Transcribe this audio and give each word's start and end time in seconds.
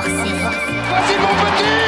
hors 0.00 0.06
série. 0.06 0.32
Petit 1.40 1.79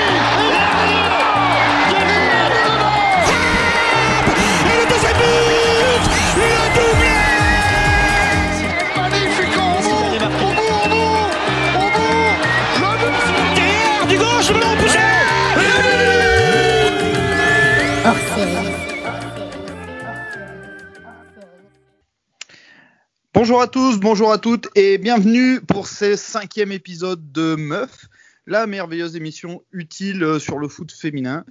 Bonjour 23.53 23.65
à 23.65 23.69
tous, 23.69 24.01
bonjour 24.01 24.33
à 24.33 24.39
toutes 24.39 24.71
et 24.77 24.97
bienvenue 24.97 25.61
pour 25.61 25.87
ce 25.87 26.17
cinquième 26.17 26.73
épisode 26.73 27.33
de 27.33 27.55
Meuf, 27.55 28.07
la 28.47 28.67
merveilleuse 28.67 29.15
émission 29.15 29.63
utile 29.73 30.25
euh, 30.25 30.39
sur 30.39 30.59
le 30.59 30.69
foot 30.69 30.91
féminin. 30.91 31.45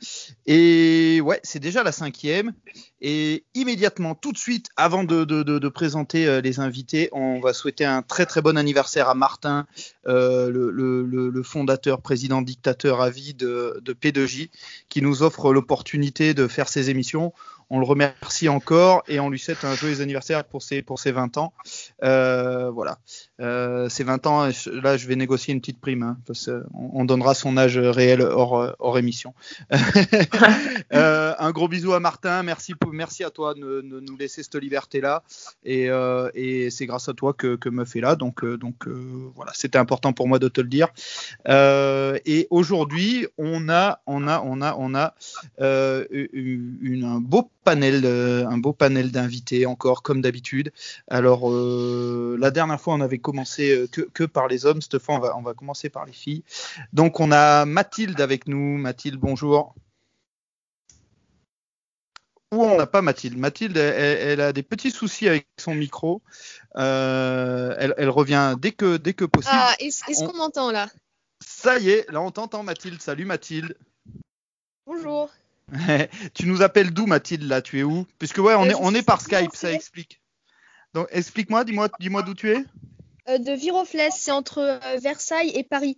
Et 0.47 1.21
ouais, 1.21 1.39
c'est 1.43 1.59
déjà 1.59 1.83
la 1.83 1.91
cinquième. 1.91 2.53
Et 3.01 3.43
immédiatement, 3.53 4.15
tout 4.15 4.31
de 4.31 4.37
suite, 4.39 4.69
avant 4.77 5.03
de, 5.03 5.69
présenter 5.69 6.25
euh, 6.25 6.41
les 6.41 6.59
invités, 6.59 7.09
on 7.11 7.39
va 7.39 7.53
souhaiter 7.53 7.85
un 7.85 8.01
très 8.01 8.25
très 8.25 8.41
bon 8.41 8.57
anniversaire 8.57 9.07
à 9.07 9.13
Martin, 9.13 9.67
euh, 10.07 10.49
le, 10.49 11.43
fondateur, 11.43 12.01
président, 12.01 12.41
dictateur 12.41 12.99
à 13.01 13.11
vie 13.11 13.35
de, 13.35 13.79
de 13.79 13.93
P2J, 13.93 14.49
qui 14.89 15.03
nous 15.03 15.21
offre 15.21 15.53
l'opportunité 15.53 16.33
de 16.33 16.47
faire 16.47 16.67
ces 16.67 16.89
émissions. 16.89 17.31
On 17.73 17.79
le 17.79 17.85
remercie 17.85 18.49
encore 18.49 19.01
et 19.07 19.21
on 19.21 19.29
lui 19.29 19.39
souhaite 19.39 19.63
un 19.63 19.73
joyeux 19.75 20.01
anniversaire 20.01 20.43
pour 20.43 20.61
ses, 20.61 20.81
pour 20.81 20.99
ses 20.99 21.13
20 21.13 21.37
ans. 21.37 21.53
Euh, 22.03 22.69
voilà. 22.69 22.99
Euh, 23.41 23.89
ses 23.89 24.03
20 24.03 24.27
ans, 24.27 24.47
et 24.47 24.51
là, 24.83 24.97
je 24.97 25.07
vais 25.07 25.15
négocier 25.15 25.53
une 25.53 25.59
petite 25.61 25.81
prime. 25.81 26.03
hein, 26.03 26.17
parce 26.27 26.45
qu'on 26.45 26.91
on 26.93 27.05
donnera 27.05 27.33
son 27.33 27.57
âge 27.57 27.77
réel 27.77 28.21
hors, 28.21 28.75
hors 28.79 28.97
émission. 28.99 29.33
Euh, 30.93 31.33
un 31.39 31.51
gros 31.51 31.67
bisou 31.69 31.93
à 31.93 31.99
Martin. 31.99 32.43
Merci, 32.43 32.75
pour, 32.75 32.91
merci 32.91 33.23
à 33.23 33.29
toi 33.29 33.53
de, 33.53 33.81
de 33.81 33.99
nous 34.01 34.17
laisser 34.17 34.43
cette 34.43 34.55
liberté-là. 34.55 35.23
Et, 35.63 35.89
euh, 35.89 36.29
et 36.33 36.69
c'est 36.69 36.85
grâce 36.85 37.07
à 37.07 37.13
toi 37.13 37.33
que, 37.33 37.55
que 37.55 37.69
Meuf 37.69 37.95
est 37.95 38.01
là. 38.01 38.15
Donc, 38.15 38.43
euh, 38.43 38.57
donc 38.57 38.87
euh, 38.87 39.01
voilà, 39.35 39.51
c'était 39.55 39.77
important 39.77 40.11
pour 40.11 40.27
moi 40.27 40.37
de 40.37 40.49
te 40.49 40.59
le 40.59 40.67
dire. 40.67 40.89
Euh, 41.47 42.17
et 42.25 42.47
aujourd'hui, 42.49 43.27
on 43.37 43.69
a, 43.69 44.01
on 44.05 44.27
a, 44.27 44.41
on 44.45 44.61
a, 44.61 44.75
on 44.77 44.93
a 44.95 45.13
euh, 45.61 46.05
une- 46.33 46.77
une- 46.81 47.03
un 47.05 47.19
beau 47.19 47.49
panel, 47.63 48.01
euh, 48.05 48.45
un 48.47 48.57
beau 48.57 48.73
panel 48.73 49.11
d'invités 49.11 49.65
encore 49.65 50.03
comme 50.03 50.21
d'habitude. 50.21 50.71
Alors 51.07 51.49
euh, 51.51 52.35
la 52.39 52.51
dernière 52.51 52.81
fois, 52.81 52.95
on 52.95 53.01
avait 53.01 53.19
commencé 53.31 53.71
euh, 53.71 53.87
que, 53.87 54.01
que 54.01 54.23
par 54.23 54.47
les 54.47 54.65
hommes. 54.65 54.81
Cette 54.81 54.99
fois, 54.99 55.15
on 55.15 55.19
va, 55.19 55.37
on 55.37 55.41
va 55.41 55.53
commencer 55.53 55.89
par 55.89 56.05
les 56.05 56.11
filles. 56.13 56.43
Donc, 56.93 57.19
on 57.19 57.31
a 57.31 57.65
Mathilde 57.65 58.19
avec 58.21 58.47
nous. 58.47 58.77
Mathilde, 58.77 59.19
bonjour. 59.19 59.73
Ou 62.53 62.63
on 62.63 62.77
n'a 62.77 62.85
pas 62.87 63.01
Mathilde. 63.01 63.37
Mathilde, 63.37 63.77
elle, 63.77 64.41
a 64.41 64.51
des 64.51 64.63
petits 64.63 64.91
soucis 64.91 65.29
avec 65.29 65.47
son 65.57 65.73
micro. 65.73 66.21
Euh, 66.75 67.73
elle, 67.79 67.93
elle 67.97 68.09
revient 68.09 68.55
dès 68.59 68.73
que, 68.73 68.97
dès 68.97 69.13
que 69.13 69.23
possible. 69.23 69.55
Ah, 69.57 69.73
est-ce 69.79 70.03
est-ce 70.09 70.23
On- 70.23 70.27
qu'on 70.27 70.37
m'entend 70.37 70.71
là? 70.71 70.89
Ça 71.43 71.79
y 71.79 71.89
est, 71.89 72.11
là 72.11 72.21
on 72.21 72.29
t'entend 72.29 72.61
Mathilde. 72.61 73.01
Salut 73.01 73.25
Mathilde. 73.25 73.75
Bonjour. 74.85 75.29
tu 76.33 76.45
nous 76.45 76.61
appelles 76.61 76.91
d'où 76.91 77.05
Mathilde 77.07 77.43
là? 77.43 77.61
Tu 77.61 77.79
es 77.79 77.83
où? 77.83 78.05
Puisque 78.19 78.39
ouais, 78.39 78.53
on 78.55 78.65
Euh, 78.65 78.71
est, 78.71 78.75
on 78.77 78.93
est 78.93 79.01
par 79.01 79.21
Skype, 79.21 79.55
ça 79.55 79.71
explique. 79.71 80.21
Donc 80.93 81.07
explique-moi, 81.09 81.63
dis-moi, 81.63 81.87
dis-moi 82.01 82.21
d'où 82.21 82.33
tu 82.33 82.51
es? 82.51 82.65
Euh, 83.29 83.37
de 83.37 83.51
Viroflès, 83.51 84.13
c'est 84.15 84.31
entre 84.31 84.59
euh, 84.59 84.97
Versailles 84.97 85.51
et 85.53 85.63
Paris. 85.63 85.97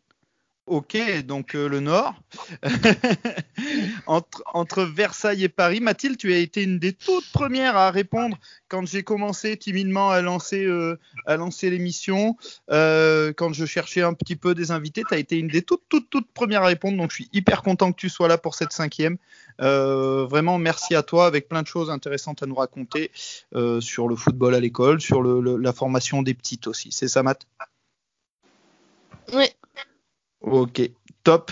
Ok, 0.66 0.98
donc 1.26 1.56
euh, 1.56 1.68
le 1.68 1.82
Nord. 1.82 2.16
entre, 4.08 4.44
entre 4.54 4.84
Versailles 4.84 5.44
et 5.44 5.50
Paris. 5.50 5.82
Mathilde, 5.82 6.18
tu 6.18 6.34
as 6.34 6.38
été 6.38 6.64
une 6.64 6.80
des 6.80 6.94
toutes 6.94 7.30
premières 7.34 7.76
à 7.76 7.92
répondre 7.92 8.38
quand 8.70 8.86
j'ai 8.86 9.04
commencé 9.04 9.58
timidement 9.58 10.10
à 10.10 10.22
lancer, 10.22 10.66
lancer 11.28 11.70
l'émission. 11.70 12.38
Quand 12.70 13.52
je 13.52 13.66
cherchais 13.66 14.04
un 14.04 14.14
petit 14.14 14.38
peu 14.38 14.56
des 14.56 14.72
invités, 14.72 15.04
tu 15.06 15.14
as 15.14 15.18
été 15.18 15.38
une 15.38 15.50
des 15.50 15.64
toutes, 15.64 15.84
toutes, 15.90 16.10
toutes 16.10 16.32
premières 16.32 16.64
à 16.64 16.68
répondre. 16.68 16.98
Donc 16.98 17.12
je 17.12 17.16
suis 17.16 17.30
hyper 17.34 17.62
content 17.62 17.92
que 17.92 18.00
tu 18.00 18.08
sois 18.08 18.30
là 18.30 18.38
pour 18.38 18.56
cette 18.56 18.72
cinquième. 18.72 19.18
Euh, 19.62 20.26
vraiment, 20.26 20.58
merci 20.58 20.96
à 20.96 21.04
toi 21.04 21.26
avec 21.26 21.48
plein 21.48 21.62
de 21.62 21.68
choses 21.68 21.90
intéressantes 21.90 22.42
à 22.44 22.46
nous 22.46 22.56
raconter 22.56 23.12
euh, 23.56 23.80
sur 23.82 24.08
le 24.08 24.16
football 24.16 24.56
à 24.56 24.60
l'école, 24.60 25.00
sur 25.02 25.22
le- 25.22 25.42
le- 25.42 25.58
la 25.58 25.74
formation 25.74 26.22
des 26.24 26.34
petites 26.34 26.68
aussi. 26.68 26.92
C'est 26.92 27.08
ça, 27.08 27.24
Math 27.24 27.46
Oui. 29.34 29.46
Ok, 30.44 30.82
top. 31.24 31.52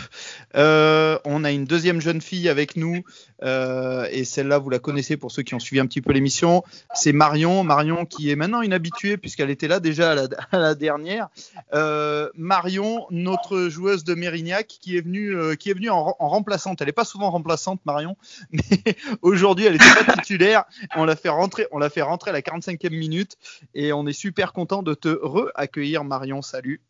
Euh, 0.56 1.18
on 1.24 1.46
a 1.46 1.52
une 1.52 1.64
deuxième 1.64 2.02
jeune 2.02 2.20
fille 2.20 2.50
avec 2.50 2.76
nous, 2.76 3.04
euh, 3.42 4.06
et 4.12 4.26
celle-là, 4.26 4.58
vous 4.58 4.70
la 4.70 4.80
connaissez 4.80 5.16
pour 5.16 5.32
ceux 5.32 5.44
qui 5.44 5.56
ont 5.56 5.60
suivi 5.60 5.80
un 5.80 5.86
petit 5.86 6.02
peu 6.02 6.12
l'émission. 6.12 6.64
C'est 6.94 7.14
Marion, 7.14 7.64
Marion 7.64 8.06
qui 8.06 8.30
est 8.30 8.36
maintenant 8.36 8.62
une 8.62 8.74
habituée 8.74 9.16
puisqu'elle 9.16 9.50
était 9.50 9.70
là 9.70 9.80
déjà 9.80 10.12
à 10.52 10.58
la, 10.58 10.76
dernière. 10.76 11.30
Euh, 11.74 12.30
Marion, 12.36 13.08
notre 13.12 13.70
joueuse 13.70 14.04
de 14.04 14.14
Mérignac, 14.14 14.68
qui 14.68 14.98
est 14.98 15.02
venue, 15.02 15.90
en 15.90 16.14
remplaçante. 16.20 16.82
Elle 16.82 16.88
n'est 16.88 16.92
pas 16.92 17.06
souvent 17.06 17.32
remplaçante, 17.32 17.80
Marion, 17.86 18.18
mais 18.52 18.96
aujourd'hui, 19.22 19.68
elle 19.68 19.76
était 19.76 20.06
pas 20.06 20.18
titulaire. 20.18 20.66
On 20.98 21.06
l'a 21.06 21.16
fait 21.16 21.30
rentrer, 21.30 21.68
on 21.72 21.80
l'a 21.80 21.90
fait 21.90 22.02
rentrer 22.02 22.32
à 22.32 22.34
la 22.34 22.42
45e 22.42 22.90
minute, 22.90 23.38
et 23.74 23.94
on 23.94 24.06
est 24.06 24.14
super 24.14 24.52
content 24.52 24.84
de 24.84 24.94
te 24.94 25.08
re-accueillir, 25.08 26.04
Marion. 26.04 26.42
Salut. 26.42 26.82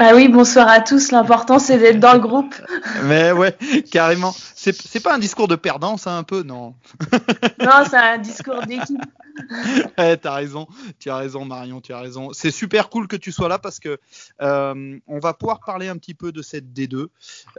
Bah 0.00 0.14
oui, 0.14 0.28
bonsoir 0.28 0.66
à 0.66 0.80
tous. 0.80 1.12
L'important, 1.12 1.58
c'est 1.58 1.76
d'être 1.76 2.00
dans 2.00 2.14
le 2.14 2.20
groupe. 2.20 2.54
Mais 3.04 3.32
ouais, 3.32 3.54
carrément. 3.92 4.34
C'est 4.54 4.74
c'est 4.74 5.00
pas 5.00 5.14
un 5.14 5.18
discours 5.18 5.46
de 5.46 5.56
perdant, 5.56 5.98
ça, 5.98 6.16
un 6.16 6.22
peu, 6.22 6.42
non? 6.42 6.74
Non, 7.60 7.84
c'est 7.84 7.98
un 7.98 8.16
discours 8.16 8.62
d'équipe. 8.66 8.96
Ouais, 9.98 10.16
T'as 10.16 10.34
raison, 10.34 10.66
tu 10.98 11.10
as 11.10 11.16
raison, 11.16 11.44
Marion, 11.44 11.82
tu 11.82 11.92
as 11.92 12.00
raison. 12.00 12.30
C'est 12.32 12.50
super 12.50 12.88
cool 12.88 13.08
que 13.08 13.16
tu 13.16 13.30
sois 13.30 13.48
là 13.48 13.58
parce 13.58 13.78
que 13.78 13.98
euh, 14.40 14.98
on 15.06 15.18
va 15.18 15.34
pouvoir 15.34 15.60
parler 15.60 15.88
un 15.88 15.96
petit 15.98 16.14
peu 16.14 16.32
de 16.32 16.40
cette 16.40 16.72
D2. 16.72 17.08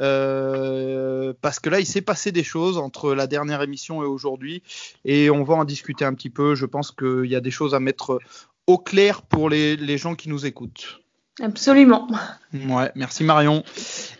euh, 0.01 1.33
parce 1.41 1.59
que 1.59 1.69
là, 1.69 1.79
il 1.79 1.85
s'est 1.85 2.01
passé 2.01 2.31
des 2.31 2.43
choses 2.43 2.79
entre 2.79 3.13
la 3.13 3.27
dernière 3.27 3.61
émission 3.61 4.01
et 4.01 4.07
aujourd'hui. 4.07 4.63
Et 5.05 5.29
on 5.29 5.43
va 5.43 5.53
en 5.53 5.63
discuter 5.63 6.05
un 6.05 6.15
petit 6.15 6.31
peu. 6.31 6.55
Je 6.55 6.65
pense 6.65 6.91
qu'il 6.91 7.25
y 7.25 7.35
a 7.35 7.41
des 7.41 7.51
choses 7.51 7.75
à 7.75 7.79
mettre 7.79 8.17
au 8.65 8.79
clair 8.79 9.21
pour 9.21 9.47
les, 9.47 9.75
les 9.75 9.99
gens 9.99 10.15
qui 10.15 10.27
nous 10.27 10.47
écoutent. 10.47 11.01
Absolument. 11.39 12.07
Ouais, 12.53 12.91
merci 12.95 13.23
Marion. 13.23 13.63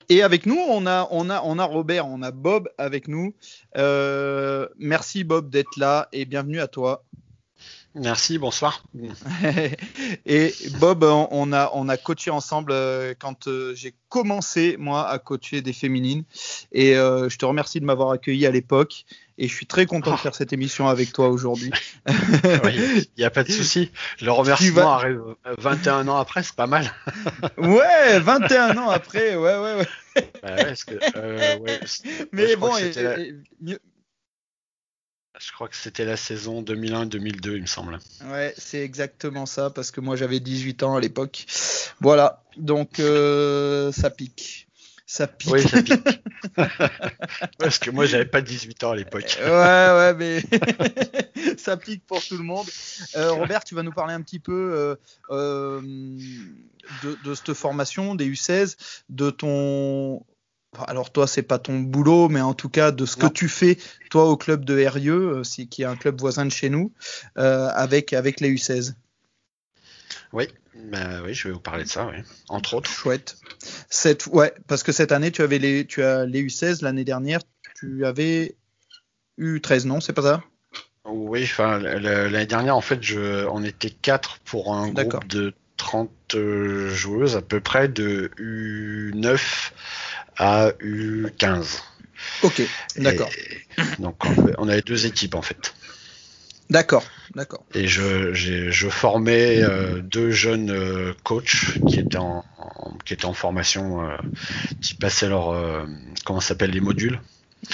Et 0.10 0.24
avec 0.24 0.46
nous, 0.46 0.58
on 0.58 0.86
a, 0.86 1.08
on 1.12 1.30
a, 1.30 1.42
on 1.44 1.60
a 1.60 1.66
Robert, 1.66 2.08
on 2.08 2.22
a 2.22 2.32
Bob 2.32 2.70
avec 2.78 3.08
nous. 3.08 3.34
Euh, 3.78 4.68
merci 4.78 5.24
Bob 5.24 5.50
d'être 5.50 5.78
là 5.78 6.08
et 6.14 6.26
bienvenue 6.26 6.60
à 6.60 6.68
toi. 6.68 7.04
Merci, 7.94 8.38
bonsoir. 8.38 8.84
et 10.26 10.54
Bob, 10.80 11.04
on 11.04 11.52
a, 11.52 11.70
on 11.74 11.90
a 11.90 11.98
coaché 11.98 12.32
ensemble 12.32 12.72
euh, 12.72 13.14
quand 13.20 13.48
euh, 13.48 13.74
j'ai 13.76 13.94
commencé 14.08 14.78
moi 14.80 15.10
à 15.10 15.20
coacher 15.20 15.62
des 15.62 15.74
féminines. 15.74 16.24
Et 16.72 16.96
euh, 16.96 17.28
je 17.28 17.38
te 17.38 17.46
remercie 17.46 17.80
de 17.82 17.86
m'avoir 17.86 18.12
accueilli 18.12 18.46
à 18.46 18.52
l'époque. 18.52 19.06
Et 19.38 19.48
je 19.48 19.54
suis 19.56 19.66
très 19.66 19.86
content 19.88 20.12
de 20.12 20.18
faire 20.18 20.36
cette 20.36 20.54
émission 20.54 20.88
avec 20.88 21.12
toi 21.14 21.30
aujourd'hui. 21.30 21.72
Oui, 22.64 22.76
Il 22.76 23.20
n'y 23.20 23.24
a 23.24 23.30
pas 23.32 23.44
de 23.44 23.52
souci. 23.52 23.92
Le 24.22 24.28
vas- 24.28 24.34
remerciement 24.34 24.92
arrive 24.92 25.22
euh, 25.48 25.56
21 25.58 26.08
ans 26.08 26.18
après, 26.18 26.44
c'est 26.44 26.56
pas 26.56 26.68
mal. 26.68 26.92
Ouais, 27.58 28.20
21 28.20 28.78
ans 28.78 28.90
après, 28.90 29.36
ouais, 29.36 29.58
ouais, 29.58 29.76
ouais. 29.76 29.88
Bah 30.44 30.56
ouais, 30.56 30.66
parce 30.66 30.84
que, 30.84 30.96
euh, 31.18 31.58
ouais, 31.60 31.80
c'est- 31.86 32.28
Mais 32.32 32.56
bon, 32.56 32.76
et- 32.78 32.92
la- 32.94 33.20
et 33.20 33.34
mieux- 33.62 33.80
je 35.40 35.52
crois 35.52 35.68
que 35.68 35.76
c'était 35.76 36.06
la 36.06 36.18
saison 36.18 36.62
2001-2002, 36.62 37.56
il 37.56 37.62
me 37.62 37.66
semble. 37.66 38.00
Ouais, 38.26 38.54
c'est 38.58 38.82
exactement 38.82 39.46
ça, 39.46 39.70
parce 39.70 39.92
que 39.92 40.02
moi 40.02 40.16
j'avais 40.16 40.40
18 40.40 40.84
ans 40.84 40.96
à 40.96 41.00
l'époque. 41.00 41.46
Voilà, 42.00 42.44
donc 42.58 43.00
euh, 43.00 43.92
ça 43.92 44.10
pique. 44.10 44.68
Ça 45.12 45.28
pique. 45.28 45.52
Oui, 45.52 45.62
ça 45.62 45.84
pique. 45.84 46.24
parce 47.60 47.80
que 47.80 47.92
moi, 47.92 48.06
j'avais 48.06 48.24
pas 48.24 48.42
18 48.42 48.86
ans 48.86 48.92
à 48.92 48.96
l'époque. 48.96 49.38
ouais, 49.42 49.46
ouais, 49.46 50.14
mais 50.14 50.42
ça 51.58 51.76
pique 51.76 52.06
pour 52.08 52.24
tout 52.26 52.38
le 52.38 52.46
monde. 52.46 52.66
Euh, 53.18 53.34
Robert, 53.34 53.66
tu 53.66 53.76
vas 53.76 53.84
nous 53.84 53.92
parler 53.92 54.14
un 54.14 54.22
petit 54.22 54.40
peu 54.40 54.72
euh, 54.74 54.96
euh, 55.30 55.82
de, 57.04 57.18
de 57.26 57.34
cette 57.34 57.54
formation 57.54 58.16
des 58.16 58.30
U16, 58.30 58.78
de 59.10 59.30
ton. 59.32 60.24
Enfin, 60.74 60.86
Alors 60.88 61.12
toi, 61.12 61.28
c'est 61.28 61.42
pas 61.44 61.60
ton 61.60 61.80
boulot, 61.80 62.30
mais 62.30 62.42
en 62.42 62.54
tout 62.54 62.70
cas 62.70 62.92
de 62.92 63.06
ce 63.06 63.16
que 63.16 63.28
tu 63.28 63.50
fais 63.50 63.78
toi 64.10 64.26
au 64.26 64.38
club 64.38 64.66
de 64.66 64.74
Rieux, 64.86 65.38
euh, 65.40 65.44
c'est- 65.44 65.66
qui 65.66 65.82
est 65.84 65.86
un 65.86 65.96
club 65.96 66.20
voisin 66.20 66.46
de 66.46 66.52
chez 66.52 66.70
nous, 66.70 66.92
euh, 67.38 67.70
avec 67.74 68.14
avec 68.14 68.40
les 68.40 68.50
U16. 68.50 68.96
Oui, 70.34 70.48
bah, 70.76 71.22
oui, 71.24 71.34
je 71.34 71.48
vais 71.48 71.54
vous 71.54 71.60
parler 71.60 71.84
de 71.84 71.90
ça, 71.90 72.08
oui. 72.08 72.24
Entre 72.48 72.74
autres. 72.74 72.90
Chouette. 72.90 73.38
Cette, 73.90 74.28
ouais, 74.28 74.54
parce 74.68 74.84
que 74.84 74.92
cette 74.92 75.12
année, 75.12 75.32
tu 75.32 75.42
avais 75.42 75.60
les, 75.60 75.86
tu 75.86 76.04
as 76.04 76.26
les 76.26 76.42
U16 76.44 76.82
l'année 76.84 77.04
dernière, 77.04 77.40
tu 77.76 78.06
avais 78.06 78.56
U13, 79.38 79.86
non, 79.86 80.00
c'est 80.00 80.14
pas 80.14 80.22
ça? 80.22 80.44
Oui, 81.06 81.44
enfin, 81.44 81.80
l'année 81.80 82.46
dernière, 82.46 82.78
en 82.78 82.82
fait, 82.82 83.02
je, 83.02 83.46
on 83.48 83.64
était 83.64 83.90
quatre 83.90 84.40
pour 84.46 84.74
un 84.74 84.90
groupe 84.90 85.28
de 85.28 85.54
30 85.78 86.12
euh, 86.36 86.90
joueuses 86.92 87.36
à 87.36 87.42
peu 87.42 87.60
près 87.60 87.88
de 87.88 88.30
U9 88.38 89.72
à 90.42 90.72
U15. 90.82 91.80
Ok, 92.42 92.62
d'accord. 92.98 93.30
Donc 94.00 94.18
on 94.58 94.68
avait 94.68 94.82
deux 94.82 95.06
équipes 95.06 95.36
en 95.36 95.42
fait. 95.42 95.74
D'accord, 96.70 97.04
d'accord. 97.36 97.64
Et 97.76 97.88
je, 97.88 98.90
formais 98.90 99.62
euh, 99.62 100.02
deux 100.02 100.32
jeunes 100.32 100.72
euh, 100.72 101.14
coachs 101.24 101.80
qui 101.88 102.00
étaient 102.00 102.18
en, 102.18 102.44
en- 102.58 102.98
qui 103.06 103.14
étaient 103.14 103.26
en 103.26 103.34
formation, 103.34 104.04
euh, 104.10 104.18
qui 104.82 104.96
passaient 104.96 105.30
leur 105.30 105.86
comment 106.26 106.40
s'appelle 106.40 106.72
les 106.72 106.80
modules. 106.82 107.20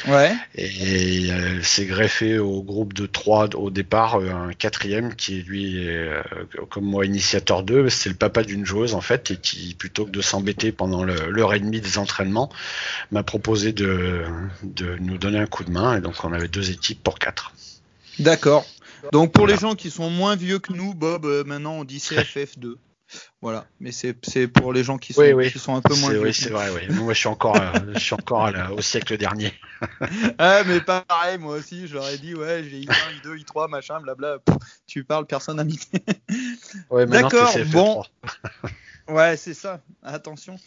Ouais. 0.07 0.35
Et 0.55 1.31
euh, 1.31 1.61
s'est 1.63 1.85
greffé 1.85 2.39
au 2.39 2.61
groupe 2.61 2.93
de 2.93 3.05
trois 3.05 3.47
au 3.55 3.69
départ, 3.69 4.15
euh, 4.15 4.29
un 4.31 4.53
quatrième 4.53 5.15
qui 5.15 5.41
lui 5.41 5.87
est 5.87 5.89
euh, 5.89 6.21
comme 6.69 6.85
moi 6.85 7.05
initiateur 7.05 7.63
d'eux, 7.63 7.89
c'est 7.89 8.09
le 8.09 8.15
papa 8.15 8.43
d'une 8.43 8.65
joueuse 8.65 8.93
en 8.93 9.01
fait, 9.01 9.31
et 9.31 9.37
qui 9.37 9.75
plutôt 9.75 10.05
que 10.05 10.11
de 10.11 10.21
s'embêter 10.21 10.71
pendant 10.71 11.03
l'heure 11.03 11.53
et 11.53 11.59
demie 11.59 11.81
des 11.81 11.97
entraînements, 11.97 12.49
m'a 13.11 13.23
proposé 13.23 13.71
de, 13.71 14.23
de 14.63 14.97
nous 14.99 15.17
donner 15.17 15.39
un 15.39 15.47
coup 15.47 15.63
de 15.63 15.71
main. 15.71 15.97
Et 15.97 16.01
donc 16.01 16.15
on 16.23 16.33
avait 16.33 16.49
deux 16.49 16.69
équipes 16.69 17.01
pour 17.01 17.17
quatre. 17.17 17.53
D'accord. 18.19 18.65
Donc 19.11 19.31
pour 19.31 19.47
les 19.47 19.57
gens 19.57 19.75
qui 19.75 19.91
sont 19.91 20.09
moins 20.09 20.35
vieux 20.35 20.59
que 20.59 20.73
nous, 20.73 20.93
Bob, 20.93 21.25
euh, 21.25 21.43
maintenant 21.43 21.73
on 21.73 21.83
dit 21.83 21.97
CFF2. 21.97 22.75
Voilà, 23.39 23.67
mais 23.79 23.91
c'est 23.91 24.13
pour 24.47 24.73
les 24.73 24.83
gens 24.83 24.97
qui 24.97 25.13
sont, 25.13 25.21
Oui, 25.21 25.31
oui. 25.33 25.51
qui 25.51 25.59
sont 25.59 25.75
un 25.75 25.81
peu 25.81 25.93
moins. 25.95 26.15
Oui, 26.15 26.33
c'est 26.33 26.49
vrai. 26.49 26.69
Oui. 26.71 26.95
Moi, 26.95 27.13
je 27.13 27.19
suis 27.19 27.27
encore, 27.27 27.55
euh, 27.55 27.71
je 27.93 27.99
suis 27.99 28.15
encore 28.15 28.49
au 28.75 28.81
siècle 28.81 29.15
dernier. 29.15 29.53
Ah, 30.39 30.63
mais 30.67 30.81
pareil, 30.81 31.37
moi 31.37 31.57
aussi, 31.57 31.87
j'aurais 31.87 32.17
dit, 32.17 32.33
ouais, 32.33 32.63
j'ai 32.63 32.81
I1, 32.81 32.91
I2, 33.23 33.43
I3, 33.45 33.69
machin, 33.69 33.99
blabla. 34.01 34.39
Pff, 34.39 34.57
tu 34.87 35.03
parles, 35.03 35.27
personne 35.27 35.57
n'a 35.57 35.63
mis. 35.63 35.79
Ouais, 36.89 37.05
D'accord, 37.05 37.49
c'est 37.49 37.63
CFF3. 37.63 37.71
bon. 37.71 38.03
Ouais, 39.09 39.37
c'est 39.37 39.53
ça. 39.53 39.79
Attention. 40.03 40.57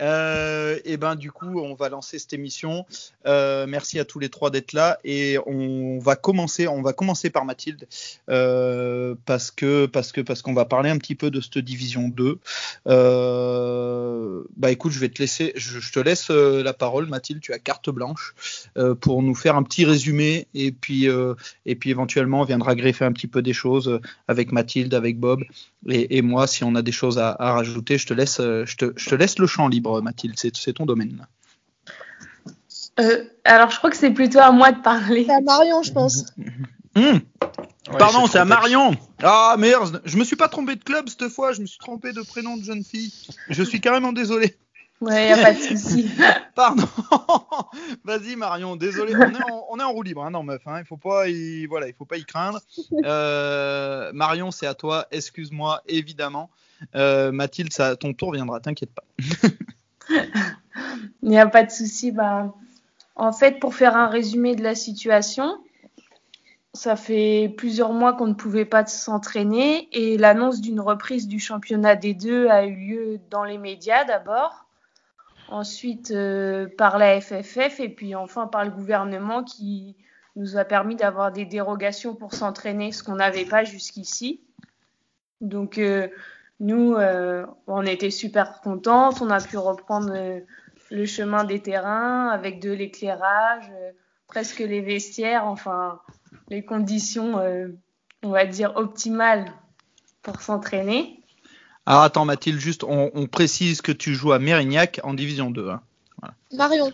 euh, 0.00 0.78
et 0.84 0.96
ben 0.96 1.14
du 1.14 1.30
coup, 1.30 1.60
on 1.60 1.74
va 1.74 1.88
lancer 1.88 2.18
cette 2.18 2.32
émission. 2.32 2.84
Euh, 3.26 3.66
merci 3.68 4.00
à 4.00 4.04
tous 4.04 4.18
les 4.18 4.28
trois 4.28 4.50
d'être 4.50 4.72
là 4.72 4.98
et 5.04 5.38
on 5.46 6.00
va 6.00 6.16
commencer. 6.16 6.66
On 6.66 6.82
va 6.82 6.92
commencer 6.92 7.30
par 7.30 7.44
Mathilde 7.44 7.86
euh, 8.28 9.14
parce 9.24 9.52
que 9.52 9.86
parce 9.86 10.10
que 10.10 10.20
parce 10.20 10.42
qu'on 10.42 10.54
va 10.54 10.64
parler 10.64 10.90
un 10.90 10.98
petit 10.98 11.14
peu 11.14 11.30
de 11.30 11.40
cette 11.42 11.58
division 11.58 12.08
2. 12.08 12.38
Euh, 12.86 14.42
bah 14.56 14.70
écoute, 14.70 14.92
je 14.92 14.98
vais 14.98 15.08
te 15.08 15.20
laisser. 15.20 15.52
Je, 15.56 15.80
je 15.80 15.92
te 15.92 16.00
laisse 16.00 16.30
euh, 16.30 16.62
la 16.62 16.72
parole, 16.72 17.06
Mathilde. 17.06 17.40
Tu 17.40 17.52
as 17.52 17.58
carte 17.58 17.90
blanche 17.90 18.34
euh, 18.78 18.94
pour 18.94 19.22
nous 19.22 19.34
faire 19.34 19.56
un 19.56 19.62
petit 19.62 19.84
résumé 19.84 20.46
et 20.54 20.72
puis 20.72 21.08
euh, 21.08 21.34
et 21.66 21.74
puis 21.74 21.90
éventuellement 21.90 22.40
on 22.40 22.44
viendra 22.44 22.74
greffer 22.74 23.04
un 23.04 23.12
petit 23.12 23.28
peu 23.28 23.42
des 23.42 23.52
choses 23.52 24.00
avec 24.28 24.52
Mathilde, 24.52 24.94
avec 24.94 25.18
Bob 25.18 25.42
et, 25.88 26.16
et 26.18 26.22
moi, 26.22 26.46
si 26.46 26.64
on 26.64 26.74
a 26.74 26.82
des 26.82 26.92
choses 26.92 27.18
à, 27.18 27.36
à 27.38 27.52
rajouter, 27.52 27.98
je 27.98 28.06
te 28.06 28.14
laisse, 28.14 28.38
je 28.38 28.76
te, 28.76 28.92
je 28.96 29.10
te 29.10 29.14
laisse 29.14 29.38
le 29.38 29.46
champ 29.46 29.68
libre, 29.68 30.00
Mathilde. 30.00 30.34
C'est 30.36 30.56
c'est 30.56 30.74
ton 30.74 30.86
domaine. 30.86 31.26
Euh, 33.00 33.24
alors, 33.44 33.70
je 33.70 33.78
crois 33.78 33.90
que 33.90 33.96
c'est 33.96 34.10
plutôt 34.10 34.38
à 34.38 34.52
moi 34.52 34.72
de 34.72 34.80
parler. 34.80 35.24
C'est 35.26 35.32
à 35.32 35.40
Marion, 35.40 35.82
je 35.82 35.92
pense. 35.92 36.26
Ouais, 36.96 37.98
pardon, 37.98 38.26
c'est 38.26 38.38
à. 38.38 38.44
Marion. 38.44 38.96
Ah 39.22 39.56
merde, 39.58 40.02
je 40.04 40.16
me 40.16 40.24
suis 40.24 40.36
pas 40.36 40.48
trompé 40.48 40.76
de 40.76 40.84
club 40.84 41.08
cette 41.08 41.28
fois. 41.28 41.52
Je 41.52 41.60
me 41.60 41.66
suis 41.66 41.78
trompé 41.78 42.12
de 42.12 42.22
prénom 42.22 42.56
de 42.56 42.64
jeune 42.64 42.84
fille. 42.84 43.12
Je 43.48 43.62
suis 43.62 43.80
carrément 43.80 44.12
désolé. 44.12 44.56
Ouais, 45.00 45.28
y 45.28 45.32
a 45.32 45.36
pas 45.36 45.52
de 45.52 45.58
souci. 45.76 46.08
Pardon. 46.54 46.86
Vas-y 48.04 48.36
Marion, 48.36 48.76
désolé. 48.76 49.16
On 49.16 49.20
est 49.20 49.50
en, 49.50 49.66
on 49.70 49.78
est 49.80 49.82
en 49.82 49.92
roue 49.92 50.04
libre, 50.04 50.24
hein, 50.24 50.30
non 50.30 50.44
meuf. 50.44 50.62
Hein. 50.66 50.78
Il 50.78 50.84
faut 50.84 50.96
pas, 50.96 51.28
y, 51.28 51.66
voilà, 51.66 51.88
il 51.88 51.94
faut 51.94 52.04
pas 52.04 52.18
y 52.18 52.24
craindre. 52.24 52.60
Euh, 53.04 54.12
Marion, 54.14 54.52
c'est 54.52 54.66
à 54.66 54.74
toi. 54.74 55.06
Excuse-moi, 55.10 55.82
évidemment. 55.88 56.50
Euh, 56.94 57.32
Mathilde, 57.32 57.72
ça, 57.72 57.96
ton 57.96 58.12
tour 58.12 58.32
viendra. 58.32 58.60
T'inquiète 58.60 58.92
pas. 58.92 59.04
Il 61.22 61.28
n'y 61.28 61.38
a 61.38 61.46
pas 61.46 61.64
de 61.64 61.70
souci. 61.70 62.12
Bah, 62.12 62.54
en 63.16 63.32
fait, 63.32 63.58
pour 63.58 63.74
faire 63.74 63.96
un 63.96 64.06
résumé 64.06 64.54
de 64.54 64.62
la 64.62 64.76
situation, 64.76 65.58
ça 66.74 66.96
fait 66.96 67.52
plusieurs 67.56 67.92
mois 67.92 68.14
qu'on 68.14 68.26
ne 68.26 68.34
pouvait 68.34 68.64
pas 68.64 68.86
s'entraîner 68.86 69.88
et 69.92 70.16
l'annonce 70.16 70.60
d'une 70.60 70.80
reprise 70.80 71.28
du 71.28 71.38
championnat 71.38 71.96
des 71.96 72.14
deux 72.14 72.48
a 72.48 72.64
eu 72.64 72.74
lieu 72.74 73.20
dans 73.30 73.44
les 73.44 73.58
médias 73.58 74.04
d'abord, 74.04 74.66
ensuite 75.48 76.10
euh, 76.12 76.68
par 76.78 76.98
la 76.98 77.20
FFF 77.20 77.80
et 77.80 77.88
puis 77.88 78.14
enfin 78.14 78.46
par 78.46 78.64
le 78.64 78.70
gouvernement 78.70 79.44
qui 79.44 79.96
nous 80.34 80.56
a 80.56 80.64
permis 80.64 80.96
d'avoir 80.96 81.30
des 81.30 81.44
dérogations 81.44 82.14
pour 82.14 82.32
s'entraîner, 82.32 82.90
ce 82.92 83.02
qu'on 83.02 83.16
n'avait 83.16 83.44
pas 83.44 83.64
jusqu'ici. 83.64 84.40
Donc 85.42 85.76
euh, 85.76 86.08
nous, 86.62 86.94
euh, 86.94 87.44
on 87.66 87.84
était 87.84 88.12
super 88.12 88.60
contentes, 88.60 89.20
on 89.20 89.30
a 89.30 89.40
pu 89.40 89.58
reprendre 89.58 90.12
euh, 90.14 90.38
le 90.92 91.06
chemin 91.06 91.42
des 91.42 91.60
terrains 91.60 92.28
avec 92.28 92.60
de 92.60 92.70
l'éclairage, 92.70 93.68
euh, 93.72 93.90
presque 94.28 94.60
les 94.60 94.80
vestiaires, 94.80 95.44
enfin 95.44 96.00
les 96.48 96.64
conditions, 96.64 97.38
euh, 97.38 97.68
on 98.22 98.30
va 98.30 98.44
dire, 98.46 98.72
optimales 98.76 99.52
pour 100.22 100.40
s'entraîner. 100.40 101.20
Alors 101.86 102.02
attends 102.02 102.24
Mathilde, 102.24 102.60
juste 102.60 102.84
on, 102.84 103.10
on 103.14 103.26
précise 103.26 103.82
que 103.82 103.90
tu 103.92 104.14
joues 104.14 104.32
à 104.32 104.38
Mérignac 104.38 105.00
en 105.02 105.14
division 105.14 105.50
2. 105.50 105.70
hein. 105.70 105.80
Marion. 106.52 106.92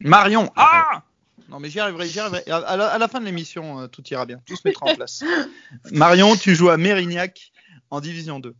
Marion, 0.00 0.50
ah 0.56 1.02
Non 1.50 1.60
mais 1.60 1.68
j'y 1.68 1.78
arriverai, 1.80 2.06
j'y 2.08 2.20
arriverai. 2.20 2.50
À, 2.50 2.56
à 2.56 2.76
la, 2.76 2.88
à 2.88 2.98
la 2.98 3.08
fin 3.08 3.20
de 3.20 3.26
l'émission, 3.26 3.80
euh, 3.80 3.86
tout 3.86 4.02
ira 4.08 4.24
bien, 4.24 4.40
tout 4.46 4.56
se 4.56 4.66
mettra 4.66 4.86
en 4.86 4.94
place. 4.94 5.22
Marion, 5.92 6.36
tu 6.36 6.54
joues 6.54 6.70
à 6.70 6.76
Mérignac 6.78 7.52
en 7.90 8.00
division 8.00 8.40
2. 8.40 8.54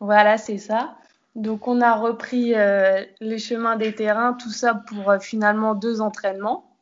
Voilà, 0.00 0.38
c'est 0.38 0.58
ça. 0.58 0.96
Donc 1.34 1.68
on 1.68 1.80
a 1.82 1.94
repris 1.94 2.54
euh, 2.54 3.04
les 3.20 3.38
chemins 3.38 3.76
des 3.76 3.94
terrains, 3.94 4.32
tout 4.32 4.50
ça 4.50 4.74
pour 4.74 5.10
euh, 5.10 5.18
finalement 5.18 5.74
deux 5.74 6.00
entraînements. 6.00 6.74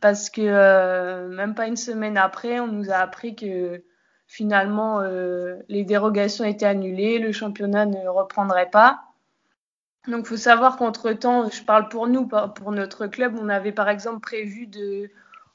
Parce 0.00 0.30
que 0.30 0.40
euh, 0.42 1.28
même 1.28 1.54
pas 1.54 1.66
une 1.66 1.76
semaine 1.76 2.16
après, 2.16 2.60
on 2.60 2.68
nous 2.68 2.90
a 2.90 2.96
appris 2.96 3.36
que 3.36 3.82
finalement 4.26 5.00
euh, 5.00 5.56
les 5.68 5.84
dérogations 5.84 6.44
étaient 6.44 6.66
annulées, 6.66 7.18
le 7.18 7.32
championnat 7.32 7.86
ne 7.86 8.08
reprendrait 8.08 8.70
pas. 8.70 9.02
Donc, 10.08 10.20
il 10.24 10.28
faut 10.28 10.36
savoir 10.36 10.76
qu'entre-temps, 10.76 11.50
je 11.50 11.62
parle 11.62 11.88
pour 11.88 12.06
nous, 12.06 12.26
pour 12.26 12.72
notre 12.72 13.06
club, 13.06 13.36
on 13.38 13.50
avait 13.50 13.72
par 13.72 13.88
exemple 13.90 14.20
prévu 14.20 14.66
de 14.66 15.10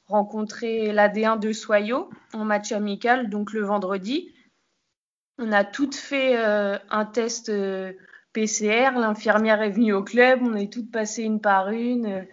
rencontrer 0.06 0.92
l'AD1 0.92 1.40
de 1.40 1.52
Soyaux 1.52 2.10
en 2.32 2.44
match 2.44 2.70
amical, 2.70 3.28
donc 3.28 3.52
le 3.52 3.62
vendredi. 3.62 4.32
On 5.38 5.50
a 5.50 5.64
toutes 5.64 5.96
fait 5.96 6.38
euh, 6.38 6.78
un 6.90 7.04
test 7.04 7.50
PCR, 8.32 8.92
l'infirmière 8.96 9.62
est 9.62 9.70
venue 9.70 9.92
au 9.92 10.04
club, 10.04 10.40
on 10.42 10.54
est 10.54 10.72
toutes 10.72 10.92
passées 10.92 11.24
une 11.24 11.40
par 11.40 11.70
une 11.70 12.24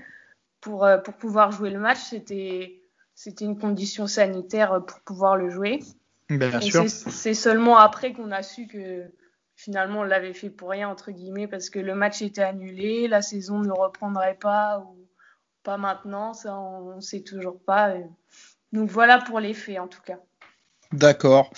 pour, 0.64 0.86
euh, 0.86 0.98
pour 0.98 1.14
pouvoir 1.14 1.52
jouer 1.52 1.70
le 1.70 1.80
match. 1.80 2.00
C'était 2.00 2.80
c'était 3.16 3.46
une 3.46 3.60
condition 3.60 4.08
sanitaire 4.08 4.74
euh, 4.74 4.80
pour 4.80 5.00
pouvoir 5.02 5.38
le 5.38 5.50
jouer. 5.50 5.82
Bien 6.30 6.60
Et 6.60 6.72
sûr. 6.72 6.90
c'est- 6.90 7.36
seulement 7.36 7.78
après 7.78 8.14
qu'on 8.14 8.32
a 8.32 8.42
su 8.42 8.66
que 8.68 9.04
finalement 9.56 10.00
on 10.00 10.04
l'avait 10.04 10.34
fait 10.34 10.50
pour 10.50 10.70
rien, 10.72 10.90
entre 10.90 11.12
guillemets, 11.12 11.48
parce 11.48 11.70
que 11.70 11.78
le 11.80 11.94
match 11.94 12.24
était 12.24 12.42
annulé, 12.42 13.08
la 13.08 13.22
saison 13.22 13.60
ne 13.60 13.72
reprendrait 13.72 14.38
pas 14.40 14.80
ou 14.80 14.98
pas 15.62 15.78
maintenant, 15.78 16.34
ça 16.34 16.58
on 16.58 16.96
ne 16.96 17.02
sait 17.02 17.22
toujours 17.22 17.60
pas. 17.62 17.92
Euh, 17.92 18.02
Donc 18.72 18.90
voilà 18.90 19.20
pour 19.20 19.40
les 19.40 19.54
faits 19.54 19.80
en 19.80 19.88
tout 19.88 20.02
cas. 20.02 20.18
D'accord. 20.92 21.52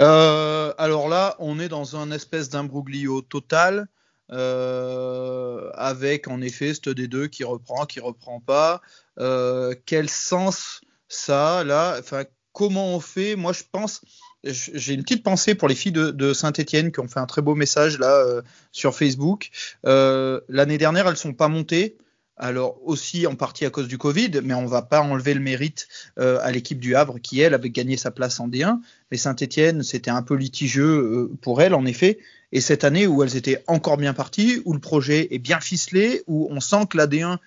Euh, 0.00 0.72
alors 0.78 1.08
là, 1.08 1.36
on 1.38 1.58
est 1.58 1.68
dans 1.68 1.96
un 1.96 2.10
espèce 2.10 2.48
d'imbroglio 2.48 3.22
total. 3.22 3.88
Euh, 4.32 5.70
avec 5.74 6.26
en 6.28 6.40
effet 6.40 6.74
ce 6.74 6.90
D2 6.90 7.28
qui 7.28 7.44
reprend, 7.44 7.86
qui 7.86 8.00
reprend 8.00 8.40
pas. 8.40 8.80
Euh, 9.18 9.74
quel 9.86 10.08
sens 10.08 10.80
ça 11.08 11.64
là? 11.64 11.96
Enfin, 11.98 12.24
comment 12.52 12.94
on 12.94 13.00
fait? 13.00 13.36
Moi, 13.36 13.52
je 13.52 13.62
pense, 13.70 14.00
j'ai 14.42 14.94
une 14.94 15.02
petite 15.02 15.22
pensée 15.22 15.54
pour 15.54 15.68
les 15.68 15.74
filles 15.74 15.92
de, 15.92 16.32
Saint-Etienne 16.32 16.92
qui 16.92 17.00
ont 17.00 17.08
fait 17.08 17.20
un 17.20 17.26
très 17.26 17.42
beau 17.42 17.54
message 17.54 17.98
là 17.98 18.16
euh, 18.16 18.42
sur 18.72 18.94
Facebook. 18.94 19.50
L'année 19.84 20.78
dernière, 20.78 21.08
elles 21.08 21.16
sont 21.16 21.34
pas 21.34 21.48
montées. 21.48 21.96
Alors 22.36 22.78
aussi 22.86 23.26
en 23.26 23.34
partie 23.34 23.64
à 23.64 23.70
cause 23.70 23.88
du 23.88 23.96
Covid, 23.96 24.30
mais 24.42 24.52
on 24.52 24.66
va 24.66 24.82
pas 24.82 25.00
enlever 25.00 25.32
le 25.32 25.40
mérite 25.40 25.88
euh, 26.18 26.38
à 26.42 26.50
l'équipe 26.50 26.78
du 26.78 26.94
Havre 26.94 27.18
qui 27.18 27.40
elle 27.40 27.54
avait 27.54 27.70
gagné 27.70 27.96
sa 27.96 28.10
place 28.10 28.40
en 28.40 28.48
D1. 28.48 28.80
Mais 29.10 29.16
Saint-Etienne, 29.16 29.82
c'était 29.82 30.10
un 30.10 30.22
peu 30.22 30.34
litigieux 30.34 30.84
euh, 30.84 31.36
pour 31.40 31.62
elle 31.62 31.74
en 31.74 31.86
effet. 31.86 32.18
Et 32.52 32.60
cette 32.60 32.84
année 32.84 33.06
où 33.06 33.22
elles 33.22 33.36
étaient 33.36 33.64
encore 33.66 33.96
bien 33.96 34.12
parties, 34.12 34.60
où 34.66 34.74
le 34.74 34.80
projet 34.80 35.34
est 35.34 35.38
bien 35.38 35.60
ficelé, 35.60 36.22
où 36.26 36.48
on 36.50 36.60
sent 36.60 36.86
que 36.90 36.98
la 36.98 37.06
D1 37.06 37.38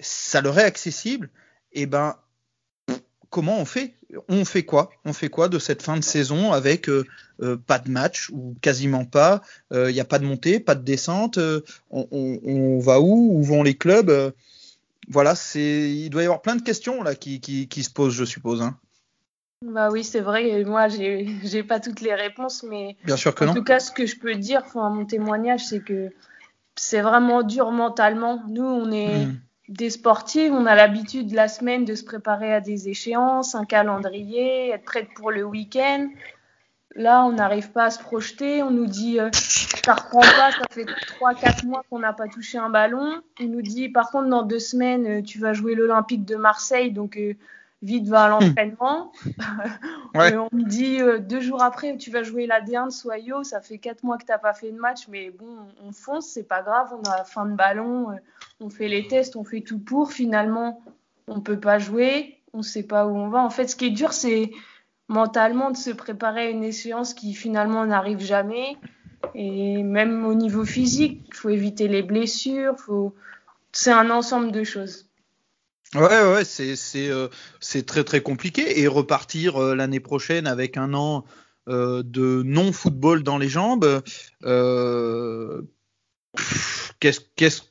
ça 0.00 0.40
leur 0.40 0.58
est 0.58 0.64
accessible, 0.64 1.30
et 1.72 1.86
ben 1.86 2.16
comment 3.30 3.58
on 3.58 3.64
fait 3.64 3.94
On 4.28 4.44
fait 4.44 4.64
quoi 4.64 4.90
On 5.04 5.12
fait 5.12 5.28
quoi 5.28 5.48
de 5.48 5.58
cette 5.58 5.82
fin 5.82 5.96
de 5.96 6.02
saison 6.04 6.52
avec 6.52 6.88
euh, 6.88 7.06
euh, 7.42 7.56
pas 7.56 7.78
de 7.78 7.90
match 7.90 8.28
ou 8.30 8.54
quasiment 8.60 9.04
pas 9.04 9.40
Il 9.72 9.92
n'y 9.92 10.00
a 10.00 10.04
pas 10.04 10.18
de 10.18 10.26
montée, 10.26 10.60
pas 10.60 10.74
de 10.74 10.82
descente. 10.84 11.38
euh, 11.38 11.62
on, 11.90 12.06
on- 12.10 12.40
on 12.44 12.78
va 12.80 13.00
où 13.00 13.38
Où 13.38 13.42
vont 13.42 13.62
les 13.62 13.74
clubs 13.74 14.10
Euh, 14.10 14.30
Voilà, 15.08 15.34
c'est 15.34 15.90
il 15.90 16.10
doit 16.10 16.22
y 16.22 16.26
avoir 16.26 16.42
plein 16.42 16.56
de 16.56 16.62
questions 16.62 17.02
là 17.02 17.14
qui, 17.14 17.40
qui, 17.40 17.66
qui 17.68 17.82
se 17.82 17.90
posent, 17.90 18.14
je 18.14 18.24
suppose. 18.24 18.60
hein. 18.62 18.76
Bah 19.66 19.90
oui, 19.90 20.04
c'est 20.04 20.20
vrai. 20.20 20.64
Moi, 20.64 20.88
j'ai 20.88 21.26
j'ai 21.44 21.62
pas 21.62 21.80
toutes 21.80 22.00
les 22.00 22.14
réponses, 22.14 22.62
mais 22.62 22.96
Bien 23.04 23.16
sûr 23.16 23.34
que 23.34 23.44
en 23.44 23.48
non. 23.48 23.54
tout 23.54 23.64
cas, 23.64 23.78
ce 23.80 23.90
que 23.92 24.06
je 24.06 24.16
peux 24.18 24.34
dire, 24.36 24.62
enfin, 24.64 24.88
mon 24.90 25.04
témoignage, 25.04 25.66
c'est 25.66 25.80
que 25.80 26.10
c'est 26.76 27.02
vraiment 27.02 27.42
dur 27.42 27.70
mentalement. 27.72 28.42
Nous, 28.48 28.64
on 28.64 28.90
est 28.92 29.26
Mm. 29.26 29.34
Des 29.70 29.88
sportifs, 29.88 30.50
on 30.52 30.66
a 30.66 30.74
l'habitude 30.74 31.32
la 31.32 31.46
semaine 31.46 31.84
de 31.84 31.94
se 31.94 32.04
préparer 32.04 32.52
à 32.52 32.60
des 32.60 32.88
échéances, 32.88 33.54
un 33.54 33.64
calendrier, 33.64 34.70
être 34.70 34.84
prête 34.84 35.08
pour 35.14 35.30
le 35.30 35.44
week-end. 35.44 36.08
Là, 36.96 37.24
on 37.24 37.32
n'arrive 37.32 37.70
pas 37.70 37.84
à 37.84 37.90
se 37.90 38.00
projeter. 38.00 38.64
On 38.64 38.72
nous 38.72 38.86
dit, 38.86 39.20
euh, 39.20 39.30
ça 39.32 39.94
reprend 39.94 40.20
pas, 40.20 40.50
ça 40.50 40.64
fait 40.72 40.86
3-4 41.20 41.66
mois 41.66 41.84
qu'on 41.88 42.00
n'a 42.00 42.12
pas 42.12 42.26
touché 42.26 42.58
un 42.58 42.68
ballon. 42.68 43.22
On 43.40 43.44
nous 43.44 43.62
dit, 43.62 43.88
par 43.88 44.10
contre, 44.10 44.28
dans 44.28 44.42
deux 44.42 44.58
semaines, 44.58 45.06
euh, 45.06 45.22
tu 45.22 45.38
vas 45.38 45.52
jouer 45.52 45.76
l'Olympique 45.76 46.24
de 46.24 46.34
Marseille, 46.34 46.90
donc 46.90 47.16
euh, 47.16 47.34
vite 47.82 48.08
va 48.08 48.24
à 48.24 48.28
l'entraînement. 48.28 49.12
Ouais. 50.12 50.32
Et 50.32 50.36
on 50.36 50.48
me 50.50 50.64
dit, 50.64 51.00
euh, 51.00 51.20
deux 51.20 51.40
jours 51.40 51.62
après, 51.62 51.96
tu 51.96 52.10
vas 52.10 52.24
jouer 52.24 52.44
la 52.44 52.60
D1 52.60 52.86
de 52.86 52.90
Soyo, 52.90 53.44
ça 53.44 53.60
fait 53.60 53.78
4 53.78 54.02
mois 54.02 54.18
que 54.18 54.24
tu 54.24 54.32
n'as 54.32 54.38
pas 54.38 54.54
fait 54.54 54.72
de 54.72 54.76
match, 54.76 55.06
mais 55.06 55.30
bon, 55.30 55.46
on 55.86 55.92
fonce, 55.92 56.26
c'est 56.26 56.42
pas 56.42 56.62
grave, 56.62 56.92
on 56.92 57.08
a 57.08 57.18
la 57.18 57.22
fin 57.22 57.46
de 57.46 57.54
ballon, 57.54 58.10
euh, 58.10 58.16
on 58.58 58.70
fait 58.70 58.88
les 58.88 59.06
tests, 59.06 59.36
on 59.36 59.44
fait 59.44 59.60
tout 59.60 59.78
pour. 59.78 60.10
Finalement, 60.10 60.82
on 61.28 61.40
peut 61.40 61.60
pas 61.60 61.78
jouer, 61.78 62.40
on 62.52 62.62
sait 62.62 62.82
pas 62.82 63.06
où 63.06 63.16
on 63.16 63.28
va. 63.28 63.40
En 63.40 63.50
fait, 63.50 63.68
ce 63.68 63.76
qui 63.76 63.86
est 63.86 63.90
dur, 63.90 64.12
c'est 64.12 64.50
mentalement 65.06 65.70
de 65.70 65.76
se 65.76 65.90
préparer 65.90 66.48
à 66.48 66.50
une 66.50 66.64
échéance 66.64 67.14
qui 67.14 67.34
finalement 67.34 67.86
n'arrive 67.86 68.18
jamais. 68.18 68.76
Et 69.34 69.84
même 69.84 70.24
au 70.26 70.34
niveau 70.34 70.64
physique, 70.64 71.22
il 71.28 71.34
faut 71.34 71.50
éviter 71.50 71.86
les 71.86 72.02
blessures, 72.02 72.76
faut... 72.78 73.14
c'est 73.70 73.92
un 73.92 74.10
ensemble 74.10 74.50
de 74.50 74.64
choses. 74.64 75.09
Ouais, 75.94 76.22
ouais, 76.32 76.44
c'est 76.44 76.76
c'est 76.76 77.08
euh, 77.10 77.28
c'est 77.60 77.84
très 77.84 78.04
très 78.04 78.20
compliqué 78.22 78.80
et 78.80 78.86
repartir 78.86 79.56
euh, 79.60 79.74
l'année 79.74 79.98
prochaine 79.98 80.46
avec 80.46 80.76
un 80.76 80.94
an 80.94 81.24
euh, 81.68 82.02
de 82.04 82.42
non 82.44 82.72
football 82.72 83.24
dans 83.24 83.38
les 83.38 83.48
jambes. 83.48 84.00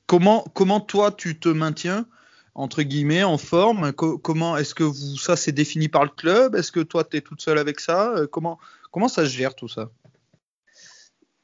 comment 0.08 0.44
comment 0.54 0.80
toi 0.82 1.12
tu 1.12 1.40
te 1.40 1.50
maintiens 1.50 2.06
entre 2.56 2.82
guillemets 2.84 3.24
en 3.24 3.38
forme? 3.38 3.94
Co- 3.94 4.18
Comment 4.18 4.58
est-ce 4.58 4.76
que 4.76 4.84
vous 4.84 5.18
ça 5.18 5.36
c'est 5.38 5.54
défini 5.54 5.88
par 5.88 6.04
le 6.04 6.10
club? 6.10 6.56
Est-ce 6.56 6.72
que 6.74 6.82
toi 6.82 7.04
tu 7.06 7.18
es 7.18 7.22
toute 7.22 7.42
seule 7.42 7.58
avec 7.58 7.80
ça? 7.80 8.14
Comment 8.32 8.60
comment 8.92 9.08
ça 9.08 9.26
se 9.26 9.32
gère 9.32 9.56
tout 9.56 9.70
ça? 9.70 9.92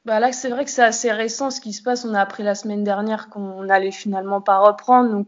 Bah 0.04 0.20
là, 0.20 0.32
c'est 0.32 0.50
vrai 0.50 0.64
que 0.64 0.70
c'est 0.70 0.84
assez 0.84 1.10
récent 1.10 1.50
ce 1.50 1.60
qui 1.60 1.72
se 1.72 1.82
passe. 1.82 2.04
On 2.04 2.14
a 2.14 2.20
appris 2.20 2.44
la 2.44 2.54
semaine 2.54 2.84
dernière 2.84 3.28
qu'on 3.28 3.64
n'allait 3.64 3.90
finalement 3.90 4.40
pas 4.40 4.58
reprendre. 4.58 5.24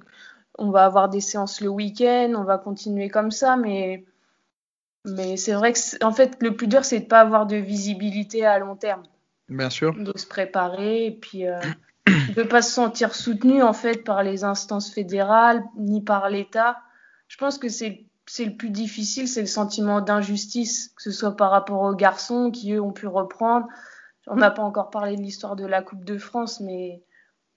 On 0.59 0.71
va 0.71 0.85
avoir 0.85 1.09
des 1.09 1.21
séances 1.21 1.61
le 1.61 1.69
week-end, 1.69 2.35
on 2.37 2.45
va 2.45 2.59
continuer 2.59 3.09
comme 3.09 3.31
ça. 3.31 3.57
Mais, 3.57 4.05
mais 5.05 5.37
c'est 5.37 5.53
vrai 5.55 5.73
que, 5.73 6.05
en 6.05 6.13
fait, 6.13 6.37
le 6.41 6.55
plus 6.55 6.67
dur, 6.67 6.85
c'est 6.85 7.01
de 7.01 7.07
pas 7.07 7.21
avoir 7.21 7.47
de 7.47 7.57
visibilité 7.57 8.45
à 8.45 8.59
long 8.59 8.77
terme, 8.77 9.05
Bien 9.49 9.71
sûr. 9.71 9.95
de 9.95 10.17
se 10.19 10.27
préparer 10.27 11.07
et 11.07 11.13
puis 11.13 11.47
euh, 11.47 11.61
de 12.37 12.43
pas 12.43 12.61
se 12.61 12.73
sentir 12.73 13.15
soutenu 13.15 13.63
en 13.63 13.73
fait 13.73 14.05
par 14.05 14.23
les 14.23 14.45
instances 14.45 14.93
fédérales 14.93 15.63
ni 15.77 16.03
par 16.03 16.29
l'État. 16.29 16.79
Je 17.29 17.37
pense 17.37 17.59
que 17.59 17.69
c'est 17.69 18.05
c'est 18.27 18.45
le 18.45 18.57
plus 18.57 18.69
difficile, 18.69 19.27
c'est 19.27 19.41
le 19.41 19.47
sentiment 19.47 20.03
d'injustice, 20.03 20.93
que 20.97 21.03
ce 21.03 21.11
soit 21.11 21.35
par 21.35 21.51
rapport 21.51 21.81
aux 21.81 21.95
garçons 21.95 22.51
qui 22.51 22.73
eux 22.75 22.81
ont 22.83 22.93
pu 22.93 23.07
reprendre. 23.07 23.67
On 24.27 24.37
n'a 24.37 24.51
pas 24.51 24.63
encore 24.63 24.91
parlé 24.91 25.17
de 25.17 25.23
l'histoire 25.23 25.57
de 25.57 25.65
la 25.65 25.81
Coupe 25.81 26.05
de 26.05 26.19
France, 26.19 26.61
mais 26.61 27.03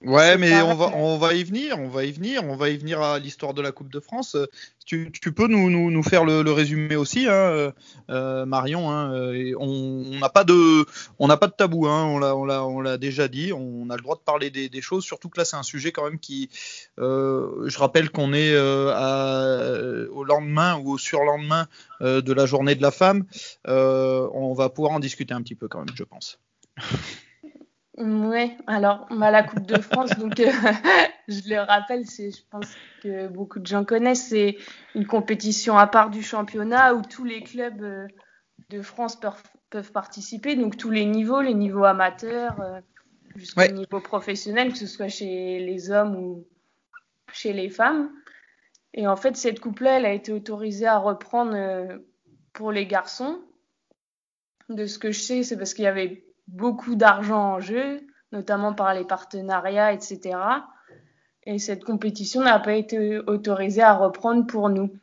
Ouais, 0.04 0.36
mais 0.38 0.62
on 0.64 0.74
va, 0.74 0.92
on 0.96 1.18
va 1.20 1.34
y 1.36 1.44
venir, 1.44 1.78
on 1.80 1.88
va 1.88 2.04
y 2.06 2.12
venir, 2.12 2.44
on 2.44 2.56
va 2.56 2.70
y 2.70 2.78
venir 2.78 3.02
à 3.02 3.20
l'histoire 3.20 3.54
de 3.54 3.62
la 3.62 3.72
Coupe 3.72 3.92
de 3.92 4.00
France. 4.00 4.34
Euh, 4.36 4.48
Tu, 4.84 5.12
tu 5.12 5.32
peux 5.32 5.48
nous, 5.48 5.70
nous, 5.70 5.92
nous 5.92 6.04
faire 6.04 6.26
le, 6.26 6.42
le 6.42 6.52
résumé 6.52 6.96
aussi, 6.96 7.28
hein, 7.28 7.32
euh, 7.34 7.72
euh, 8.10 8.46
Marion. 8.48 8.90
Hein, 8.90 9.14
euh, 9.14 9.34
et 9.34 9.54
on 9.56 10.04
on 10.12 10.20
n'a 10.20 10.30
pas 10.30 10.44
de, 10.44 10.86
on 11.20 11.28
n'a 11.28 11.38
pas 11.38 11.46
de 11.48 11.54
tabou, 11.54 11.86
hein, 11.88 12.04
on 12.06 12.18
l'a, 12.18 12.36
on 12.36 12.46
l'a, 12.46 12.66
on 12.66 12.82
l'a 12.82 12.98
déjà 12.98 13.28
dit. 13.28 13.54
On 13.54 13.90
a 13.92 13.96
le 13.96 14.02
droit 14.02 14.16
de 14.16 14.22
parler 14.22 14.50
des, 14.50 14.70
des 14.70 14.82
choses, 14.82 15.04
surtout 15.06 15.30
que 15.30 15.40
là 15.40 15.46
c'est 15.46 15.56
un 15.56 15.64
sujet 15.64 15.92
quand 15.92 16.04
même 16.04 16.20
qui, 16.20 16.50
euh, 17.00 17.70
je 17.70 17.78
rappelle 17.78 18.10
qu'on 18.10 18.34
est 18.34 18.52
euh, 18.54 18.92
à- 18.96 20.10
au 20.12 20.24
lendemain 20.24 20.78
ou 20.78 20.94
au 20.94 20.98
surlendemain 20.98 21.68
euh, 22.02 22.22
de 22.22 22.34
la 22.34 22.48
Journée 22.48 22.74
de 22.76 22.82
la 22.82 22.92
femme. 22.92 23.26
Euh, 23.68 24.28
on 24.34 24.54
va 24.56 24.70
pouvoir 24.70 24.94
en 24.94 25.00
discuter 25.00 25.34
un 25.36 25.42
petit 25.44 25.56
peu 25.56 25.68
quand 25.68 25.80
même, 25.86 25.96
je 25.96 26.04
pense. 26.04 26.40
Ouais, 28.02 28.58
alors 28.66 29.06
bah, 29.12 29.30
la 29.30 29.44
Coupe 29.44 29.68
de 29.68 29.80
France, 29.80 30.18
donc 30.18 30.40
euh, 30.40 30.50
je 31.28 31.50
le 31.50 31.60
rappelle, 31.60 32.08
c'est, 32.08 32.32
je 32.32 32.42
pense 32.50 32.76
que 33.04 33.28
beaucoup 33.28 33.60
de 33.60 33.68
gens 33.68 33.86
connaissent, 33.86 34.30
c'est 34.30 34.58
une 34.96 35.06
compétition 35.06 35.78
à 35.78 35.86
part 35.86 36.10
du 36.10 36.24
championnat 36.24 36.96
où 36.96 37.04
tous 37.04 37.24
les 37.24 37.44
clubs 37.44 37.84
euh, 37.84 38.08
de 38.70 38.82
France 38.82 39.20
peuvent, 39.20 39.92
participer, 39.92 40.56
donc 40.56 40.78
tous 40.78 40.90
les 40.90 41.06
niveaux, 41.06 41.42
les 41.42 41.54
niveaux 41.54 41.84
amateurs 41.84 42.60
euh, 42.62 42.80
jusqu'au 43.36 43.62
Ouais. 43.62 43.72
niveau 43.72 44.00
professionnel, 44.00 44.72
que 44.72 44.80
ce 44.80 44.88
soit 44.88 45.08
chez 45.08 45.60
les 45.60 45.92
hommes 45.92 46.16
ou 46.16 46.48
chez 47.32 47.54
les 47.54 47.70
femmes. 47.70 48.12
Et 48.96 49.06
en 49.06 49.16
fait, 49.16 49.38
cette 49.38 49.60
coupe-là, 49.60 50.00
elle 50.00 50.06
a 50.06 50.14
été 50.14 50.32
autorisée 50.34 50.88
à 50.88 50.98
reprendre 50.98 51.56
pour 52.52 52.72
les 52.72 52.88
garçons. 52.88 53.42
De 54.70 54.86
ce 54.86 55.00
que 55.00 55.12
je 55.12 55.20
sais, 55.22 55.44
c'est 55.44 55.56
parce 55.56 55.74
qu'il 55.74 55.86
y 55.86 55.88
avait 55.88 56.26
beaucoup 56.52 56.96
d'argent 56.96 57.54
en 57.56 57.60
jeu, 57.60 58.02
notamment 58.32 58.74
par 58.74 58.94
les 58.94 59.04
partenariats, 59.04 59.92
etc. 59.94 60.38
Et 61.46 61.58
cette 61.60 61.84
compétition 61.84 62.42
n'a 62.44 62.60
pas 62.60 62.74
été 62.74 63.18
autorisée 63.20 63.82
à 63.82 63.94
reprendre 63.96 64.46
pour 64.46 64.70
nous. 64.70 64.94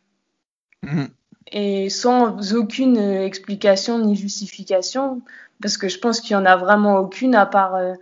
Mhm. 0.83 1.09
Et 1.51 1.89
sans 1.91 2.55
aucune 2.55 2.97
explication 2.99 3.99
ni 3.99 4.15
justification, 4.15 5.23
parce 5.61 5.77
que 5.79 5.89
je 5.89 5.99
pense 5.99 6.21
qu'il 6.21 6.37
n'y 6.37 6.43
en 6.43 6.47
a 6.47 6.57
vraiment 6.57 6.99
aucune, 6.99 7.35
à 7.35 7.47
part 7.47 7.75
euh, 7.75 7.95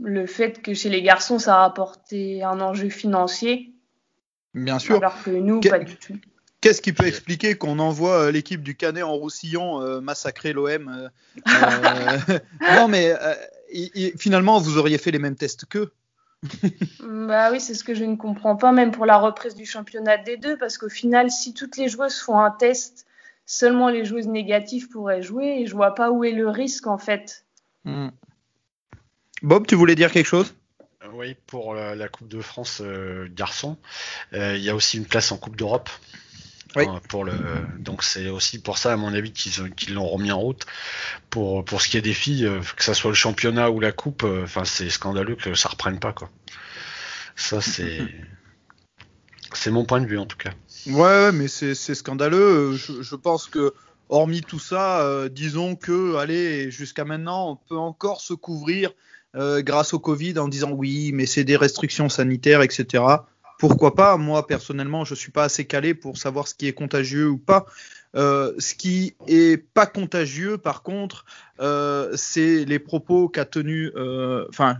le 0.00 0.24
fait 0.26 0.62
que 0.62 0.72
chez 0.72 0.88
les 0.88 1.02
garçons, 1.02 1.38
ça 1.38 1.62
a 1.62 1.64
apporté 1.66 2.42
un 2.42 2.60
enjeu 2.60 2.88
financier, 2.88 3.72
Bien 4.54 4.78
sûr. 4.78 4.96
alors 4.96 5.22
que 5.22 5.30
nous, 5.30 5.60
Que- 5.60 5.68
pas 5.68 5.80
du 5.80 5.96
tout. 5.96 6.14
Qu'est-ce 6.60 6.82
qui 6.82 6.92
peut 6.92 7.06
expliquer 7.06 7.56
qu'on 7.56 7.78
envoie 7.78 8.24
euh, 8.24 8.30
l'équipe 8.30 8.62
du 8.62 8.76
Canet 8.76 9.02
en 9.02 9.14
Roussillon 9.14 9.80
euh, 9.80 10.00
massacrer 10.00 10.52
l'OM 10.52 10.88
euh, 10.88 11.08
Non, 12.76 12.88
mais 12.88 13.12
euh, 13.12 14.10
finalement, 14.18 14.58
vous 14.58 14.76
auriez 14.76 14.98
fait 14.98 15.10
les 15.10 15.18
mêmes 15.18 15.36
tests 15.36 15.64
qu'eux. 15.66 15.92
Bah 17.02 17.50
oui, 17.52 17.60
c'est 17.60 17.74
ce 17.74 17.84
que 17.84 17.94
je 17.94 18.04
ne 18.04 18.16
comprends 18.16 18.56
pas, 18.56 18.72
même 18.72 18.90
pour 18.90 19.06
la 19.06 19.18
reprise 19.18 19.54
du 19.54 19.66
championnat 19.66 20.16
des 20.16 20.36
deux, 20.36 20.56
parce 20.56 20.78
qu'au 20.78 20.88
final, 20.88 21.30
si 21.30 21.54
toutes 21.54 21.76
les 21.76 21.88
joueuses 21.88 22.18
font 22.18 22.38
un 22.38 22.50
test, 22.50 23.06
seulement 23.46 23.88
les 23.88 24.04
joueuses 24.04 24.26
négatives 24.26 24.88
pourraient 24.88 25.22
jouer, 25.22 25.60
et 25.60 25.66
je 25.66 25.74
vois 25.74 25.94
pas 25.94 26.10
où 26.10 26.24
est 26.24 26.32
le 26.32 26.48
risque 26.48 26.86
en 26.86 26.98
fait. 26.98 27.44
Bob, 29.42 29.66
tu 29.66 29.74
voulais 29.74 29.94
dire 29.94 30.10
quelque 30.10 30.26
chose? 30.26 30.54
Oui, 31.12 31.34
pour 31.46 31.74
la, 31.74 31.94
la 31.94 32.08
Coupe 32.08 32.28
de 32.28 32.40
France 32.40 32.80
euh, 32.82 33.28
garçon, 33.30 33.78
euh, 34.34 34.56
il 34.56 34.62
y 34.62 34.70
a 34.70 34.74
aussi 34.74 34.98
une 34.98 35.06
place 35.06 35.32
en 35.32 35.38
Coupe 35.38 35.56
d'Europe. 35.56 35.88
Oui. 36.76 36.84
Pour 37.08 37.24
le, 37.24 37.32
donc 37.78 38.02
c'est 38.04 38.28
aussi 38.28 38.60
pour 38.60 38.78
ça, 38.78 38.92
à 38.92 38.96
mon 38.96 39.12
avis, 39.12 39.32
qu'ils 39.32 39.60
ont- 39.62 39.70
qu'ils 39.70 39.94
l'ont 39.94 40.06
remis 40.08 40.30
en 40.30 40.38
route. 40.38 40.66
Pour, 41.28 41.64
pour 41.64 41.80
ce 41.82 41.88
qui 41.88 41.96
est 41.96 42.02
des 42.02 42.14
filles, 42.14 42.46
euh, 42.46 42.60
que 42.76 42.84
ça 42.84 42.94
soit 42.94 43.10
le 43.10 43.16
championnat 43.16 43.70
ou 43.70 43.80
la 43.80 43.92
coupe, 43.92 44.22
euh, 44.22 44.44
enfin 44.44 44.64
c'est 44.64 44.88
scandaleux 44.90 45.34
que 45.36 45.54
ça 45.54 45.68
reprenne 45.68 45.98
pas 45.98 46.12
quoi. 46.12 46.30
Ça 47.36 47.60
c'est 47.60 47.98
c'est 49.52 49.70
mon 49.70 49.84
point 49.84 50.00
de 50.00 50.06
vue 50.06 50.18
en 50.18 50.26
tout 50.26 50.36
cas. 50.36 50.50
Ouais, 50.86 51.32
mais 51.32 51.48
c'est 51.48 51.74
c'est 51.74 51.94
scandaleux. 51.94 52.74
Je, 52.76 53.02
je 53.02 53.14
pense 53.16 53.46
que, 53.48 53.74
hormis 54.08 54.40
tout 54.42 54.58
ça, 54.60 55.00
euh, 55.00 55.28
disons 55.28 55.76
que, 55.76 56.16
allez, 56.16 56.70
jusqu'à 56.70 57.04
maintenant, 57.04 57.50
on 57.50 57.56
peut 57.56 57.76
encore 57.78 58.20
se 58.20 58.32
couvrir 58.34 58.90
euh, 59.36 59.62
grâce 59.62 59.92
au 59.94 59.98
Covid 59.98 60.38
en 60.38 60.48
disant 60.48 60.70
oui, 60.70 61.12
mais 61.12 61.26
c'est 61.26 61.44
des 61.44 61.56
restrictions 61.56 62.08
sanitaires, 62.08 62.62
etc. 62.62 63.04
Pourquoi 63.60 63.94
pas 63.94 64.16
Moi, 64.16 64.46
personnellement, 64.46 65.04
je 65.04 65.14
suis 65.14 65.30
pas 65.30 65.44
assez 65.44 65.66
calé 65.66 65.92
pour 65.92 66.16
savoir 66.16 66.48
ce 66.48 66.54
qui 66.54 66.66
est 66.66 66.72
contagieux 66.72 67.28
ou 67.28 67.36
pas. 67.36 67.66
Euh, 68.16 68.54
ce 68.58 68.74
qui 68.74 69.14
est 69.28 69.62
pas 69.74 69.84
contagieux, 69.84 70.56
par 70.56 70.82
contre, 70.82 71.26
euh, 71.60 72.10
c'est 72.16 72.64
les 72.64 72.78
propos 72.78 73.28
qu'a 73.28 73.44
tenu. 73.44 73.92
euh, 73.96 74.46
Enfin, 74.48 74.78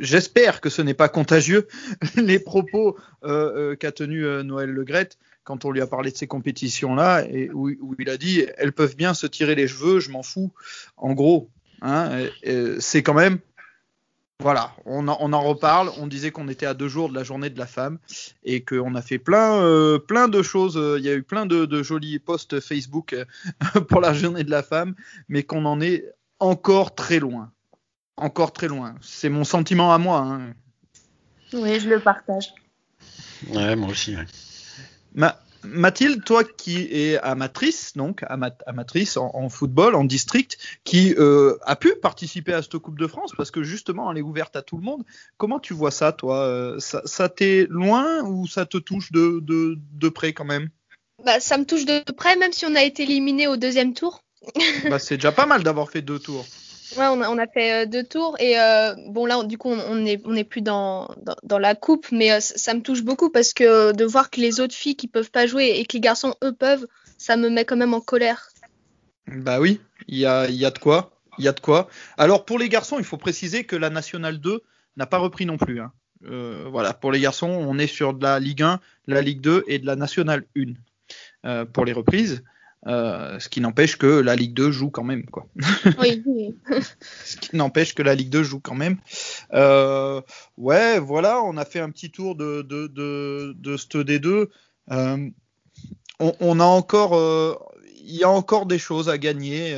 j'espère 0.00 0.60
que 0.60 0.70
ce 0.70 0.82
n'est 0.82 0.92
pas 0.94 1.08
contagieux. 1.08 1.68
les 2.16 2.40
propos 2.40 2.98
euh, 3.22 3.28
euh, 3.72 3.76
qu'a 3.76 3.92
tenu 3.92 4.24
Noël 4.42 4.70
Legrette 4.70 5.16
quand 5.44 5.64
on 5.64 5.70
lui 5.70 5.80
a 5.80 5.86
parlé 5.86 6.10
de 6.10 6.16
ces 6.16 6.26
compétitions-là, 6.26 7.24
et 7.30 7.48
où, 7.50 7.70
où 7.70 7.94
il 8.00 8.10
a 8.10 8.16
dit 8.16 8.44
elles 8.58 8.72
peuvent 8.72 8.96
bien 8.96 9.14
se 9.14 9.28
tirer 9.28 9.54
les 9.54 9.68
cheveux, 9.68 10.00
je 10.00 10.10
m'en 10.10 10.24
fous. 10.24 10.52
En 10.96 11.12
gros, 11.12 11.48
hein, 11.80 12.26
c'est 12.80 13.04
quand 13.04 13.14
même. 13.14 13.38
Voilà, 14.40 14.72
on 14.86 15.06
en, 15.08 15.18
on 15.20 15.32
en 15.34 15.42
reparle. 15.42 15.90
On 15.98 16.06
disait 16.06 16.30
qu'on 16.30 16.48
était 16.48 16.64
à 16.66 16.72
deux 16.72 16.88
jours 16.88 17.10
de 17.10 17.14
la 17.14 17.22
journée 17.24 17.50
de 17.50 17.58
la 17.58 17.66
femme 17.66 17.98
et 18.42 18.64
qu'on 18.64 18.94
a 18.94 19.02
fait 19.02 19.18
plein, 19.18 19.60
euh, 19.62 19.98
plein 19.98 20.28
de 20.28 20.42
choses. 20.42 20.76
euh, 20.78 20.96
Il 20.98 21.04
y 21.04 21.10
a 21.10 21.14
eu 21.14 21.22
plein 21.22 21.44
de, 21.44 21.66
de 21.66 21.82
jolis 21.82 22.18
posts 22.18 22.58
Facebook 22.60 23.12
euh, 23.12 23.24
pour 23.88 24.00
la 24.00 24.14
journée 24.14 24.42
de 24.44 24.50
la 24.50 24.62
femme, 24.62 24.94
mais 25.28 25.42
qu'on 25.42 25.66
en 25.66 25.80
est 25.82 26.04
encore 26.38 26.94
très 26.94 27.18
loin. 27.18 27.52
Encore 28.16 28.52
très 28.52 28.68
loin. 28.68 28.94
C'est 29.02 29.28
mon 29.28 29.44
sentiment 29.44 29.92
à 29.92 29.98
moi. 29.98 30.18
hein. 30.20 30.54
Oui, 31.52 31.78
je 31.80 31.88
le 31.88 32.00
partage. 32.00 32.54
Ouais, 33.48 33.76
moi 33.76 33.90
aussi. 33.90 34.16
ouais. 34.16 34.24
Ma- 35.14 35.38
Mathilde, 35.62 36.24
toi 36.24 36.42
qui 36.44 36.88
es 36.90 37.18
amatrice, 37.18 37.96
donc 37.96 38.24
ama- 38.28 38.54
amatrice 38.66 39.16
en, 39.16 39.30
en 39.34 39.48
football, 39.48 39.94
en 39.94 40.04
district, 40.04 40.58
qui 40.84 41.14
euh, 41.18 41.56
a 41.62 41.76
pu 41.76 41.94
participer 42.00 42.52
à 42.52 42.62
cette 42.62 42.78
Coupe 42.78 42.98
de 42.98 43.06
France 43.06 43.32
parce 43.36 43.50
que 43.50 43.62
justement 43.62 44.10
elle 44.10 44.18
est 44.18 44.22
ouverte 44.22 44.56
à 44.56 44.62
tout 44.62 44.76
le 44.76 44.82
monde. 44.82 45.04
Comment 45.36 45.60
tu 45.60 45.74
vois 45.74 45.90
ça, 45.90 46.12
toi? 46.12 46.38
Euh, 46.44 46.78
Ça, 46.78 47.02
ça 47.04 47.28
t'est 47.28 47.66
loin 47.68 48.22
ou 48.24 48.46
ça 48.46 48.66
te 48.66 48.78
touche 48.78 49.12
de, 49.12 49.40
de, 49.42 49.78
de 49.92 50.08
près 50.08 50.32
quand 50.32 50.44
même? 50.44 50.70
Bah, 51.24 51.40
ça 51.40 51.58
me 51.58 51.64
touche 51.64 51.84
de 51.84 52.00
près, 52.12 52.36
même 52.36 52.52
si 52.52 52.64
on 52.64 52.74
a 52.74 52.82
été 52.82 53.02
éliminé 53.02 53.46
au 53.46 53.56
deuxième 53.56 53.92
tour. 53.92 54.22
bah, 54.88 54.98
C'est 54.98 55.16
déjà 55.16 55.32
pas 55.32 55.46
mal 55.46 55.62
d'avoir 55.62 55.90
fait 55.90 56.02
deux 56.02 56.18
tours. 56.18 56.46
Ouais, 56.96 57.06
on 57.06 57.38
a, 57.38 57.46
fait 57.46 57.84
euh, 57.84 57.86
deux 57.86 58.04
tours 58.04 58.36
et 58.40 58.58
euh, 58.58 58.94
bon 59.08 59.26
là, 59.26 59.42
du 59.44 59.58
coup, 59.58 59.70
on 59.70 59.78
on 59.80 60.34
est, 60.36 60.44
plus 60.44 60.62
dans, 60.62 61.08
la 61.48 61.74
coupe, 61.74 62.06
mais 62.10 62.32
euh, 62.32 62.40
ça, 62.40 62.74
me 62.74 62.80
touche 62.80 63.02
beaucoup 63.02 63.30
parce 63.30 63.52
que 63.52 63.92
de 63.92 64.04
voir 64.04 64.30
que 64.30 64.40
les 64.40 64.60
autres 64.60 64.74
filles 64.74 64.96
qui 64.96 65.08
peuvent 65.08 65.30
pas 65.30 65.46
jouer 65.46 65.74
et 65.76 65.84
que 65.84 65.94
les 65.94 66.00
garçons 66.00 66.34
eux 66.42 66.52
peuvent, 66.52 66.86
ça 67.18 67.36
me 67.36 67.48
met 67.48 67.64
quand 67.64 67.76
même 67.76 67.94
en 67.94 68.00
colère. 68.00 68.48
Bah 69.26 69.60
oui, 69.60 69.80
il 70.08 70.18
y 70.18 70.26
a, 70.26 70.48
y 70.48 70.64
a 70.64 70.70
de 70.70 70.78
quoi. 70.78 71.12
Y 71.38 71.48
a 71.48 71.52
de 71.52 71.60
quoi. 71.60 71.88
Alors 72.18 72.44
pour 72.44 72.58
les 72.58 72.68
garçons, 72.68 72.98
il 72.98 73.04
faut 73.04 73.18
préciser 73.18 73.64
que 73.64 73.76
la 73.76 73.90
Nationale 73.90 74.38
2 74.38 74.62
n'a 74.96 75.06
pas 75.06 75.18
repris 75.18 75.46
non 75.46 75.56
plus. 75.56 75.80
hein. 75.80 75.92
Voilà, 76.22 76.92
pour 76.92 77.12
les 77.12 77.20
garçons, 77.20 77.48
on 77.48 77.78
est 77.78 77.86
sur 77.86 78.14
de 78.14 78.22
la 78.22 78.38
Ligue 78.40 78.62
1, 78.62 78.80
la 79.06 79.22
Ligue 79.22 79.40
2 79.40 79.64
et 79.68 79.78
de 79.78 79.86
la 79.86 79.96
Nationale 79.96 80.44
1 80.56 80.74
euh, 81.46 81.64
pour 81.64 81.84
les 81.84 81.92
reprises. 81.92 82.42
Euh, 82.86 83.38
ce 83.38 83.48
qui 83.48 83.60
n'empêche 83.60 83.96
que 83.98 84.06
la 84.06 84.36
Ligue 84.36 84.54
2 84.54 84.70
joue 84.70 84.90
quand 84.90 85.04
même, 85.04 85.26
quoi. 85.26 85.46
Oui, 85.98 86.22
oui. 86.26 86.54
Ce 87.24 87.36
qui 87.36 87.56
n'empêche 87.56 87.94
que 87.94 88.02
la 88.02 88.14
Ligue 88.14 88.30
2 88.30 88.42
joue 88.42 88.60
quand 88.60 88.74
même. 88.74 88.96
Euh, 89.52 90.22
ouais, 90.56 90.98
voilà, 90.98 91.42
on 91.42 91.56
a 91.56 91.64
fait 91.64 91.80
un 91.80 91.90
petit 91.90 92.10
tour 92.10 92.36
de, 92.36 92.62
de, 92.62 92.86
de, 92.86 93.54
de 93.58 93.76
ce 93.76 93.98
D2. 93.98 94.48
Euh, 94.92 95.28
on, 96.20 96.34
on 96.40 96.60
a 96.60 96.64
encore, 96.64 97.72
il 98.02 98.16
y 98.16 98.24
a 98.24 98.30
encore 98.30 98.66
des 98.66 98.78
choses 98.78 99.08
à 99.08 99.18
gagner. 99.18 99.74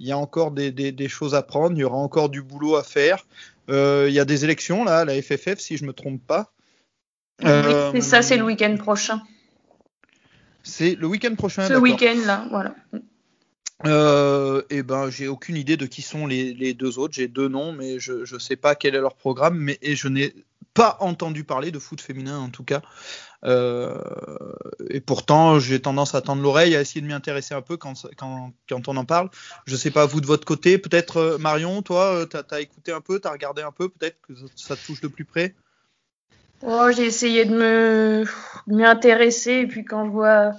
il 0.00 0.06
y 0.08 0.12
a 0.12 0.18
encore 0.18 0.50
des, 0.50 0.72
des, 0.72 0.90
des 0.90 1.08
choses 1.08 1.34
à 1.34 1.42
prendre. 1.42 1.76
Il 1.76 1.80
y 1.80 1.84
aura 1.84 1.98
encore 1.98 2.28
du 2.28 2.42
boulot 2.42 2.76
à 2.76 2.82
faire. 2.82 3.24
Il 3.68 4.10
y 4.10 4.18
a 4.18 4.24
des 4.24 4.44
élections 4.44 4.84
là, 4.84 4.98
à 4.98 5.04
la 5.04 5.20
FFF, 5.20 5.58
si 5.58 5.76
je 5.76 5.84
me 5.84 5.92
trompe 5.92 6.20
pas. 6.26 6.52
Euh, 7.44 7.92
Et 7.92 8.00
ça, 8.00 8.22
c'est 8.22 8.36
le 8.36 8.44
week-end 8.44 8.76
prochain. 8.76 9.22
C'est 10.62 10.94
le 10.94 11.06
week-end 11.06 11.34
prochain. 11.34 11.66
Ce 11.68 11.74
week-end, 11.74 12.18
là, 12.26 12.46
voilà. 12.50 12.74
Euh, 13.84 14.62
et 14.70 14.82
ben, 14.82 15.10
j'ai 15.10 15.26
aucune 15.26 15.56
idée 15.56 15.76
de 15.76 15.86
qui 15.86 16.02
sont 16.02 16.26
les, 16.26 16.54
les 16.54 16.72
deux 16.72 16.98
autres. 16.98 17.14
J'ai 17.14 17.28
deux 17.28 17.48
noms, 17.48 17.72
mais 17.72 17.98
je 17.98 18.24
je 18.24 18.38
sais 18.38 18.56
pas 18.56 18.74
quel 18.74 18.94
est 18.94 19.00
leur 19.00 19.16
programme. 19.16 19.56
Mais 19.58 19.78
et 19.82 19.96
je 19.96 20.08
n'ai 20.08 20.34
pas 20.74 20.96
entendu 21.00 21.44
parler 21.44 21.70
de 21.70 21.78
foot 21.78 22.00
féminin 22.00 22.38
en 22.38 22.48
tout 22.48 22.64
cas. 22.64 22.80
Euh, 23.44 23.98
et 24.88 25.00
pourtant, 25.00 25.58
j'ai 25.58 25.80
tendance 25.80 26.14
à 26.14 26.20
tendre 26.22 26.42
l'oreille, 26.42 26.76
à 26.76 26.80
essayer 26.80 27.00
de 27.00 27.06
m'y 27.06 27.12
intéresser 27.12 27.54
un 27.54 27.60
peu 27.60 27.76
quand, 27.76 27.96
ça- 27.96 28.08
quand, 28.16 28.52
quand 28.68 28.86
on 28.88 28.96
en 28.96 29.04
parle. 29.04 29.30
Je 29.66 29.74
sais 29.74 29.90
pas 29.90 30.06
vous 30.06 30.20
de 30.20 30.26
votre 30.26 30.44
côté, 30.44 30.78
peut-être 30.78 31.16
euh, 31.16 31.38
Marion, 31.38 31.82
toi, 31.82 32.14
euh, 32.14 32.24
t'as 32.24 32.42
as 32.52 32.60
écouté 32.60 32.92
un 32.92 33.00
peu, 33.00 33.18
t'as 33.18 33.32
regardé 33.32 33.62
un 33.62 33.72
peu, 33.72 33.88
peut-être 33.88 34.16
que 34.22 34.32
ça 34.54 34.76
te 34.76 34.86
touche 34.86 35.00
de 35.00 35.08
plus 35.08 35.24
près? 35.24 35.56
Oh, 36.64 36.90
j'ai 36.94 37.06
essayé 37.06 37.44
de 37.44 37.54
me 37.54 38.24
de 38.66 38.74
m'y 38.74 38.84
intéresser 38.84 39.52
et 39.52 39.66
puis 39.66 39.84
quand 39.84 40.06
je 40.06 40.10
vois 40.10 40.52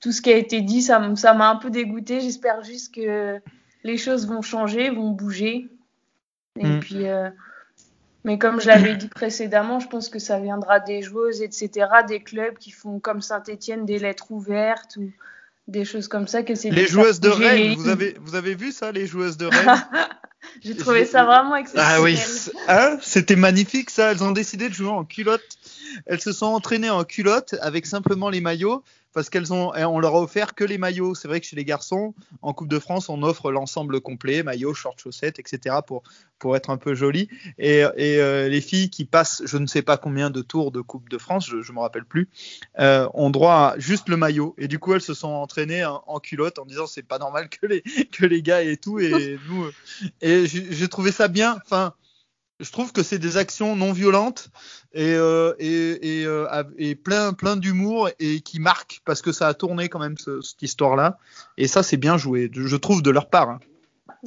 tout 0.00 0.12
ce 0.12 0.20
qui 0.20 0.30
a 0.30 0.36
été 0.36 0.60
dit, 0.60 0.82
ça 0.82 0.98
m'a 0.98 1.50
un 1.50 1.56
peu 1.56 1.70
dégoûté. 1.70 2.20
J'espère 2.20 2.62
juste 2.62 2.94
que 2.94 3.40
les 3.84 3.96
choses 3.96 4.26
vont 4.28 4.42
changer, 4.42 4.90
vont 4.90 5.10
bouger. 5.10 5.68
Et 6.58 6.66
Mm. 6.66 6.80
puis, 6.80 7.06
euh, 7.06 7.30
mais 8.24 8.38
comme 8.38 8.60
je 8.60 8.66
l'avais 8.66 8.96
dit 8.96 9.08
précédemment, 9.08 9.80
je 9.80 9.88
pense 9.88 10.08
que 10.08 10.18
ça 10.18 10.38
viendra 10.38 10.80
des 10.80 11.02
joueuses, 11.02 11.40
etc., 11.40 11.86
des 12.06 12.20
clubs 12.22 12.58
qui 12.58 12.70
font 12.70 12.98
comme 13.00 13.22
Saint-Étienne 13.22 13.86
des 13.86 13.98
lettres 13.98 14.30
ouvertes 14.32 14.96
ou 14.96 15.10
des 15.68 15.84
choses 15.84 16.08
comme 16.08 16.26
ça. 16.26 16.42
Que 16.42 16.54
c'est 16.54 16.70
Les 16.70 16.86
joueuses 16.86 17.20
de 17.20 17.28
Rennes, 17.28 17.74
vous 17.74 17.88
avez, 17.88 18.16
vous 18.20 18.34
avez 18.34 18.54
vu 18.54 18.72
ça, 18.72 18.90
les 18.90 19.06
joueuses 19.06 19.36
de 19.36 19.46
Rennes 19.52 19.84
J'ai 20.62 20.76
trouvé 20.76 21.04
ça 21.04 21.24
vraiment 21.24 21.56
exceptionnel. 21.56 21.96
Ah 21.96 22.02
oui, 22.02 22.18
hein, 22.68 22.98
c'était 23.02 23.36
magnifique 23.36 23.90
ça. 23.90 24.12
Elles 24.12 24.24
ont 24.24 24.32
décidé 24.32 24.68
de 24.68 24.74
jouer 24.74 24.88
en 24.88 25.04
culotte. 25.04 25.42
Elles 26.06 26.20
se 26.20 26.32
sont 26.32 26.46
entraînées 26.46 26.90
en 26.90 27.04
culotte 27.04 27.54
avec 27.60 27.86
simplement 27.86 28.30
les 28.30 28.40
maillots 28.40 28.82
parce 29.14 29.30
qu'elles 29.30 29.52
ont, 29.52 29.74
eh, 29.74 29.84
on 29.84 29.98
leur 29.98 30.14
a 30.14 30.20
offert 30.20 30.54
que 30.54 30.64
les 30.64 30.78
maillots. 30.78 31.14
C'est 31.14 31.28
vrai 31.28 31.40
que 31.40 31.46
chez 31.46 31.56
les 31.56 31.64
garçons, 31.64 32.14
en 32.42 32.52
Coupe 32.52 32.68
de 32.68 32.78
France, 32.78 33.08
on 33.08 33.22
offre 33.22 33.50
l'ensemble 33.50 34.00
complet, 34.00 34.42
maillot, 34.42 34.74
short, 34.74 35.00
chaussettes, 35.00 35.38
etc. 35.38 35.76
pour 35.86 36.02
pour 36.38 36.56
être 36.56 36.70
un 36.70 36.76
peu 36.76 36.94
joli. 36.94 37.28
Et, 37.58 37.82
euh, 37.82 38.48
les 38.48 38.60
filles 38.60 38.90
qui 38.90 39.04
passent, 39.04 39.42
je 39.44 39.58
ne 39.58 39.66
sais 39.66 39.82
pas 39.82 39.96
combien 39.96 40.30
de 40.30 40.40
tours 40.40 40.70
de 40.70 40.80
Coupe 40.80 41.08
de 41.08 41.18
France, 41.18 41.48
je, 41.48 41.62
je 41.62 41.72
me 41.72 41.80
rappelle 41.80 42.04
plus, 42.04 42.28
euh, 42.78 43.08
ont 43.14 43.30
droit 43.30 43.74
à 43.74 43.78
juste 43.78 44.08
le 44.08 44.16
maillot. 44.16 44.54
Et 44.56 44.68
du 44.68 44.78
coup, 44.78 44.94
elles 44.94 45.00
se 45.00 45.14
sont 45.14 45.28
entraînées 45.28 45.84
en, 45.84 46.04
en 46.06 46.20
culotte 46.20 46.58
en 46.60 46.64
disant 46.64 46.86
c'est 46.86 47.02
pas 47.02 47.18
normal 47.18 47.48
que 47.48 47.66
les 47.66 47.82
que 48.12 48.24
les 48.24 48.42
gars 48.42 48.62
et 48.62 48.76
tout. 48.76 49.00
Et 49.00 49.38
nous, 49.48 49.64
euh, 49.64 49.72
et 50.20 50.46
j'ai 50.46 50.88
trouvé 50.88 51.10
ça 51.10 51.28
bien. 51.28 51.58
Enfin, 51.64 51.94
je 52.60 52.70
trouve 52.72 52.92
que 52.92 53.02
c'est 53.02 53.18
des 53.18 53.36
actions 53.36 53.76
non 53.76 53.92
violentes 53.92 54.48
et, 54.92 55.14
euh, 55.14 55.54
et, 55.58 56.20
et, 56.20 56.26
euh, 56.26 56.46
et 56.76 56.94
plein, 56.94 57.32
plein 57.32 57.56
d'humour 57.56 58.08
et 58.18 58.40
qui 58.40 58.58
marquent 58.60 59.00
parce 59.04 59.22
que 59.22 59.32
ça 59.32 59.46
a 59.48 59.54
tourné 59.54 59.88
quand 59.88 60.00
même 60.00 60.18
ce- 60.18 60.40
cette 60.40 60.62
histoire-là. 60.62 61.18
Et 61.56 61.68
ça, 61.68 61.82
c'est 61.82 61.96
bien 61.96 62.16
joué, 62.16 62.50
je 62.52 62.76
trouve, 62.76 63.02
de 63.02 63.10
leur 63.10 63.28
part. 63.30 63.50
hein. 63.50 63.60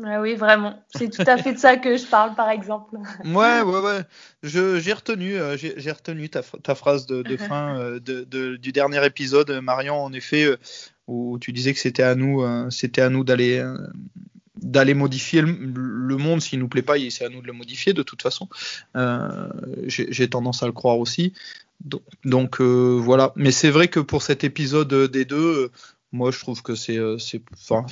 Ah 0.06 0.22
oui, 0.22 0.36
vraiment. 0.36 0.82
C'est 0.96 1.10
tout 1.10 1.24
à 1.28 1.36
fait 1.38 1.52
de 1.54 1.58
ça 1.60 1.76
que 1.76 1.98
je 1.98 2.06
parle, 2.06 2.34
par 2.36 2.50
exemple. 2.50 2.96
Ouais, 3.26 3.62
ouais, 3.62 3.80
ouais. 3.82 4.02
Je- 4.42 4.80
J'ai 4.80 4.94
retenu, 4.94 5.36
euh, 5.36 5.58
j'ai 5.58 5.92
retenu 5.92 6.30
ta, 6.30 6.42
ta 6.44 6.76
phrase 6.76 7.06
de, 7.08 7.24
de 7.24 7.36
fin 7.38 7.78
euh, 7.78 8.00
de, 8.00 8.24
de- 8.24 8.56
du 8.56 8.72
dernier 8.72 9.06
épisode, 9.06 9.52
Marion, 9.62 10.02
en 10.02 10.14
effet, 10.14 10.56
où 11.08 11.38
tu 11.40 11.52
disais 11.52 11.74
que 11.74 11.80
c'était 11.80 12.04
à 12.04 12.16
nous, 12.16 12.42
c'était 12.72 13.02
à 13.02 13.10
nous 13.10 13.26
d'aller. 13.26 13.62
D'aller 14.62 14.94
modifier 14.94 15.42
le, 15.42 16.18
monde. 16.18 16.42
S'il 16.42 16.60
nous 16.60 16.68
plaît 16.68 16.82
pas 16.82 16.96
c'est 17.10 17.26
à 17.26 17.30
nous 17.30 17.42
de 17.42 17.48
le 17.48 17.54
modifier 17.54 17.94
de 17.94 18.04
toute 18.04 18.22
façon. 18.22 18.48
Euh, 18.96 19.50
j'ai 19.88 20.30
tendance 20.30 20.64
à 20.64 20.66
le 20.68 20.72
croire 20.72 21.00
aussi. 21.00 21.34
Donc, 22.24 22.62
euh, 22.62 23.00
voilà. 23.02 23.34
Mais 23.36 23.52
c'est 23.52 23.72
vrai 23.72 23.88
que 23.88 24.00
pour 24.00 24.22
cet 24.22 24.44
épisode 24.44 24.94
euh, 24.94 25.08
des 25.08 25.26
deux 25.26 25.72
moi 26.12 26.30
je 26.32 26.40
trouve 26.40 26.62
que 26.62 26.76
c'est 26.76 27.00
enfin 27.54 27.86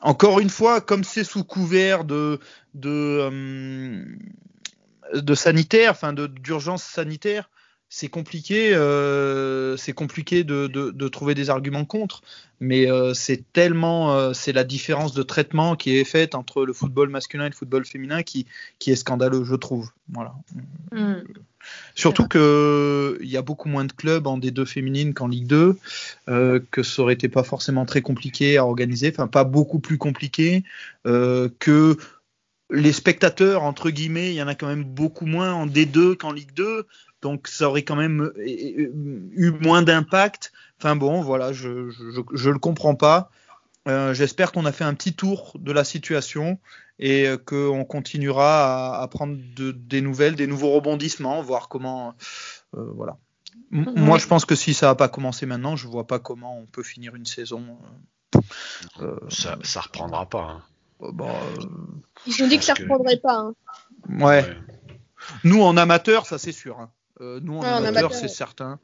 encore 0.00 0.40
une 0.40 0.50
fois 0.50 0.80
comme 0.80 1.04
c'est 1.04 1.24
sous 1.24 1.44
couvert 1.44 2.04
de 2.04 2.40
de 2.74 4.04
de 5.14 5.34
sanitaire, 5.34 5.92
enfin 5.92 6.12
d'urgence 6.12 6.82
sanitaire, 6.82 7.50
c'est 7.92 8.08
compliqué, 8.08 8.72
euh, 8.72 9.76
c'est 9.76 9.92
compliqué 9.92 10.44
de, 10.44 10.68
de, 10.68 10.92
de 10.92 11.08
trouver 11.08 11.34
des 11.34 11.50
arguments 11.50 11.84
contre. 11.84 12.22
Mais 12.60 12.88
euh, 12.88 13.14
c'est 13.14 13.42
tellement, 13.52 14.14
euh, 14.14 14.32
c'est 14.32 14.52
la 14.52 14.62
différence 14.62 15.12
de 15.12 15.24
traitement 15.24 15.74
qui 15.74 15.96
est 15.96 16.04
faite 16.04 16.36
entre 16.36 16.64
le 16.64 16.72
football 16.72 17.08
masculin 17.08 17.46
et 17.46 17.48
le 17.48 17.54
football 17.54 17.84
féminin 17.84 18.22
qui 18.22 18.46
qui 18.78 18.92
est 18.92 18.96
scandaleux, 18.96 19.42
je 19.44 19.56
trouve. 19.56 19.90
Voilà. 20.08 20.34
Hmm. 20.92 21.22
Surtout 21.94 22.28
que 22.28 23.18
il 23.22 23.28
y 23.28 23.36
a 23.36 23.42
beaucoup 23.42 23.68
moins 23.68 23.84
de 23.84 23.92
clubs 23.92 24.26
en 24.26 24.38
D2 24.38 24.66
féminine 24.66 25.12
qu'en 25.12 25.26
Ligue 25.26 25.48
2, 25.48 25.76
euh, 26.28 26.60
que 26.70 26.82
ça 26.84 27.02
aurait 27.02 27.14
été 27.14 27.28
pas 27.28 27.42
forcément 27.42 27.86
très 27.86 28.02
compliqué 28.02 28.56
à 28.56 28.64
organiser, 28.64 29.10
enfin 29.12 29.26
pas 29.26 29.44
beaucoup 29.44 29.80
plus 29.80 29.98
compliqué, 29.98 30.62
que 31.04 31.96
les 32.72 32.92
spectateurs 32.92 33.62
entre 33.62 33.90
guillemets, 33.90 34.30
il 34.30 34.36
y 34.36 34.42
en 34.42 34.48
a 34.48 34.54
quand 34.54 34.68
même 34.68 34.84
beaucoup 34.84 35.26
moins 35.26 35.52
en 35.52 35.66
D2 35.66 36.16
qu'en 36.16 36.32
Ligue 36.32 36.54
2, 36.54 36.86
donc 37.22 37.48
ça 37.48 37.68
aurait 37.68 37.82
quand 37.82 37.96
même 37.96 38.22
euh, 38.22 38.32
eu 39.32 39.50
moins 39.62 39.82
d'impact. 39.82 40.52
Enfin 40.78 40.96
bon, 40.96 41.20
voilà, 41.22 41.52
je 41.52 41.90
je, 41.90 42.20
je 42.32 42.50
le 42.50 42.58
comprends 42.58 42.94
pas. 42.94 43.30
Euh, 43.88 44.12
J'espère 44.14 44.52
qu'on 44.52 44.66
a 44.66 44.72
fait 44.72 44.84
un 44.84 44.94
petit 44.94 45.14
tour 45.14 45.52
de 45.58 45.72
la 45.72 45.84
situation 45.84 46.58
et 46.98 47.26
euh, 47.26 47.38
qu'on 47.38 47.84
continuera 47.84 48.98
à, 48.98 49.02
à 49.02 49.08
prendre 49.08 49.36
de, 49.56 49.72
des 49.72 50.00
nouvelles, 50.02 50.34
des 50.36 50.46
nouveaux 50.46 50.70
rebondissements, 50.72 51.42
voir 51.42 51.68
comment. 51.68 52.14
Euh, 52.76 52.84
voilà. 52.94 53.16
M 53.72 53.84
Oui. 53.86 53.92
Moi, 53.96 54.18
je 54.18 54.26
pense 54.26 54.44
que 54.44 54.54
si 54.54 54.74
ça 54.74 54.86
n'a 54.86 54.94
pas 54.94 55.08
commencé 55.08 55.46
maintenant, 55.46 55.76
je 55.76 55.86
vois 55.88 56.06
pas 56.06 56.18
comment 56.18 56.58
on 56.58 56.66
peut 56.66 56.82
finir 56.82 57.14
une 57.14 57.24
saison. 57.26 57.78
euh, 59.00 59.16
Ça, 59.28 59.58
ça 59.62 59.80
reprendra 59.80 60.26
pas. 60.28 60.42
hein. 60.42 60.62
euh, 61.02 61.10
bah, 61.12 61.26
euh, 61.58 61.64
Ils 62.26 62.42
ont 62.42 62.48
dit 62.48 62.58
que 62.58 62.64
ça 62.64 62.74
que- 62.74 62.82
reprendrait 62.82 63.18
pas. 63.18 63.36
hein. 63.38 63.54
ouais. 64.08 64.24
Ouais. 64.44 64.56
Nous, 65.44 65.62
en 65.62 65.76
amateur, 65.76 66.26
ça 66.26 66.38
c'est 66.38 66.52
sûr. 66.52 66.78
hein. 66.80 66.90
Euh, 67.20 67.40
nous, 67.42 67.54
en 67.56 67.60
Ouais, 67.60 67.68
en 67.68 67.84
amateur, 67.84 68.14
c'est 68.14 68.28
certain. 68.28 68.78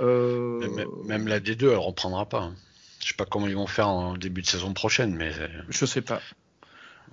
Euh, 0.00 0.60
Même, 0.60 0.88
même 1.06 1.28
la 1.28 1.40
D2, 1.40 1.70
elle 1.70 1.76
reprendra 1.76 2.26
pas. 2.28 2.42
hein. 2.42 2.54
Je 3.00 3.08
sais 3.08 3.14
pas 3.14 3.24
comment 3.24 3.46
ils 3.46 3.54
vont 3.56 3.66
faire 3.66 3.88
en 3.88 4.16
début 4.16 4.42
de 4.42 4.46
saison 4.46 4.72
prochaine, 4.74 5.14
mais 5.14 5.32
Je 5.68 5.86
sais 5.86 6.02
pas. 6.02 6.20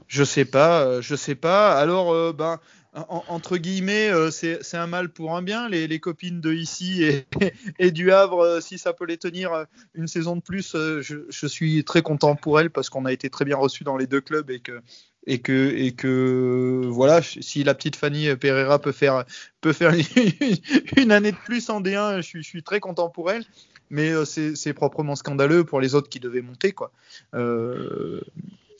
Je 0.07 0.23
sais 0.23 0.45
pas, 0.45 0.81
euh, 0.83 1.01
je 1.01 1.15
sais 1.15 1.35
pas. 1.35 1.79
Alors, 1.79 2.11
euh, 2.13 2.31
ben, 2.33 2.59
en- 2.93 3.23
entre 3.27 3.57
guillemets, 3.57 4.09
euh, 4.09 4.29
c'est 4.31 4.77
un 4.77 4.87
mal 4.87 5.09
pour 5.09 5.35
un 5.35 5.41
bien. 5.41 5.67
Les, 5.67 5.87
les 5.87 5.99
copines 5.99 6.41
de 6.41 6.53
ici 6.53 7.03
et, 7.03 7.25
et 7.79 7.91
du 7.91 8.11
Havre, 8.11 8.39
euh, 8.43 8.61
si 8.61 8.77
ça 8.77 8.93
peut 8.93 9.05
les 9.05 9.17
tenir 9.17 9.65
une 9.93 10.07
saison 10.07 10.35
de 10.35 10.41
plus, 10.41 10.75
euh, 10.75 11.01
je, 11.01 11.17
je 11.29 11.47
suis 11.47 11.83
très 11.83 12.01
content 12.01 12.35
pour 12.35 12.59
elles 12.59 12.69
parce 12.69 12.89
qu'on 12.89 13.05
a 13.05 13.11
été 13.13 13.29
très 13.29 13.45
bien 13.45 13.57
reçus 13.57 13.83
dans 13.83 13.97
les 13.97 14.07
deux 14.07 14.21
clubs 14.21 14.49
et 14.51 14.59
que 14.59 14.81
et 15.27 15.39
que 15.39 15.73
et 15.75 15.93
que 15.93 16.81
voilà 16.85 17.21
si 17.21 17.63
la 17.63 17.73
petite 17.73 17.95
Fanny 17.95 18.35
Pereira 18.35 18.79
peut 18.79 18.91
faire 18.91 19.25
peut 19.61 19.73
faire 19.73 19.93
une 20.97 21.11
année 21.11 21.31
de 21.31 21.37
plus 21.37 21.69
en 21.69 21.81
D1 21.81 22.21
je 22.21 22.41
suis, 22.41 22.63
très 22.63 22.79
content 22.79 23.09
pour 23.09 23.31
elle. 23.31 23.43
Mais 23.91 24.09
euh, 24.09 24.25
c'est 24.25 24.73
proprement 24.73 25.15
scandaleux 25.15 25.63
pour 25.63 25.79
les 25.79 25.93
autres 25.93 26.09
qui 26.09 26.19
devaient 26.19 26.41
monter 26.41 26.71
quoi. 26.71 26.91
Euh, 27.33 28.21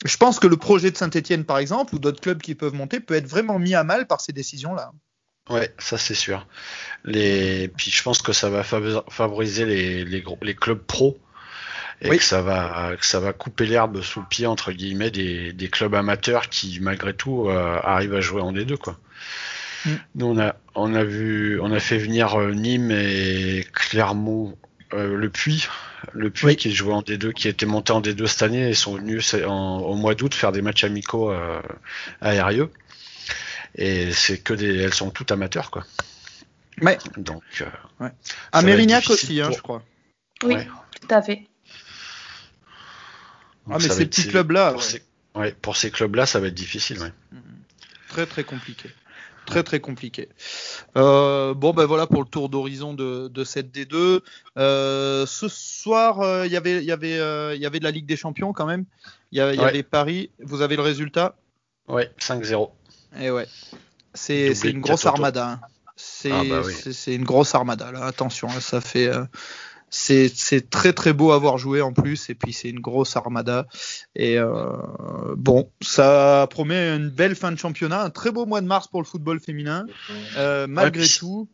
je 0.04 0.16
pense 0.16 0.38
que 0.38 0.46
le 0.46 0.56
projet 0.56 0.90
de 0.90 0.96
Saint-Etienne 0.96 1.44
par 1.44 1.58
exemple 1.58 1.94
ou 1.94 1.98
d'autres 1.98 2.20
clubs 2.20 2.40
qui 2.40 2.54
peuvent 2.54 2.74
monter 2.74 3.00
peut 3.00 3.14
être 3.14 3.28
vraiment 3.28 3.58
mis 3.58 3.74
à 3.74 3.84
mal 3.84 4.06
par 4.06 4.20
ces 4.20 4.32
décisions 4.32 4.74
là 4.74 4.92
Ouais, 5.48 5.72
ça 5.78 5.96
c'est 5.96 6.14
sûr. 6.14 6.44
Les... 7.04 7.68
Puis 7.68 7.92
je 7.92 8.02
pense 8.02 8.20
que 8.20 8.32
ça 8.32 8.50
va 8.50 8.64
favoriser 8.64 9.64
les, 9.64 10.04
les, 10.04 10.24
les 10.42 10.54
clubs 10.56 10.82
pros 10.82 11.18
et 12.00 12.16
que 12.16 12.22
ça 12.22 12.42
va 12.42 12.96
que 12.98 13.06
ça 13.06 13.20
va 13.20 13.32
couper 13.32 13.66
l'herbe 13.66 14.02
sous 14.02 14.20
le 14.20 14.26
pied 14.26 14.46
entre 14.46 14.72
guillemets 14.72 15.10
des, 15.10 15.52
des 15.52 15.68
clubs 15.68 15.94
amateurs 15.94 16.48
qui 16.48 16.78
malgré 16.80 17.14
tout 17.14 17.48
euh, 17.48 17.78
arrivent 17.82 18.14
à 18.14 18.20
jouer 18.20 18.42
en 18.42 18.52
D2 18.52 18.76
quoi. 18.76 18.98
Mm. 19.84 19.90
Nous 20.16 20.26
on 20.26 20.38
a 20.38 20.56
on 20.74 20.94
a 20.94 21.04
vu 21.04 21.60
on 21.60 21.72
a 21.72 21.80
fait 21.80 21.98
venir 21.98 22.38
euh, 22.38 22.52
Nîmes 22.52 22.90
et 22.90 23.66
Clermont 23.72 24.56
euh, 24.92 25.16
le 25.16 25.30
Puy 25.30 25.66
le 26.12 26.30
Puy 26.30 26.56
qui 26.56 26.72
jouait 26.72 26.92
en 26.92 27.02
D2 27.02 27.32
qui 27.32 27.48
était 27.48 27.66
monté 27.66 27.92
en 27.92 28.00
D2 28.00 28.26
cette 28.26 28.42
année 28.42 28.68
et 28.68 28.74
sont 28.74 28.96
venus 28.96 29.34
au 29.34 29.94
mois 29.94 30.14
d'août 30.14 30.34
faire 30.34 30.52
des 30.52 30.62
matchs 30.62 30.84
amicaux 30.84 31.30
à 31.30 31.62
Aérieux 32.20 32.70
et 33.74 34.12
c'est 34.12 34.38
que 34.38 34.54
des 34.54 34.76
elles 34.76 34.94
sont 34.94 35.10
toutes 35.10 35.32
amateurs 35.32 35.70
quoi. 35.70 35.84
Ouais. 36.82 36.98
Donc 37.16 37.42
ouais. 38.00 38.10
à 38.52 38.62
Mérignac 38.62 39.08
aussi 39.08 39.40
hein, 39.40 39.50
je 39.50 39.60
crois. 39.62 39.82
Oui, 40.44 40.56
tout 41.00 41.08
à 41.14 41.22
fait 41.22 41.46
ah, 43.70 43.78
mais 43.80 43.88
ces 43.88 44.06
petits 44.06 44.28
clubs-là. 44.28 44.72
Pour, 44.72 44.82
ces... 44.82 45.02
pour 45.62 45.76
ces 45.76 45.90
clubs-là, 45.90 46.26
ça 46.26 46.40
va 46.40 46.48
être 46.48 46.54
difficile. 46.54 47.00
Ouais. 47.00 47.12
Très, 48.08 48.26
très 48.26 48.44
compliqué. 48.44 48.90
Très, 49.46 49.62
très 49.62 49.78
compliqué. 49.78 50.28
Euh, 50.96 51.54
bon, 51.54 51.72
ben 51.72 51.86
voilà 51.86 52.06
pour 52.08 52.20
le 52.20 52.28
tour 52.28 52.48
d'horizon 52.48 52.94
de, 52.94 53.28
de, 53.28 53.44
cette 53.44 53.72
D2. 53.72 54.20
Euh, 54.58 55.24
ce 55.24 55.48
soir, 55.48 56.20
euh, 56.20 56.46
y 56.46 56.48
il 56.48 56.84
y, 56.84 56.92
avait, 56.92 57.18
euh, 57.18 57.54
y 57.54 57.64
avait 57.64 57.78
de 57.78 57.84
la 57.84 57.92
Ligue 57.92 58.06
des 58.06 58.16
Champions 58.16 58.52
quand 58.52 58.66
même. 58.66 58.84
Il 59.30 59.36
y, 59.36 59.38
y 59.38 59.60
avait 59.60 59.84
Paris. 59.84 60.30
Vous 60.42 60.62
avez 60.62 60.74
le 60.74 60.82
résultat? 60.82 61.36
Ouais, 61.86 62.10
5-0. 62.18 62.70
Et 63.20 63.30
ouais. 63.30 63.46
C'est 64.14 64.52
une 64.64 64.80
grosse 64.80 65.06
armada. 65.06 65.50
Hein. 65.50 65.60
C'est 65.94 66.32
ah 66.32 66.42
bah 66.46 66.62
oui. 66.64 67.14
une 67.14 67.24
grosse 67.24 67.54
armada. 67.54 67.92
Là. 67.92 68.04
Attention, 68.04 68.48
hein, 68.48 68.60
ça 68.60 68.80
fait 68.80 69.10
c'est 69.90 70.70
très 70.70 70.92
très 70.92 71.12
beau 71.12 71.32
à 71.32 71.38
voir 71.38 71.58
jouer 71.58 71.80
en 71.80 71.92
plus 71.92 72.28
et 72.30 72.34
puis 72.34 72.52
c'est 72.52 72.68
une 72.68 72.80
grosse 72.80 73.16
armada. 73.16 73.66
Et 74.14 74.38
euh, 74.38 74.72
bon 75.36 75.70
ça 75.80 76.46
promet 76.50 76.96
une 76.96 77.08
belle 77.08 77.34
fin 77.34 77.52
de 77.52 77.56
championnat 77.56 78.02
un 78.02 78.10
très 78.10 78.30
beau 78.30 78.46
mois 78.46 78.60
de 78.60 78.66
mars 78.66 78.88
pour 78.88 79.00
le 79.00 79.06
football 79.06 79.40
féminin. 79.40 79.86
Euh, 80.36 80.66
malgré 80.66 81.06
tout 81.06 81.48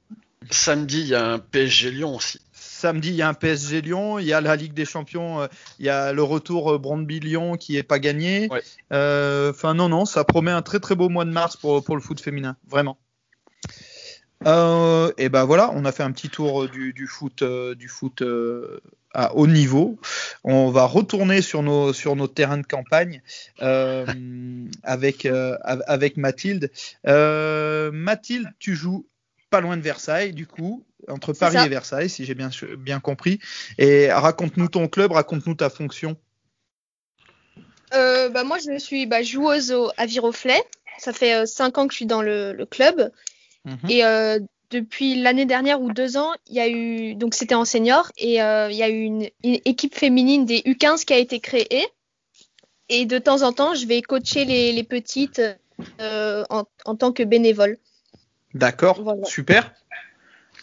samedi 0.50 1.00
il 1.00 1.08
y 1.08 1.14
a 1.14 1.24
un 1.24 1.38
PSG 1.38 1.90
Lyon 1.90 2.16
aussi. 2.16 2.40
samedi 2.52 3.10
il 3.10 3.14
y 3.14 3.22
a 3.22 3.28
un 3.28 3.34
PSG 3.34 3.82
Lyon 3.82 4.18
il 4.18 4.26
y 4.26 4.32
a 4.32 4.40
la 4.40 4.56
Ligue 4.56 4.72
des 4.72 4.86
Champions 4.86 5.42
euh, 5.42 5.46
il 5.78 5.86
y 5.86 5.90
a 5.90 6.12
le 6.12 6.22
retour 6.22 6.78
Brandby 6.78 7.20
Lyon 7.20 7.56
qui 7.56 7.76
est 7.76 7.82
pas 7.82 7.98
gagné. 7.98 8.48
Enfin 8.90 9.74
non 9.74 9.88
non 9.88 10.04
ça 10.04 10.24
promet 10.24 10.52
un 10.52 10.62
très 10.62 10.80
très 10.80 10.94
beau 10.94 11.08
mois 11.08 11.24
de 11.24 11.30
mars 11.30 11.56
pour 11.56 11.84
pour 11.84 11.96
le 11.96 12.02
foot 12.02 12.20
féminin 12.20 12.56
vraiment 12.68 12.98
euh, 14.46 15.12
et 15.18 15.28
ben 15.28 15.44
voilà, 15.44 15.70
on 15.74 15.84
a 15.84 15.92
fait 15.92 16.02
un 16.02 16.12
petit 16.12 16.28
tour 16.28 16.68
du, 16.68 16.92
du 16.92 17.06
foot, 17.06 17.42
euh, 17.42 17.74
du 17.74 17.88
foot 17.88 18.22
euh, 18.22 18.80
à 19.12 19.34
haut 19.34 19.46
niveau. 19.46 19.98
On 20.44 20.70
va 20.70 20.84
retourner 20.84 21.42
sur 21.42 21.62
nos 21.62 21.92
sur 21.92 22.16
nos 22.16 22.28
terrains 22.28 22.58
de 22.58 22.66
campagne 22.66 23.22
euh, 23.60 24.06
avec 24.82 25.26
euh, 25.26 25.56
avec 25.62 26.16
Mathilde. 26.16 26.70
Mathilde, 27.04 28.48
tu 28.58 28.74
joues 28.74 29.06
pas 29.50 29.60
loin 29.60 29.76
de 29.76 29.82
Versailles, 29.82 30.32
du 30.32 30.46
coup, 30.46 30.82
entre 31.08 31.34
Paris 31.34 31.58
et 31.58 31.68
Versailles, 31.68 32.08
si 32.08 32.24
j'ai 32.24 32.34
bien 32.34 32.50
bien 32.78 33.00
compris. 33.00 33.38
Et 33.78 34.10
raconte-nous 34.10 34.68
ton 34.68 34.88
club, 34.88 35.12
raconte-nous 35.12 35.54
ta 35.54 35.68
fonction. 35.68 36.16
bah 37.90 38.44
moi, 38.44 38.58
je 38.58 38.78
suis 38.78 39.06
bah, 39.06 39.22
joueuse 39.22 39.72
au, 39.72 39.90
à 39.98 40.06
Viroflay. 40.06 40.60
Ça 40.98 41.12
fait 41.12 41.46
5 41.46 41.78
ans 41.78 41.86
que 41.86 41.92
je 41.92 41.96
suis 41.96 42.06
dans 42.06 42.22
le, 42.22 42.52
le 42.52 42.66
club. 42.66 43.10
Mhm. 43.64 43.90
Et 43.90 44.04
euh, 44.04 44.38
depuis 44.70 45.20
l'année 45.20 45.44
dernière 45.44 45.80
ou 45.80 45.92
deux 45.92 46.16
ans, 46.16 46.32
il 46.48 46.56
y 46.56 46.60
a 46.60 46.68
eu, 46.68 47.14
donc 47.14 47.34
c'était 47.34 47.54
en 47.54 47.64
senior, 47.64 48.10
et 48.16 48.42
euh, 48.42 48.70
il 48.70 48.76
y 48.76 48.82
a 48.82 48.88
eu 48.88 49.02
une, 49.02 49.28
équipe 49.42 49.94
féminine 49.94 50.44
des 50.44 50.60
U15 50.60 51.04
qui 51.04 51.12
a 51.12 51.18
été 51.18 51.40
créée. 51.40 51.86
Et 52.88 53.06
de 53.06 53.18
temps 53.18 53.42
en 53.42 53.52
temps, 53.52 53.74
je 53.74 53.86
vais 53.86 54.02
coacher 54.02 54.44
les, 54.44 54.72
les 54.72 54.82
petites 54.82 55.40
euh, 56.00 56.44
en, 56.50 56.64
en, 56.84 56.96
tant 56.96 57.12
que 57.12 57.22
bénévole. 57.22 57.78
D'accord, 58.54 59.02
super. 59.24 59.72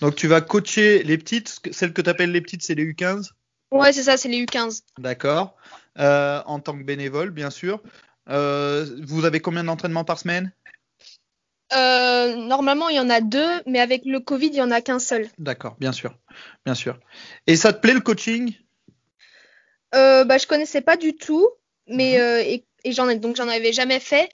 Donc 0.02 0.16
tu 0.16 0.28
vas 0.28 0.42
coacher 0.42 1.04
les 1.04 1.18
petites, 1.18 1.60
celles 1.72 1.94
que 1.94 2.02
tu 2.02 2.10
appelles 2.10 2.32
les 2.32 2.42
petites, 2.42 2.64
c'est 2.64 2.76
les 2.76 2.86
U15 2.86 3.32
Ouais, 3.72 3.94
c'est 3.94 4.04
ça, 4.04 4.18
c'est 4.18 4.30
les 4.30 4.44
U15. 4.46 4.82
D'accord. 4.98 5.56
Euh, 6.00 6.42
en 6.46 6.60
tant 6.60 6.78
que 6.78 6.84
bénévole, 6.84 7.30
bien 7.32 7.50
sûr. 7.50 7.82
Vous 8.28 9.26
avez 9.26 9.40
combien 9.40 9.64
d'entraînements 9.64 10.04
par 10.04 10.20
semaine? 10.20 10.52
Euh, 11.74 12.36
normalement, 12.36 12.90
il 12.90 12.96
y 12.96 13.00
en 13.00 13.10
a 13.10 13.22
deux, 13.22 13.62
mais 13.66 13.80
avec 13.80 14.06
le 14.06 14.20
Covid, 14.20 14.48
il 14.48 14.56
y 14.56 14.62
en 14.62 14.72
a 14.72 14.82
qu'un 14.82 15.00
seul. 15.00 15.28
D'accord, 15.38 15.76
bien 15.80 15.92
sûr, 15.92 16.16
bien 16.66 16.76
sûr. 16.76 17.00
Et 17.48 17.56
ça 17.56 17.74
te 17.74 17.80
plaît 17.80 17.94
le 17.94 18.00
coaching? 18.00 18.54
Euh, 19.96 20.24
bah, 20.24 20.38
je 20.38 20.48
connaissais 20.48 20.82
pas 20.82 20.98
du 20.98 21.16
tout, 21.16 21.48
mais 21.88 22.14
mhm. 22.14 22.22
euh, 22.22 22.60
et, 22.86 22.92
j'en 22.92 23.10
ai 23.10 23.16
donc 23.16 23.36
j'en 23.36 23.48
avais 23.48 23.74
jamais 23.74 24.00
fait. 24.00 24.30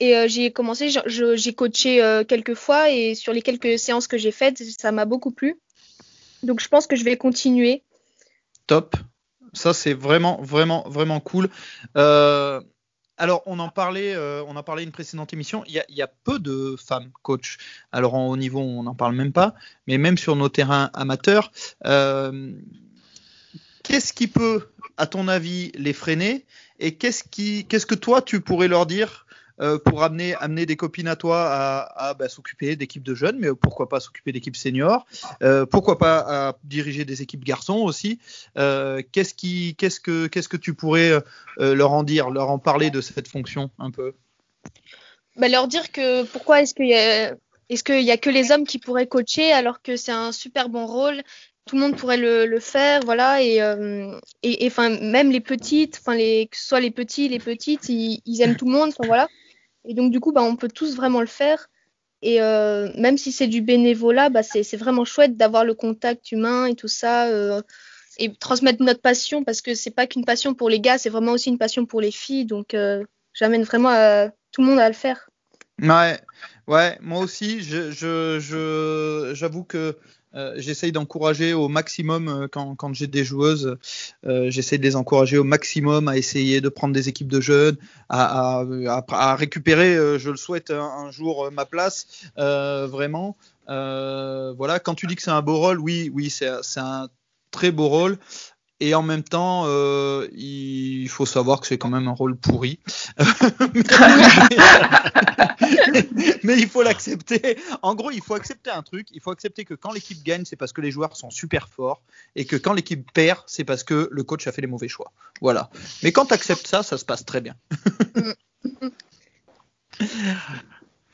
Et 0.00 0.16
euh, 0.16 0.28
j'ai 0.28 0.52
commencé, 0.52 0.90
j'ai 0.90 1.54
coaché 1.54 2.22
quelques 2.28 2.54
fois 2.54 2.90
et 2.90 3.16
sur 3.16 3.32
les 3.32 3.42
quelques 3.42 3.78
séances 3.78 4.06
que 4.06 4.16
j'ai 4.16 4.30
faites, 4.30 4.62
ça 4.78 4.92
m'a 4.92 5.04
beaucoup 5.04 5.32
plu. 5.32 5.60
Donc 6.44 6.60
je 6.60 6.68
pense 6.68 6.86
que 6.86 6.94
je 6.94 7.04
vais 7.04 7.16
continuer. 7.16 7.82
Top. 8.68 8.94
Ça 9.54 9.72
c'est 9.72 9.94
vraiment 9.94 10.40
vraiment 10.40 10.88
vraiment 10.88 11.18
cool. 11.18 11.48
Euh, 11.96 12.60
alors, 13.18 13.42
on 13.46 13.58
en 13.58 13.68
parlait, 13.68 14.14
euh, 14.14 14.44
on 14.46 14.54
en 14.54 14.62
parlait 14.62 14.84
une 14.84 14.92
précédente 14.92 15.32
émission. 15.32 15.64
Il 15.66 15.82
y, 15.88 16.02
a, 16.02 16.06
peu 16.06 16.38
de 16.38 16.76
femmes 16.78 17.10
coach. 17.22 17.58
Alors 17.90 18.14
en 18.14 18.28
haut 18.28 18.36
niveau, 18.36 18.60
on 18.60 18.84
n'en 18.84 18.94
parle 18.94 19.16
même 19.16 19.32
pas. 19.32 19.54
Mais 19.88 19.98
même 19.98 20.16
sur 20.16 20.36
nos 20.36 20.48
terrains 20.48 20.90
amateurs, 20.94 21.50
euh, 21.84 22.52
qu'est-ce 23.82 24.12
qui 24.12 24.28
peut, 24.28 24.68
à 24.96 25.06
ton 25.08 25.26
avis, 25.26 25.72
les 25.74 25.92
freiner? 25.92 26.46
Et 26.78 26.94
qu'est-ce 26.94 27.24
qui, 27.24 27.66
qu'est-ce 27.66 27.86
que 27.86 27.96
toi 27.96 28.22
tu 28.22 28.40
pourrais 28.40 28.68
leur 28.68 28.86
dire 28.86 29.26
euh, 29.60 29.78
pour 29.78 30.02
amener, 30.02 30.34
amener 30.36 30.66
des 30.66 30.76
copines 30.76 31.08
à 31.08 31.16
toi 31.16 31.48
à, 31.48 32.14
bah, 32.14 32.28
s'occuper 32.28 32.76
d'équipes 32.76 33.02
de 33.02 33.14
jeunes, 33.14 33.38
mais 33.38 33.48
pourquoi 33.60 33.88
pas 33.88 34.00
s'occuper 34.00 34.32
d'équipes 34.32 34.56
seniors, 34.56 35.06
euh, 35.42 35.66
pourquoi 35.66 35.98
pas 35.98 36.56
diriger 36.64 37.04
des 37.04 37.22
équipes 37.22 37.44
garçons 37.44 37.78
aussi. 37.78 38.18
Euh, 38.56 39.02
qu'est-ce 39.12 39.34
qui, 39.34 39.74
qu'est-ce 39.76 40.00
que, 40.00 40.26
qu'est-ce 40.26 40.48
que 40.48 40.56
tu 40.56 40.74
pourrais 40.74 41.12
leur 41.58 41.92
en 41.92 42.02
dire, 42.02 42.30
leur 42.30 42.50
en 42.50 42.58
parler 42.58 42.90
de 42.90 43.00
cette 43.00 43.28
fonction 43.28 43.70
un 43.78 43.90
peu? 43.90 44.14
Bah, 45.36 45.48
leur 45.48 45.68
dire 45.68 45.92
que 45.92 46.24
pourquoi 46.24 46.62
est-ce 46.62 46.74
qu'il 46.74 46.88
y 46.88 46.94
a 46.94 47.34
est-ce 47.70 47.84
qu'il 47.84 48.02
y 48.02 48.10
a 48.10 48.16
que 48.16 48.30
les 48.30 48.50
hommes 48.50 48.64
qui 48.64 48.78
pourraient 48.78 49.06
coacher 49.06 49.52
alors 49.52 49.82
que 49.82 49.96
c'est 49.96 50.12
un 50.12 50.32
super 50.32 50.70
bon 50.70 50.86
rôle 50.86 51.22
tout 51.68 51.76
le 51.76 51.82
monde 51.82 51.96
pourrait 51.96 52.16
le, 52.16 52.46
le 52.46 52.60
faire, 52.60 53.00
voilà, 53.04 53.42
et, 53.42 53.60
même 53.60 55.30
les 55.30 55.40
petites, 55.40 56.00
que 56.02 56.56
ce 56.56 56.68
soit 56.68 56.80
les 56.80 56.90
petits, 56.90 57.28
les 57.28 57.38
petites, 57.38 57.88
ils, 57.90 58.40
aiment 58.40 58.56
tout 58.56 58.64
le 58.64 58.72
monde, 58.72 58.92
voilà. 59.04 59.28
Et 59.88 59.94
donc, 59.94 60.12
du 60.12 60.20
coup, 60.20 60.32
bah, 60.32 60.42
on 60.42 60.54
peut 60.54 60.68
tous 60.68 60.94
vraiment 60.94 61.20
le 61.20 61.26
faire. 61.26 61.68
Et 62.20 62.42
euh, 62.42 62.90
même 62.96 63.16
si 63.16 63.32
c'est 63.32 63.46
du 63.46 63.62
bénévolat, 63.62 64.28
bah, 64.28 64.42
c'est 64.42 64.76
vraiment 64.76 65.04
chouette 65.04 65.36
d'avoir 65.36 65.64
le 65.64 65.74
contact 65.74 66.30
humain 66.30 66.66
et 66.66 66.74
tout 66.74 66.88
ça. 66.88 67.28
Euh, 67.28 67.62
et 68.18 68.34
transmettre 68.34 68.82
notre 68.82 69.00
passion, 69.00 69.44
parce 69.44 69.62
que 69.62 69.74
c'est 69.74 69.92
pas 69.92 70.06
qu'une 70.06 70.24
passion 70.24 70.52
pour 70.52 70.68
les 70.68 70.80
gars, 70.80 70.98
c'est 70.98 71.08
vraiment 71.08 71.32
aussi 71.32 71.48
une 71.48 71.58
passion 71.58 71.86
pour 71.86 72.00
les 72.00 72.10
filles. 72.10 72.44
Donc, 72.44 72.74
euh, 72.74 73.04
j'amène 73.32 73.62
vraiment 73.62 74.28
tout 74.52 74.60
le 74.60 74.66
monde 74.66 74.80
à 74.80 74.88
le 74.88 74.94
faire. 74.94 75.30
Ouais, 75.80 76.18
ouais, 76.66 76.98
moi 77.00 77.20
aussi, 77.20 77.60
j'avoue 77.60 79.64
que 79.64 79.96
euh, 80.34 80.54
j'essaye 80.56 80.92
d'encourager 80.92 81.54
au 81.54 81.68
maximum 81.68 82.28
euh, 82.28 82.48
quand, 82.48 82.92
j'ai 82.92 83.06
des 83.06 83.24
joueuses, 83.24 83.78
euh, 84.26 84.50
j'essaye 84.50 84.78
de 84.78 84.84
les 84.84 84.94
encourager 84.94 85.38
au 85.38 85.44
maximum 85.44 86.08
à 86.08 86.18
essayer 86.18 86.60
de 86.60 86.68
prendre 86.68 86.92
des 86.92 87.08
équipes 87.08 87.28
de 87.28 87.40
jeunes, 87.40 87.76
à, 88.10 88.64
récupérer, 89.36 90.18
je 90.18 90.30
le 90.30 90.36
souhaite, 90.36 90.70
un, 90.70 91.10
jour 91.10 91.50
ma 91.50 91.64
place, 91.64 92.06
vraiment. 92.36 93.36
voilà, 93.66 94.78
quand 94.80 94.94
tu 94.94 95.06
dis 95.06 95.16
que 95.16 95.22
c'est 95.22 95.30
un 95.30 95.42
beau 95.42 95.56
rôle, 95.56 95.80
oui, 95.80 96.10
oui, 96.14 96.30
c'est 96.30 96.48
un 96.80 97.08
très 97.50 97.70
beau 97.70 97.88
rôle. 97.88 98.18
Et 98.80 98.94
en 98.94 99.02
même 99.02 99.24
temps, 99.24 99.64
euh, 99.66 100.28
il 100.32 101.08
faut 101.08 101.26
savoir 101.26 101.60
que 101.60 101.66
c'est 101.66 101.78
quand 101.78 101.88
même 101.88 102.06
un 102.06 102.12
rôle 102.12 102.36
pourri. 102.36 102.78
mais, 106.44 106.58
il 106.58 106.68
faut 106.68 106.82
l'accepter. 106.82 107.58
En 107.82 107.96
gros, 107.96 108.12
il 108.12 108.22
faut 108.22 108.34
accepter 108.34 108.70
un 108.70 108.82
truc. 108.82 109.08
Il 109.10 109.20
faut 109.20 109.32
accepter 109.32 109.64
que 109.64 109.74
quand 109.74 109.92
l'équipe 109.92 110.22
gagne, 110.22 110.44
c'est 110.44 110.54
parce 110.54 110.72
que 110.72 110.80
les 110.80 110.92
joueurs 110.92 111.16
sont 111.16 111.30
super 111.30 111.68
forts. 111.68 112.02
Et 112.36 112.44
que 112.44 112.54
quand 112.54 112.72
l'équipe 112.72 113.10
perd, 113.12 113.42
c'est 113.46 113.64
parce 113.64 113.82
que 113.82 114.08
le 114.12 114.22
coach 114.22 114.46
a 114.46 114.52
fait 114.52 114.62
les 114.62 114.68
mauvais 114.68 114.88
choix. 114.88 115.12
Voilà. 115.40 115.70
Mais 116.04 116.12
quand 116.12 116.26
tu 116.26 116.34
acceptes 116.34 116.68
ça, 116.68 116.84
ça 116.84 116.98
se 116.98 117.04
passe 117.04 117.24
très 117.24 117.40
bien. 117.40 117.56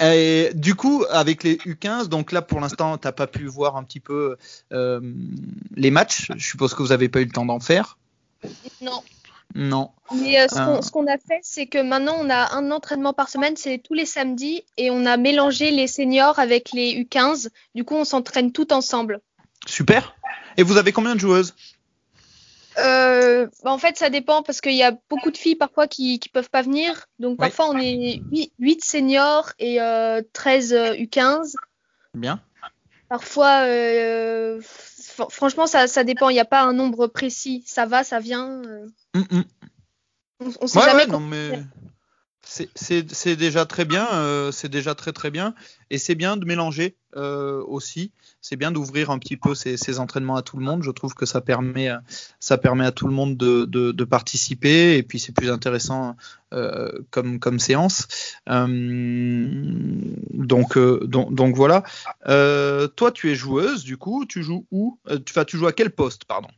Et 0.01 0.51
du 0.55 0.75
coup, 0.75 1.05
avec 1.11 1.45
les 1.45 1.57
U15, 1.57 2.09
donc 2.09 2.33
là 2.33 2.43
pour 2.43 2.61
l'instant, 2.61 2.99
t'as 2.99 3.13
pas 3.13 3.27
pu 3.27 3.47
voir 3.47 3.77
un 3.77 3.85
petit 3.85 4.01
peu 4.01 4.37
euh, 4.73 5.01
les 5.77 5.91
matchs. 5.91 6.33
Je 6.37 6.45
suppose 6.45 6.75
que 6.75 6.83
vous 6.83 6.93
avez 6.93 7.09
pas 7.09 7.21
eu 7.21 7.27
le 7.27 7.31
temps 7.31 7.47
d'en 7.47 7.61
faire. 7.61 7.97
Non. 8.81 9.03
Non. 9.55 9.91
Mais 10.15 10.41
euh, 10.41 10.49
ce 10.49 10.55
qu'on 10.57 10.79
Ah. 10.79 10.83
ce 10.83 10.91
qu'on 10.91 11.07
a 11.07 11.17
fait, 11.17 11.39
c'est 11.43 11.67
que 11.67 11.81
maintenant 11.81 12.17
on 12.19 12.29
a 12.29 12.55
un 12.55 12.71
entraînement 12.73 13.13
par 13.13 13.29
semaine, 13.29 13.57
c'est 13.57 13.79
tous 13.79 13.95
les 13.95 14.07
samedis, 14.07 14.65
et 14.77 14.91
on 14.91 15.07
a 15.07 15.17
mélangé 15.17 15.71
les 15.71 15.87
seniors 15.87 16.39
avec 16.41 16.73
les 16.73 16.95
U15. 17.05 17.51
Du 17.75 17.85
coup, 17.85 17.95
on 17.95 18.05
s'entraîne 18.05 18.51
tout 18.51 18.73
ensemble. 18.73 19.21
Super. 19.67 20.17
Et 20.57 20.63
vous 20.63 20.77
avez 20.77 20.93
combien 20.93 21.15
de 21.15 21.21
joueuses? 21.21 21.55
Euh, 22.79 23.47
bah, 23.63 23.71
en 23.71 23.79
fait, 23.79 23.97
ça 23.97 24.11
dépend 24.11 24.43
parce 24.43 24.61
qu'il 24.61 24.75
y 24.75 24.83
a 24.83 24.97
beaucoup 25.09 25.31
de 25.31 25.37
filles 25.37 25.55
parfois 25.57 25.87
qui 25.87 26.19
qui 26.19 26.29
peuvent 26.29 26.51
pas 26.51 26.63
venir. 26.63 27.07
Donc 27.19 27.39
Oui. 27.39 27.49
parfois 27.49 27.71
on 27.71 27.79
est 27.79 28.21
8, 28.59 28.85
seniors 28.85 29.53
et 29.59 29.81
euh, 29.81 30.23
13 30.33 30.73
euh, 30.73 30.95
U15. 30.95 31.55
Bien. 32.15 32.41
Parfois, 33.09 33.65
euh, 33.67 34.61
fr- 34.61 35.31
franchement, 35.31 35.67
ça, 35.67 35.87
ça 35.87 36.05
dépend. 36.05 36.31
Il 36.31 36.35
n'y 36.35 36.41
a 36.41 36.45
pas 36.45 36.63
un 36.63 36.73
nombre 36.73 37.07
précis. 37.07 37.63
Ça 37.67 37.87
va, 37.87 38.03
ça 38.03 38.19
vient. 38.19 38.63
euh, 38.65 38.87
Hum, 39.15 39.27
hum. 39.31 39.45
on, 40.41 40.51
on 40.63 40.67
sait 40.67 40.79
Ouais, 40.81 40.85
jamais. 40.87 41.05
ouais, 41.05 41.13
non, 41.13 41.21
mais 41.21 41.63
c'est- 42.75 43.37
déjà 43.37 43.67
très 43.67 43.85
bien, 43.85 44.07
euh, 44.13 44.53
c'est 44.53 44.69
déjà 44.69 44.95
très 44.95 45.13
très 45.13 45.31
bien, 45.31 45.55
et 45.91 45.99
c'est 45.99 46.15
bien 46.15 46.37
de 46.37 46.45
mélanger 46.45 46.97
euh, 47.17 47.63
aussi. 47.67 48.13
C'est 48.41 48.57
bien 48.57 48.71
d'ouvrir 48.71 49.11
un 49.11 49.19
petit 49.19 49.37
peu 49.37 49.55
ces, 49.55 49.99
entraînements 49.99 50.37
à 50.37 50.43
tout 50.43 50.57
le 50.57 50.65
monde. 50.65 50.83
Je 50.83 50.91
trouve 50.91 51.15
que 51.15 51.27
ça 51.27 51.41
permet, 51.41 51.91
ça 52.41 52.59
permet 52.59 52.87
à 52.87 52.93
tout 52.93 53.07
le 53.07 53.13
monde 53.13 53.37
de, 53.37 54.05
participer, 54.05 54.97
et 54.97 55.03
puis 55.03 55.19
c'est 55.19 55.33
plus 55.33 55.51
intéressant 55.51 56.17
euh, 56.53 56.93
comme 57.11 57.59
séance. 57.59 58.07
Donc, 58.47 58.77
voilà. 61.57 61.83
Toi, 62.27 63.13
tu 63.13 63.31
es 63.31 63.35
joueuse, 63.35 63.85
du 63.85 63.97
coup, 63.97 64.27
tu 64.27 64.43
joues 64.43 64.67
où? 64.71 64.99
Tu, 65.25 65.35
tu 65.47 65.57
joues 65.57 65.67
à 65.67 65.73
quel 65.73 65.91
poste, 65.91 66.25
pardon? 66.25 66.49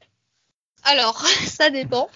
Alors, 0.87 1.25
ça 1.47 1.71
dépend. 1.71 2.09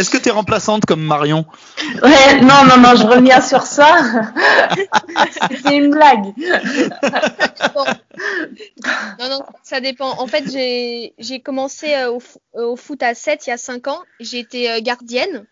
Est-ce 0.00 0.08
que 0.08 0.16
tu 0.16 0.30
es 0.30 0.32
remplaçante 0.32 0.86
comme 0.86 1.02
Marion? 1.02 1.44
Ouais, 2.02 2.40
non, 2.40 2.64
non, 2.64 2.78
non, 2.78 2.96
je 2.96 3.06
reviens 3.06 3.42
sur 3.42 3.64
ça. 3.64 3.98
C'était 5.52 5.76
une 5.76 5.90
blague. 5.90 6.32
Non, 9.18 9.28
non, 9.28 9.42
ça 9.62 9.82
dépend. 9.82 10.18
En 10.18 10.26
fait, 10.26 10.44
j'ai 10.50 11.40
commencé 11.40 11.92
euh, 11.92 12.12
au, 12.12 12.22
euh, 12.56 12.68
au 12.68 12.76
foot 12.76 13.02
à 13.02 13.12
7 13.12 13.46
il 13.46 13.50
y 13.50 13.52
a 13.52 13.58
5 13.58 13.88
ans. 13.88 14.00
J'ai 14.20 14.38
été 14.38 14.70
euh, 14.70 14.80
gardienne. 14.80 15.44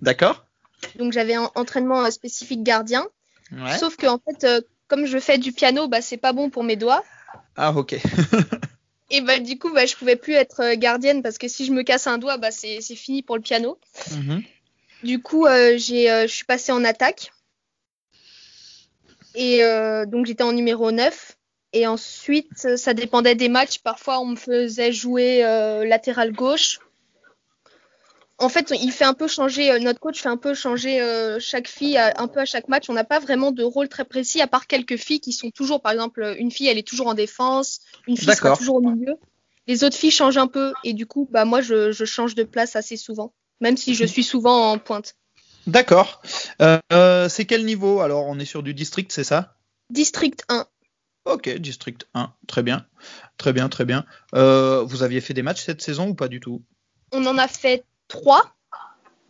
D'accord 0.00 0.46
Donc, 0.94 1.12
j'avais 1.12 1.34
un 1.34 1.50
entraînement 1.56 2.08
spécifique 2.12 2.62
gardien. 2.62 3.04
Ouais. 3.50 3.78
Sauf 3.78 3.96
que, 3.96 4.06
en 4.06 4.20
fait, 4.20 4.46
comme 4.86 5.06
je 5.06 5.18
fais 5.18 5.38
du 5.38 5.50
piano, 5.50 5.88
bah, 5.88 6.02
c'est 6.02 6.18
pas 6.18 6.32
bon 6.32 6.50
pour 6.50 6.62
mes 6.62 6.76
doigts. 6.76 7.02
Ah 7.56 7.72
ok. 7.72 7.96
Et 9.10 9.20
bah, 9.20 9.38
du 9.38 9.58
coup, 9.58 9.72
bah, 9.72 9.86
je 9.86 9.96
pouvais 9.96 10.16
plus 10.16 10.34
être 10.34 10.60
euh, 10.60 10.76
gardienne 10.76 11.22
parce 11.22 11.38
que 11.38 11.48
si 11.48 11.64
je 11.64 11.72
me 11.72 11.82
casse 11.82 12.06
un 12.06 12.18
doigt, 12.18 12.36
bah, 12.36 12.50
c'est 12.50 12.80
fini 12.80 13.22
pour 13.22 13.36
le 13.36 13.42
piano. 13.42 13.78
Mhm. 14.12 14.42
Du 15.02 15.22
coup, 15.22 15.46
euh, 15.46 15.78
j'ai, 15.78 16.10
euh, 16.10 16.26
je 16.26 16.34
suis 16.34 16.44
passée 16.44 16.72
en 16.72 16.84
attaque. 16.84 17.32
Et 19.34 19.64
euh, 19.64 20.04
donc, 20.04 20.26
j'étais 20.26 20.42
en 20.42 20.52
numéro 20.52 20.90
9. 20.90 21.36
Et 21.72 21.86
ensuite, 21.86 22.76
ça 22.76 22.94
dépendait 22.94 23.34
des 23.34 23.48
matchs. 23.48 23.78
Parfois, 23.80 24.20
on 24.20 24.26
me 24.26 24.36
faisait 24.36 24.90
jouer 24.90 25.42
latéral 25.86 26.32
gauche. 26.32 26.78
En 28.40 28.48
fait, 28.48 28.72
il 28.80 28.92
fait 28.92 29.04
un 29.04 29.14
peu 29.14 29.26
changer, 29.26 29.72
euh, 29.72 29.78
notre 29.80 29.98
coach 29.98 30.20
fait 30.20 30.28
un 30.28 30.36
peu 30.36 30.54
changer 30.54 31.00
euh, 31.00 31.38
chaque 31.40 31.66
fille 31.66 31.96
à- 31.96 32.20
un 32.20 32.28
peu 32.28 32.40
à 32.40 32.44
chaque 32.44 32.68
match. 32.68 32.88
On 32.88 32.92
n'a 32.92 33.04
pas 33.04 33.18
vraiment 33.18 33.50
de 33.50 33.64
rôle 33.64 33.88
très 33.88 34.04
précis, 34.04 34.40
à 34.40 34.46
part 34.46 34.68
quelques 34.68 34.96
filles 34.96 35.18
qui 35.20 35.32
sont 35.32 35.50
toujours, 35.50 35.82
par 35.82 35.90
exemple, 35.92 36.36
une 36.38 36.50
fille, 36.52 36.68
elle 36.68 36.78
est 36.78 36.86
toujours 36.86 37.08
en 37.08 37.14
défense, 37.14 37.80
une 38.06 38.16
fille 38.16 38.32
sera 38.34 38.56
toujours 38.56 38.76
au 38.76 38.80
milieu. 38.80 39.14
Les 39.66 39.82
autres 39.84 39.96
filles 39.96 40.12
changent 40.12 40.38
un 40.38 40.46
peu. 40.46 40.72
Et 40.84 40.94
du 40.94 41.06
coup, 41.06 41.28
bah, 41.30 41.44
moi, 41.44 41.60
je, 41.60 41.90
je 41.90 42.04
change 42.04 42.34
de 42.36 42.44
place 42.44 42.76
assez 42.76 42.96
souvent, 42.96 43.32
même 43.60 43.76
si 43.76 43.94
je 43.94 44.04
suis 44.04 44.22
souvent 44.24 44.70
en 44.70 44.78
pointe. 44.78 45.16
D'accord. 45.66 46.22
Euh, 46.62 46.78
euh, 46.92 47.28
c'est 47.28 47.44
quel 47.44 47.64
niveau? 47.66 48.00
Alors, 48.00 48.26
on 48.26 48.38
est 48.38 48.46
sur 48.46 48.62
du 48.62 48.72
district, 48.72 49.12
c'est 49.12 49.24
ça? 49.24 49.56
District 49.90 50.44
1. 50.48 50.64
Ok, 51.26 51.50
district 51.58 52.06
1. 52.14 52.32
Très 52.46 52.62
bien. 52.62 52.86
Très 53.36 53.52
bien, 53.52 53.68
très 53.68 53.84
bien. 53.84 54.06
Euh, 54.34 54.82
vous 54.84 55.02
aviez 55.02 55.20
fait 55.20 55.34
des 55.34 55.42
matchs 55.42 55.64
cette 55.64 55.82
saison 55.82 56.08
ou 56.08 56.14
pas 56.14 56.28
du 56.28 56.40
tout? 56.40 56.62
On 57.12 57.26
en 57.26 57.36
a 57.36 57.48
fait 57.48 57.84
trois. 58.08 58.54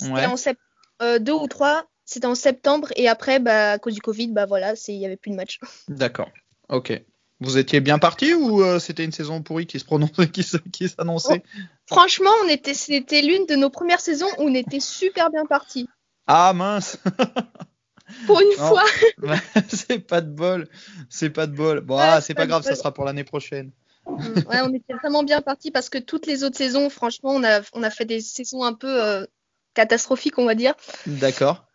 C'était 0.01 0.13
Ouais. 0.13 0.27
en 0.27 0.37
sept- 0.37 0.59
euh, 1.03 1.19
deux 1.19 1.33
ou 1.33 1.47
trois. 1.47 1.85
C'était 2.05 2.27
en 2.27 2.35
septembre 2.35 2.89
et 2.97 3.07
après, 3.09 3.39
bah, 3.39 3.73
à 3.73 3.79
cause 3.79 3.95
du 3.95 4.01
Covid, 4.01 4.29
bah 4.29 4.47
voilà, 4.47 4.73
il 4.89 4.95
y 4.95 5.05
avait 5.05 5.17
plus 5.19 5.31
de 5.31 5.37
match. 5.37 5.59
D'accord. 5.89 6.31
Ok. 6.71 7.03
Vous 7.41 7.59
étiez 7.59 7.81
bien 7.81 7.99
parti 7.99 8.35
ou 8.35 8.63
euh, 8.63 8.79
c'était 8.79 9.05
une 9.05 9.13
saison 9.13 9.43
pourrie 9.43 9.67
qui 9.67 9.79
se 9.79 9.85
prononçait, 9.85 10.29
qui 10.29 10.89
s'annonçait? 10.89 11.43
Franchement, 11.87 12.31
on 12.45 12.49
était, 12.49 12.75
c'était 12.75 13.23
l'une 13.23 13.47
de 13.47 13.55
nos 13.57 13.71
premières 13.71 14.01
saisons 14.01 14.27
où 14.39 14.43
on 14.45 14.55
était 14.55 14.81
super 14.81 15.31
bien 15.31 15.45
parti. 15.45 15.89
Ah 16.27 16.53
mince 16.53 16.99
Pour 18.27 18.41
une 18.41 18.49
Non. 18.59 18.69
fois. 18.69 18.85
C'est 19.69 19.99
pas 19.99 20.21
de 20.23 20.31
bol. 20.31 20.67
C'est 21.11 21.31
pas 21.31 21.47
de 21.47 21.55
bol. 21.55 21.81
Bon, 21.83 21.99
ah, 21.99 22.21
c'est 22.23 22.35
pas 22.35 22.43
pas 22.43 22.47
grave, 22.47 22.63
ça 22.63 22.75
sera 22.75 22.93
pour 22.93 23.05
l'année 23.05 23.25
prochaine. 23.25 23.71
Ouais, 24.09 24.61
on 24.63 24.73
était 24.73 24.95
vraiment 24.95 25.23
bien 25.23 25.41
parti 25.43 25.71
parce 25.71 25.89
que 25.89 25.99
toutes 25.99 26.27
les 26.27 26.45
autres 26.45 26.57
saisons, 26.57 26.91
franchement, 26.91 27.31
on 27.31 27.45
a, 27.45 27.61
on 27.73 27.83
a 27.83 27.91
fait 27.91 28.05
des 28.05 28.21
saisons 28.21 28.65
un 28.65 28.75
peu 28.75 29.03
euh, 29.03 29.27
catastrophiques, 29.75 30.39
on 30.39 30.47
va 30.47 30.55
dire. 30.55 30.75
D'accord. 31.07 31.67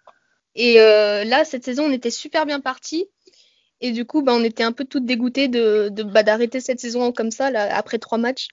Et 0.55 0.79
euh, 0.79 1.23
là, 1.23 1.45
cette 1.45 1.63
saison, 1.63 1.85
on 1.85 1.91
était 1.91 2.11
super 2.11 2.45
bien 2.45 2.59
parti. 2.59 3.07
Et 3.81 3.91
du 3.91 4.05
coup, 4.05 4.21
bah, 4.21 4.33
on 4.33 4.43
était 4.43 4.63
un 4.63 4.71
peu 4.71 4.85
toutes 4.85 5.05
dégoûtées 5.05 5.47
de, 5.47 5.89
de 5.91 6.03
bah, 6.03 6.23
d'arrêter 6.23 6.59
cette 6.61 6.79
saison 6.79 7.11
comme 7.11 7.31
ça, 7.31 7.51
là, 7.51 7.75
après 7.75 7.99
trois 7.99 8.17
matchs. 8.17 8.47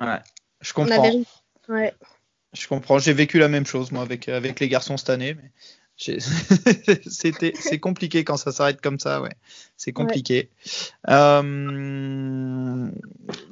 Ouais. 0.00 0.20
Je 0.60 0.72
On 0.76 0.84
comprends. 0.84 1.04
avait... 1.04 1.22
Ouais. 1.68 1.94
Je 2.52 2.68
comprends. 2.68 2.98
J'ai 2.98 3.12
vécu 3.12 3.38
la 3.38 3.48
même 3.48 3.66
chose 3.66 3.92
moi 3.92 4.02
avec 4.02 4.28
avec 4.28 4.60
les 4.60 4.68
garçons 4.68 4.96
cette 4.96 5.10
année. 5.10 5.34
Mais 5.34 5.50
c'était 7.06 7.52
c'est 7.54 7.78
compliqué 7.78 8.24
quand 8.24 8.36
ça 8.36 8.50
s'arrête 8.52 8.80
comme 8.80 8.98
ça. 8.98 9.20
Ouais, 9.22 9.34
c'est 9.76 9.92
compliqué. 9.92 10.50
Euh, 11.08 12.90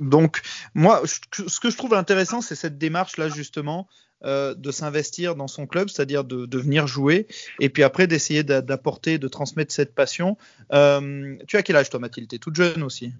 donc 0.00 0.40
moi, 0.74 1.02
je- 1.04 1.44
ce 1.48 1.60
que 1.60 1.70
je 1.70 1.76
trouve 1.76 1.94
intéressant, 1.94 2.40
c'est 2.40 2.54
cette 2.56 2.78
démarche 2.78 3.16
là 3.18 3.28
justement 3.28 3.86
euh, 4.24 4.54
de 4.54 4.70
s'investir 4.70 5.34
dans 5.36 5.48
son 5.48 5.66
club, 5.66 5.88
c'est-à-dire 5.88 6.24
de, 6.24 6.44
de 6.46 6.58
venir 6.58 6.86
jouer 6.86 7.26
et 7.60 7.68
puis 7.70 7.82
après 7.82 8.06
d'essayer 8.06 8.42
d'a- 8.42 8.62
d'apporter, 8.62 9.18
de 9.18 9.28
transmettre 9.28 9.72
cette 9.72 9.94
passion. 9.94 10.36
Euh, 10.72 11.36
tu 11.46 11.56
as 11.56 11.62
quel 11.62 11.76
âge 11.76 11.88
toi, 11.90 12.00
Mathilde? 12.00 12.28
T'es 12.28 12.38
toute 12.38 12.56
jeune 12.56 12.82
aussi. 12.82 13.12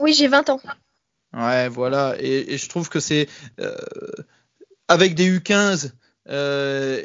Oui, 0.00 0.12
j'ai 0.12 0.28
20 0.28 0.50
ans. 0.50 0.60
Ouais, 1.32 1.68
voilà. 1.68 2.16
Et, 2.18 2.52
et 2.54 2.58
je 2.58 2.68
trouve 2.68 2.88
que 2.90 3.00
c'est 3.00 3.28
avec 4.88 5.14
des 5.14 5.38
U15, 5.38 5.92
euh, 6.28 7.02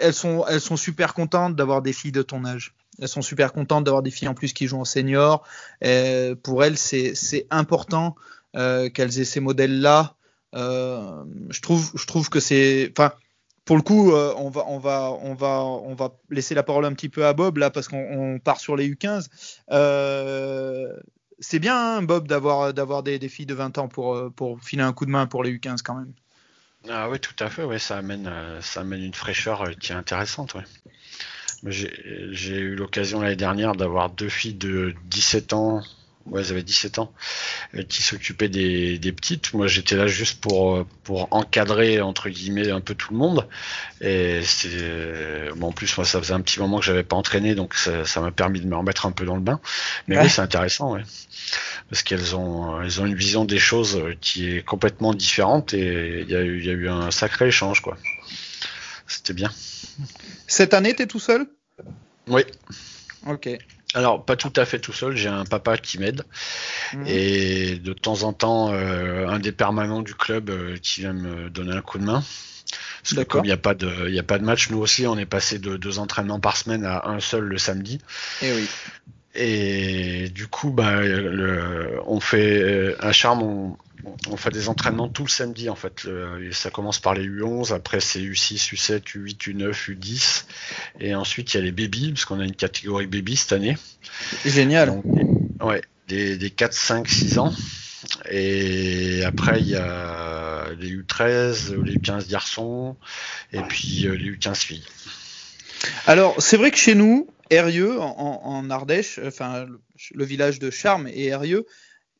elles 0.00 0.14
sont 0.14 0.76
super 0.76 1.14
contentes 1.14 1.56
d'avoir 1.56 1.82
des 1.82 1.92
filles 1.92 2.12
de 2.12 2.22
ton 2.22 2.44
âge. 2.44 2.74
Elles 3.00 3.08
sont 3.08 3.22
super 3.22 3.52
contentes 3.52 3.84
d'avoir 3.84 4.02
des 4.02 4.10
filles 4.10 4.28
en 4.28 4.34
plus 4.34 4.52
qui 4.52 4.66
jouent 4.66 4.80
en 4.80 4.84
senior. 4.84 5.42
Et 5.80 6.34
pour 6.42 6.64
elles, 6.64 6.76
c'est 6.76 7.46
important 7.50 8.14
euh, 8.56 8.90
qu'elles 8.90 9.20
aient 9.20 9.24
ces 9.24 9.40
modèles-là. 9.40 10.14
Euh, 10.54 11.24
je 11.50 11.60
trouve 11.60 12.28
que 12.28 12.40
c'est 12.40 12.92
enfin 12.96 13.12
pour 13.70 13.76
le 13.76 13.82
coup, 13.82 14.12
euh, 14.12 14.34
on 14.36 14.48
va, 14.48 16.18
laisser 16.28 16.56
la 16.56 16.64
parole 16.64 16.84
un 16.84 16.92
petit 16.92 17.08
peu 17.08 17.24
à 17.24 17.34
Bob 17.34 17.58
là 17.58 17.70
parce 17.70 17.86
qu'on 17.86 18.34
on 18.34 18.38
part 18.40 18.58
sur 18.58 18.74
les 18.74 18.90
U15. 18.90 19.28
Euh, 19.70 20.92
c'est 21.38 21.60
bien, 21.60 21.76
hein, 21.76 22.02
Bob, 22.02 22.26
d'avoir, 22.26 22.72
des, 23.04 23.28
filles 23.28 23.46
de 23.46 23.54
20 23.54 23.78
ans 23.78 23.88
euh, 23.98 24.28
pour 24.28 24.60
filer 24.60 24.82
un 24.82 24.92
coup 24.92 25.06
de 25.06 25.12
main 25.12 25.26
pour 25.26 25.44
les 25.44 25.52
U15 25.52 25.82
quand 25.84 25.94
même. 25.94 26.12
Ah 26.88 27.10
oui, 27.10 27.20
tout 27.20 27.34
à 27.38 27.50
fait, 27.50 27.62
ouais, 27.62 27.78
ça 27.78 27.98
amène, 27.98 28.26
euh, 28.26 28.60
ça 28.62 28.80
amène 28.80 29.02
une 29.02 29.14
fraîcheur 29.14 29.62
euh, 29.62 29.72
qui 29.72 29.92
est 29.92 29.94
intéressante, 29.94 30.54
ouais. 30.54 30.64
J'ai 31.62 32.58
eu 32.58 32.74
l'occasion 32.74 33.20
l'année 33.20 33.36
dernière 33.36 33.74
d'avoir 33.74 34.08
deux 34.08 34.30
filles 34.30 34.54
de 34.54 34.94
17 35.04 35.52
ans, 35.52 35.82
ouais, 36.26 36.40
elles 36.42 36.50
avaient 36.50 36.62
17 36.62 36.98
ans, 36.98 37.12
euh, 37.74 37.82
qui 37.82 38.02
s'occupaient 38.02 38.48
des, 38.48 38.98
des 38.98 39.12
petites. 39.12 39.52
Moi, 39.54 39.66
j'étais 39.66 39.96
là 39.96 40.06
juste 40.06 40.40
pour, 40.40 40.76
euh, 40.76 40.86
pour 41.04 41.28
encadrer, 41.32 42.00
entre 42.00 42.28
guillemets, 42.28 42.70
un 42.70 42.80
peu 42.80 42.94
tout 42.94 43.12
le 43.12 43.18
monde. 43.18 43.46
Et 44.00 44.40
c'est, 44.44 44.68
euh, 44.72 45.52
bon, 45.56 45.68
en 45.68 45.72
plus, 45.72 45.96
moi, 45.96 46.04
ça 46.04 46.18
faisait 46.20 46.34
un 46.34 46.40
petit 46.40 46.60
moment 46.60 46.78
que 46.78 46.84
j'avais 46.84 47.02
pas 47.02 47.16
entraîné, 47.16 47.54
donc 47.54 47.74
ça 47.74 48.20
m'a 48.20 48.30
permis 48.30 48.60
de 48.60 48.66
me 48.66 48.76
remettre 48.76 49.06
un 49.06 49.12
peu 49.12 49.24
dans 49.24 49.36
le 49.36 49.42
bain. 49.42 49.60
Mais 50.08 50.16
Ouais. 50.16 50.24
oui, 50.24 50.30
c'est 50.30 50.42
intéressant, 50.42 50.94
ouais. 50.94 51.02
Parce 51.88 52.02
qu'elles 52.02 52.36
ont, 52.36 52.80
elles 52.82 53.00
ont 53.00 53.06
une 53.06 53.14
vision 53.16 53.44
des 53.44 53.58
choses 53.58 54.00
qui 54.20 54.48
est 54.56 54.62
complètement 54.64 55.12
différente 55.14 55.74
et 55.74 56.20
il 56.22 56.30
y 56.30 56.36
a 56.36 56.40
eu, 56.42 56.62
y 56.64 56.70
a 56.70 56.72
eu 56.72 56.88
un 56.88 57.10
sacré 57.10 57.48
échange, 57.48 57.80
quoi. 57.80 57.96
C'était 59.06 59.32
bien. 59.32 59.50
Cette 60.46 60.72
année, 60.74 60.94
t'es 60.94 61.06
tout 61.06 61.18
seul? 61.18 61.46
Oui. 62.28 62.42
Ok. 63.26 63.48
Alors, 63.94 64.24
pas 64.24 64.36
tout 64.36 64.52
à 64.56 64.64
fait 64.64 64.78
tout 64.78 64.92
seul, 64.92 65.16
j'ai 65.16 65.28
un 65.28 65.44
papa 65.44 65.76
qui 65.76 65.98
m'aide 65.98 66.22
Mhm. 66.94 67.04
et 67.06 67.74
de 67.76 67.92
temps 67.92 68.22
en 68.22 68.32
temps, 68.32 68.72
euh, 68.72 69.26
un 69.26 69.38
des 69.38 69.52
permanents 69.52 70.02
du 70.02 70.14
club 70.14 70.50
euh, 70.50 70.76
qui 70.80 71.00
vient 71.00 71.12
me 71.12 71.50
donner 71.50 71.72
un 71.72 71.82
coup 71.82 71.98
de 71.98 72.04
main. 72.04 72.22
Parce 73.02 73.14
que 73.14 73.22
comme 73.22 73.44
il 73.44 73.48
n'y 73.48 73.52
a 73.52 73.56
pas 73.56 73.74
de, 73.74 74.16
a 74.16 74.22
pas 74.22 74.38
de 74.38 74.44
match, 74.44 74.70
nous 74.70 74.78
aussi, 74.78 75.06
on 75.06 75.18
est 75.18 75.26
passé 75.26 75.58
de 75.58 75.76
deux 75.76 75.98
entraînements 75.98 76.38
par 76.38 76.56
semaine 76.56 76.84
à 76.84 77.08
un 77.08 77.18
seul 77.18 77.44
le 77.44 77.58
samedi. 77.58 78.00
Et 78.42 78.48
eh 78.48 78.52
oui. 78.52 78.68
Et 79.34 80.28
du 80.28 80.48
coup, 80.48 80.70
bah, 80.70 81.00
on 82.06 82.20
fait 82.20 82.96
un 83.00 83.12
charme, 83.12 83.42
on, 83.42 83.76
on 84.28 84.36
fait 84.36 84.50
des 84.50 84.68
entraînements 84.68 85.08
tout 85.08 85.24
le 85.24 85.28
samedi 85.28 85.68
en 85.68 85.74
fait. 85.74 86.06
ça 86.52 86.70
commence 86.70 86.98
par 86.98 87.14
les 87.14 87.26
U11, 87.26 87.74
après 87.74 88.00
c'est 88.00 88.20
U6, 88.20 88.74
U7, 88.74 89.00
U8, 89.16 89.52
U9, 89.52 89.96
U10, 89.96 90.44
et 91.00 91.14
ensuite 91.14 91.54
il 91.54 91.56
y 91.58 91.60
a 91.60 91.62
les 91.62 91.72
baby, 91.72 92.12
parce 92.12 92.24
qu'on 92.24 92.40
a 92.40 92.44
une 92.44 92.54
catégorie 92.54 93.06
baby 93.06 93.36
cette 93.36 93.52
année. 93.52 93.76
Génial. 94.44 94.90
ouais, 95.60 95.82
des, 96.08 96.36
des 96.36 96.50
4, 96.50 96.72
5, 96.72 97.08
6 97.08 97.38
ans. 97.38 97.52
Et 98.30 99.22
après 99.24 99.60
il 99.60 99.68
y 99.68 99.76
a 99.76 100.70
les 100.78 100.96
U13, 100.96 101.74
les 101.82 101.96
U15 101.96 102.28
garçons, 102.28 102.96
et 103.52 103.60
puis 103.62 104.06
euh, 104.06 104.14
les 104.14 104.32
U15 104.32 104.54
filles. 104.56 104.84
Alors 106.06 106.40
c'est 106.40 106.56
vrai 106.56 106.70
que 106.70 106.78
chez 106.78 106.94
nous, 106.94 107.28
Erieux 107.50 108.00
en, 108.00 108.70
Ardèche, 108.70 109.18
enfin 109.24 109.66
le, 110.12 110.24
village 110.24 110.58
de 110.58 110.70
Charme 110.70 111.08
et 111.08 111.26
Erieux 111.26 111.66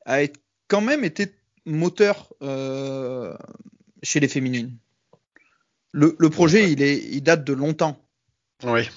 a 0.07 0.21
quand 0.69 0.81
même 0.81 1.05
été 1.05 1.33
moteur 1.67 2.33
euh, 2.43 3.37
chez 4.03 4.21
les 4.21 4.29
féminines. 4.29 4.77
Le, 5.93 6.15
projet, 6.31 6.71
il, 6.71 6.83
est, 6.83 6.97
il 6.97 7.23
date 7.23 7.45
de 7.45 7.53
longtemps. 7.53 8.01
Oui. 8.63 8.89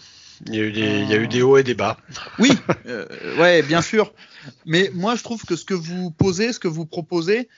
Il 0.48 0.56
y, 0.56 0.60
a 0.60 0.64
eu 0.64 0.72
des, 0.72 1.00
il 1.00 1.10
y 1.10 1.14
a 1.14 1.18
eu 1.18 1.28
des 1.28 1.42
hauts 1.42 1.58
et 1.58 1.64
des 1.64 1.74
bas. 1.74 1.98
Oui, 2.38 2.52
euh, 2.86 3.38
ouais, 3.38 3.62
bien 3.62 3.82
sûr. 3.82 4.14
Mais 4.66 4.92
moi, 4.94 5.16
je 5.16 5.24
trouve 5.24 5.44
que 5.46 5.56
ce 5.56 5.64
que 5.64 5.74
vous 5.74 6.12
posez, 6.12 6.54
ce 6.54 6.60
que 6.60 6.68
vous 6.68 6.86
proposez, 6.86 7.50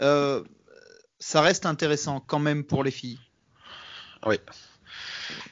euh, 0.00 0.42
ça 1.18 1.42
reste 1.42 1.66
intéressant 1.66 2.20
quand 2.20 2.38
même 2.38 2.64
pour 2.64 2.82
les 2.82 2.90
filles. 2.90 3.18
Oui. 4.26 4.36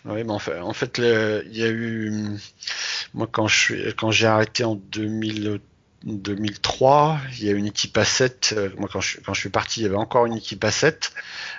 Oui, 0.04 0.24
mais 0.24 0.32
en 0.32 0.38
fait, 0.38 0.58
en 0.58 0.72
fait 0.72 0.98
il 0.98 1.56
y 1.56 1.62
a 1.62 1.68
eu. 1.68 2.38
Moi, 3.14 3.28
quand 3.30 3.48
je 3.48 3.90
quand 3.92 4.10
j'ai 4.10 4.26
arrêté 4.26 4.64
en 4.64 4.74
2000, 4.76 5.60
2003, 6.04 7.18
il 7.38 7.46
y 7.46 7.50
a 7.50 7.52
une 7.52 7.66
équipe 7.66 7.96
à 7.98 8.04
7. 8.04 8.54
Euh, 8.56 8.70
moi, 8.78 8.88
quand 8.90 9.00
je, 9.00 9.18
quand 9.20 9.34
je 9.34 9.40
suis 9.40 9.48
parti, 9.48 9.80
il 9.80 9.82
y 9.82 9.86
avait 9.86 9.96
encore 9.96 10.26
une 10.26 10.36
équipe 10.36 10.62
à 10.64 10.70
7. 10.70 11.12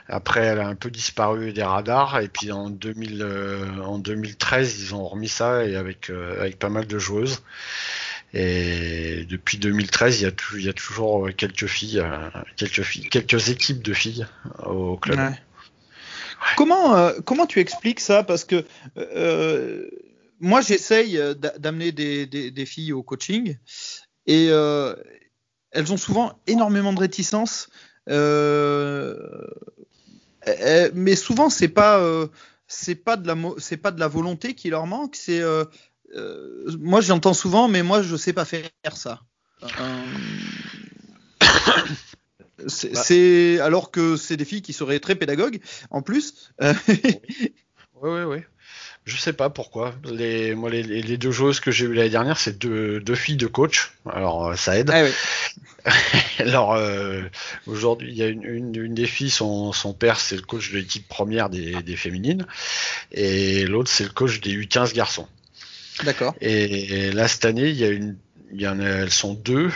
Après, 0.08 0.42
elle 0.42 0.60
a 0.60 0.68
un 0.68 0.76
peu 0.76 0.90
disparu 0.90 1.52
des 1.52 1.64
radars. 1.64 2.22
Et 2.22 2.30
puis 2.30 2.52
en, 2.52 2.70
2000, 2.70 3.22
euh, 3.22 3.66
en 3.84 4.00
2013, 4.00 4.82
ils 4.82 4.96
ont 4.96 5.06
remis 5.08 5.28
ça 5.28 5.66
et 5.66 5.76
avec, 5.76 6.10
euh, 6.10 6.40
avec 6.40 6.58
pas 6.58 6.70
mal 6.70 6.88
de 6.88 6.98
joueuses. 6.98 7.42
Et 8.34 9.26
depuis 9.28 9.58
2013, 9.58 10.22
il 10.22 10.24
y 10.24 10.28
a, 10.28 10.32
il 10.56 10.66
y 10.66 10.70
a 10.70 10.74
toujours 10.74 11.30
quelques 11.36 11.66
filles, 11.66 12.04
quelques 12.58 12.84
filles, 12.84 13.10
quelques 13.10 13.50
équipes 13.50 13.82
de 13.82 13.94
filles 13.94 14.28
au 14.64 14.98
club. 14.98 15.20
Comment, 16.56 17.12
comment 17.26 17.48
tu 17.48 17.60
expliques 17.60 18.00
ça? 18.00 18.22
Parce 18.22 18.46
que 18.46 18.64
moi, 20.40 20.62
j'essaye 20.62 21.20
d'amener 21.58 21.92
des, 21.92 22.28
des, 22.28 22.52
des, 22.52 22.66
filles 22.68 22.94
au 22.94 23.02
coaching 23.02 23.58
et 24.30 24.50
euh, 24.52 24.96
elles 25.72 25.92
ont 25.92 25.98
souvent 25.98 26.40
énormément 26.46 26.94
de 26.94 27.00
réticence. 27.00 27.70
Euh, 28.08 29.16
mais 30.94 31.16
souvent, 31.16 31.50
c'est 31.50 31.68
pas 31.68 32.00
euh, 32.00 32.28
c'est 32.68 32.94
pas 32.94 33.18
de 33.18 33.28
la 33.28 33.36
c'est 33.58 33.78
pas 33.78 33.90
de 33.90 34.00
la 34.00 34.08
volonté 34.08 34.54
qui 34.54 34.70
leur 34.70 34.86
manque. 34.86 35.16
C'est 35.16 35.42
moi 36.80 37.02
j'entends 37.02 37.34
souvent, 37.34 37.68
mais 37.68 37.82
moi 37.82 38.04
je 38.04 38.16
sais 38.16 38.34
pas 38.34 38.46
faire 38.46 38.70
ça. 38.94 39.22
c'est 42.68 43.60
alors 43.62 43.90
que 43.90 44.16
c'est 44.16 44.38
des 44.38 44.46
filles 44.46 44.62
qui 44.62 44.74
seraient 44.74 45.00
très 45.00 45.16
pédagogues 45.16 45.60
en 45.90 46.04
plus. 46.04 46.52
oui, 46.62 46.76
oui, 48.04 48.22
oui. 48.28 48.38
Je 49.06 49.18
sais 49.18 49.34
pas 49.34 49.50
pourquoi. 49.50 49.96
Les, 50.04 50.54
moi, 50.54 50.70
les, 50.70 51.18
deux 51.18 51.32
joueuses 51.32 51.60
que 51.60 51.72
j'ai 51.72 51.86
eues 51.86 51.94
l'année 51.94 52.10
dernière, 52.10 52.38
c'est 52.38 52.60
deux, 52.60 53.16
filles 53.16 53.38
de 53.38 53.48
coach. 53.48 53.94
Alors, 54.08 54.48
euh, 54.48 54.56
ça 54.56 54.78
aide. 54.78 54.92
Ah 54.92 55.04
Alors, 56.40 56.74
euh, 56.74 57.24
aujourd'hui, 57.66 58.10
il 58.12 58.18
y 58.18 58.24
a 58.24 58.28
une, 58.28 58.94
des 58.94 59.08
filles, 59.08 59.32
son, 59.32 59.74
père, 59.98 60.20
c'est 60.20 60.36
le 60.36 60.42
coach 60.42 60.72
de 60.72 60.78
l'équipe 60.78 61.08
première 61.08 61.50
des, 61.50 61.96
féminines. 61.96 62.46
Et 63.12 63.66
l'autre, 63.66 63.90
c'est 63.90 64.04
le 64.04 64.12
coach 64.12 64.42
des 64.42 64.56
U15 64.56 64.94
garçons. 64.94 65.28
D'accord. 66.04 66.36
Et, 66.42 67.12
là, 67.12 67.28
cette 67.28 67.46
année, 67.46 67.70
il 67.70 67.78
y 67.78 67.86
a 67.86 67.90
une 67.90 68.16
il 68.52 68.62
y 68.62 68.68
en 68.68 68.80
a, 68.80 68.86
elles 68.86 69.12
sont 69.12 69.34
deux, 69.34 69.72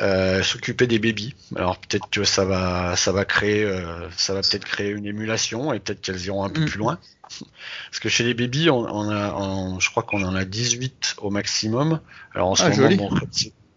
euh, 0.00 0.42
s'occuper 0.42 0.86
des 0.86 0.98
bébés. 0.98 1.34
Alors 1.56 1.78
peut-être 1.78 2.08
que 2.10 2.24
ça 2.24 2.44
va, 2.44 2.96
ça 2.96 3.12
va 3.12 3.24
créer, 3.24 3.64
euh, 3.64 4.08
ça 4.16 4.34
va 4.34 4.42
peut-être 4.42 4.64
créer 4.64 4.90
une 4.90 5.06
émulation 5.06 5.72
et 5.72 5.80
peut-être 5.80 6.00
qu'elles 6.00 6.24
iront 6.26 6.44
un 6.44 6.50
peu 6.50 6.60
mm. 6.60 6.66
plus 6.66 6.78
loin. 6.78 6.98
Parce 7.90 8.00
que 8.00 8.08
chez 8.08 8.24
les 8.24 8.34
bébés, 8.34 8.70
on, 8.70 9.10
a, 9.10 9.78
je 9.78 9.90
crois 9.90 10.02
qu'on 10.02 10.22
en 10.24 10.34
a 10.34 10.44
18 10.44 11.16
au 11.18 11.30
maximum. 11.30 12.00
Alors 12.34 12.48
en 12.48 12.54
ce 12.54 12.64
ah, 12.64 12.76
moment, 12.76 13.10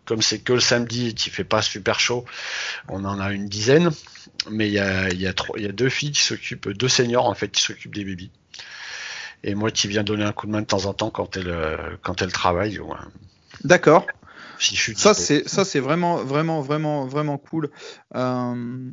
comme 0.06 0.22
c'est 0.22 0.40
que 0.40 0.54
le 0.54 0.60
samedi 0.60 1.10
et 1.10 1.14
qu'il 1.14 1.32
fait 1.32 1.44
pas 1.44 1.62
super 1.62 2.00
chaud, 2.00 2.26
on 2.88 3.06
en 3.06 3.20
a 3.20 3.32
une 3.32 3.48
dizaine. 3.48 3.92
Mais 4.50 4.68
il 4.68 4.74
y 4.74 4.80
a, 4.80 5.10
il 5.10 5.22
y 5.22 5.28
a, 5.28 5.34
il 5.58 5.64
y 5.64 5.68
a 5.68 5.72
deux 5.72 5.90
filles 5.90 6.12
qui 6.12 6.24
s'occupent, 6.24 6.70
deux 6.70 6.88
seniors 6.88 7.28
en 7.28 7.36
fait, 7.36 7.50
qui 7.50 7.62
s'occupent 7.62 7.96
des 7.96 8.06
bébés. 8.06 8.32
Et 9.44 9.56
moi 9.56 9.72
qui 9.72 9.88
viens 9.88 10.04
donner 10.04 10.24
un 10.24 10.34
coup 10.34 10.46
de 10.48 10.52
main 10.52 10.62
de 10.62 10.68
temps 10.68 10.86
en 10.86 10.94
temps 10.94 11.10
quand 11.10 11.38
elles, 11.38 11.98
quand 12.02 12.22
elles 12.22 12.32
travaillent. 12.32 12.80
D'accord. 13.64 14.06
Ça 14.62 15.14
c'est 15.14 15.48
ça 15.48 15.66
c'est 15.66 15.80
vraiment 15.80 16.18
vraiment 16.18 16.62
vraiment 16.62 17.06
vraiment 17.06 17.38
cool. 17.38 17.70
Euh, 18.16 18.92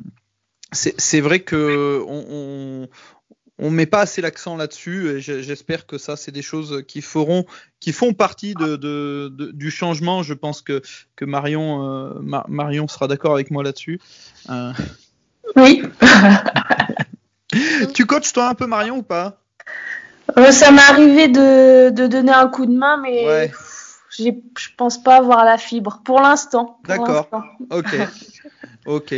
c'est 0.71 1.21
vrai 1.21 1.39
que 1.39 2.03
on, 2.07 2.87
on 3.59 3.69
met 3.69 3.85
pas 3.85 4.01
assez 4.01 4.21
l'accent 4.21 4.55
là-dessus 4.55 5.09
et 5.09 5.21
j'espère 5.21 5.85
que 5.85 5.97
ça 5.97 6.15
c'est 6.15 6.31
des 6.31 6.41
choses 6.41 6.83
qui 6.87 7.01
feront 7.01 7.45
qui 7.79 7.91
font 7.91 8.13
partie 8.13 8.53
de, 8.53 9.31
du 9.53 9.69
changement 9.69 10.23
je 10.23 10.33
pense 10.33 10.61
que 10.61 10.81
que 11.15 11.25
Marion 11.25 11.85
euh, 11.85 12.43
Marion 12.47 12.87
sera 12.87 13.07
d'accord 13.07 13.33
avec 13.33 13.51
moi 13.51 13.61
là-dessus 13.61 13.99
euh. 14.49 14.71
oui 15.57 15.83
tu 17.93 18.05
coaches 18.05 18.33
toi 18.33 18.49
un 18.49 18.55
peu 18.55 18.65
Marion 18.65 18.97
ou 18.97 19.03
pas? 19.03 19.41
Euh, 20.37 20.51
ça 20.51 20.71
m'est 20.71 20.81
arrivé 20.81 21.27
de, 21.27 21.89
donner 22.07 22.31
un 22.31 22.47
coup 22.47 22.65
de 22.65 22.71
main 22.71 22.97
mais 23.01 23.25
ouais. 23.25 23.51
Je 24.57 24.69
pense 24.77 25.01
pas 25.01 25.17
avoir 25.17 25.45
la 25.45 25.57
fibre 25.57 26.01
pour 26.03 26.21
l'instant 26.21 26.79
d'accord. 26.85 27.27
ok. 27.69 27.95
Ok 28.85 29.13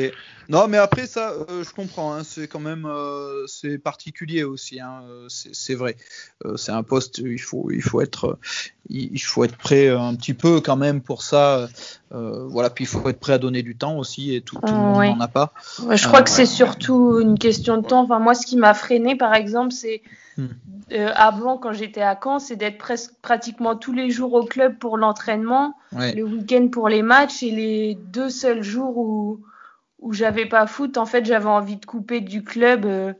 non, 0.52 0.68
mais 0.68 0.78
après 0.78 1.08
ça, 1.08 1.32
euh, 1.32 1.64
je 1.64 1.74
comprends. 1.74 2.14
Hein, 2.14 2.24
c'est 2.26 2.48
quand 2.48 2.60
même 2.60 2.86
euh, 2.86 3.48
c'est 3.48 3.78
particulier 3.78 4.44
aussi. 4.44 4.82
Hein, 4.82 5.02
euh, 5.08 5.26
c'est 5.30 5.76
vrai. 5.76 5.96
c'est 6.58 6.74
un 6.74 6.84
poste. 6.84 7.20
Il 7.20 7.40
faut 7.40 7.72
il 7.72 7.82
faut 7.82 8.02
être 8.02 8.38
il 8.90 9.22
faut 9.22 9.46
être 9.46 9.56
prêt 9.56 9.88
un 9.88 10.14
petit 10.16 10.34
peu 10.34 10.60
quand 10.60 10.76
même 10.76 11.00
pour 11.02 11.24
ça. 11.24 11.70
voilà. 12.12 12.70
Puis 12.70 12.84
il 12.84 12.88
faut 12.88 13.08
être 13.08 13.20
prêt 13.20 13.34
à 13.34 13.38
donner 13.38 13.64
du 13.64 13.78
temps 13.78 13.98
aussi 13.98 14.36
et 14.36 14.42
tout, 14.42 14.60
le 14.62 14.72
monde 14.74 15.06
n'en 15.06 15.22
a 15.22 15.30
pas. 15.30 15.54
je 15.90 16.08
crois 16.08 16.22
que 16.22 16.30
c'est 16.30 16.46
surtout 16.46 17.20
une 17.22 17.40
question 17.40 17.78
de 17.78 17.88
temps. 17.88 18.02
Enfin 18.02 18.20
moi, 18.20 18.36
ce 18.36 18.46
qui 18.46 18.58
m'a 18.58 18.74
freiné, 18.74 19.16
par 19.16 19.34
exemple, 19.34 19.72
c'est 19.72 20.02
hmm. 20.38 20.48
avant 21.16 21.58
quand 21.58 21.72
j'étais 21.72 22.02
à 22.02 22.20
Caen, 22.22 22.40
c'est 22.40 22.58
d'être 22.58 22.78
presque 22.78 23.14
pratiquement 23.22 23.78
tous 23.78 23.94
les 23.94 24.10
jours 24.10 24.34
au 24.34 24.44
club 24.44 24.78
pour 24.78 24.98
l'entraînement, 24.98 25.78
le 25.94 26.24
week-end 26.24 26.68
pour 26.68 26.90
les 26.90 27.04
matchs 27.04 27.42
et 27.42 27.52
les 27.52 27.96
deux 27.96 28.30
seuls 28.30 28.64
jours 28.64 28.98
où 28.98 29.40
où 30.02 30.14
j'avais 30.14 30.48
pas 30.48 30.68
foot, 30.68 30.98
en 30.98 31.06
fait, 31.06 31.26
j'avais 31.26 31.46
envie 31.46 31.78
de 31.78 31.86
couper 31.86 32.22
du 32.22 32.44
club 32.44 32.86
euh, 32.86 33.14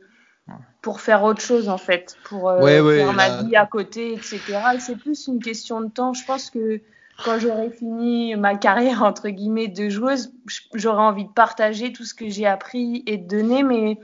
pour 0.82 1.00
faire 1.00 1.22
autre 1.22 1.40
chose, 1.40 1.68
en 1.68 1.78
fait, 1.78 2.16
pour 2.24 2.50
euh, 2.50 2.96
faire 2.96 3.12
ma 3.12 3.42
vie 3.42 3.56
à 3.56 3.66
côté, 3.66 4.12
etc. 4.12 4.40
c'est 4.80 4.98
plus 4.98 5.28
une 5.28 5.40
question 5.40 5.80
de 5.80 5.88
temps. 5.88 6.12
Je 6.12 6.24
pense 6.24 6.50
que 6.50 6.80
quand 7.24 7.38
j'aurai 7.38 7.70
fini 7.70 8.34
ma 8.34 8.56
carrière, 8.56 9.02
entre 9.04 9.28
guillemets, 9.28 9.68
de 9.68 9.88
joueuse, 9.88 10.32
j'aurai 10.74 11.02
envie 11.02 11.24
de 11.24 11.32
partager 11.32 11.92
tout 11.92 12.04
ce 12.04 12.14
que 12.14 12.28
j'ai 12.28 12.46
appris 12.46 13.04
et 13.06 13.16
de 13.16 13.28
donner, 13.28 13.62
mais 13.62 13.98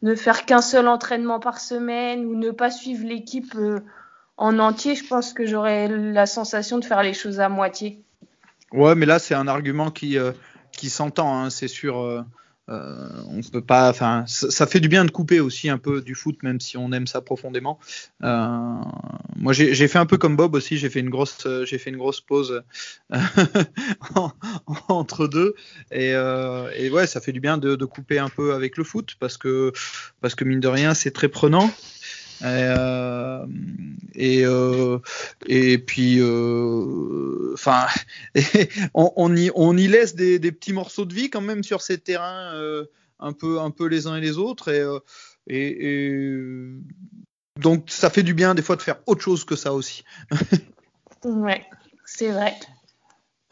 ne 0.00 0.14
faire 0.14 0.46
qu'un 0.46 0.62
seul 0.62 0.88
entraînement 0.88 1.40
par 1.40 1.60
semaine 1.60 2.24
ou 2.24 2.34
ne 2.34 2.50
pas 2.50 2.70
suivre 2.70 3.06
l'équipe 3.06 3.54
euh, 3.56 3.80
en 4.38 4.58
entier, 4.58 4.94
je 4.94 5.06
pense 5.06 5.34
que 5.34 5.44
j'aurais 5.44 5.88
la 5.88 6.26
sensation 6.26 6.78
de 6.78 6.84
faire 6.84 7.02
les 7.02 7.14
choses 7.14 7.38
à 7.38 7.48
moitié. 7.50 8.02
Ouais, 8.72 8.94
mais 8.94 9.06
là, 9.06 9.18
c'est 9.18 9.34
un 9.34 9.46
argument 9.46 9.90
qui 9.90 10.18
qui 10.76 10.90
s'entend, 10.90 11.36
hein, 11.36 11.50
c'est 11.50 11.68
sûr. 11.68 12.00
Euh, 12.00 12.22
euh, 12.70 13.10
on 13.28 13.42
peut 13.42 13.60
pas, 13.60 13.90
enfin, 13.90 14.24
ça, 14.26 14.66
fait 14.66 14.80
du 14.80 14.88
bien 14.88 15.04
de 15.04 15.10
couper 15.10 15.38
aussi 15.38 15.68
un 15.68 15.76
peu 15.76 16.00
du 16.00 16.14
foot, 16.14 16.42
même 16.42 16.60
si 16.60 16.78
on 16.78 16.92
aime 16.92 17.06
ça 17.06 17.20
profondément. 17.20 17.78
Euh, 18.22 18.74
moi, 19.36 19.52
j'ai 19.52 19.86
fait 19.86 19.98
un 19.98 20.06
peu 20.06 20.16
comme 20.16 20.34
Bob 20.34 20.54
aussi. 20.54 20.78
J'ai 20.78 20.88
fait 20.88 21.00
une 21.00 21.10
grosse, 21.10 21.46
j'ai 21.66 21.76
fait 21.76 21.90
une 21.90 21.98
grosse 21.98 22.22
pause 22.22 22.62
entre 24.88 25.28
deux, 25.28 25.54
et, 25.92 26.12
et, 26.12 26.90
ouais, 26.90 27.06
ça 27.06 27.20
fait 27.20 27.32
du 27.32 27.40
bien 27.40 27.58
de, 27.58 27.76
de, 27.76 27.84
couper 27.84 28.18
un 28.18 28.30
peu 28.30 28.54
avec 28.54 28.78
le 28.78 28.84
foot 28.84 29.16
parce 29.20 29.36
que 29.36 29.70
parce 30.22 30.34
que 30.34 30.44
mine 30.44 30.60
de 30.60 30.68
rien, 30.68 30.94
c'est 30.94 31.10
très 31.10 31.28
prenant. 31.28 31.70
Euh, 32.42 33.46
et, 34.14 34.44
euh, 34.44 34.98
et 35.46 35.78
puis, 35.78 36.18
euh, 36.20 37.52
enfin, 37.54 37.86
on, 38.94 39.12
on, 39.16 39.36
y, 39.36 39.50
on 39.54 39.76
y 39.76 39.86
laisse 39.86 40.14
des, 40.14 40.38
des, 40.38 40.52
petits 40.52 40.72
morceaux 40.72 41.04
de 41.04 41.14
vie 41.14 41.30
quand 41.30 41.40
même 41.40 41.62
sur 41.62 41.82
ces 41.82 41.98
terrains 41.98 42.52
un 43.20 43.32
peu, 43.32 43.60
un 43.60 43.70
peu 43.70 43.86
les 43.86 44.06
uns 44.06 44.16
et 44.16 44.20
les 44.20 44.38
autres. 44.38 44.68
Et 44.68 44.84
et, 45.46 46.16
et, 46.16 46.70
donc 47.60 47.90
ça 47.90 48.08
fait 48.08 48.22
du 48.22 48.34
bien 48.34 48.54
des 48.54 48.62
fois 48.62 48.76
de 48.76 48.82
faire 48.82 48.96
autre 49.06 49.20
chose 49.20 49.44
que 49.44 49.56
ça 49.56 49.72
aussi. 49.74 50.04
ouais, 51.24 51.64
c'est 52.06 52.30
vrai. 52.30 52.54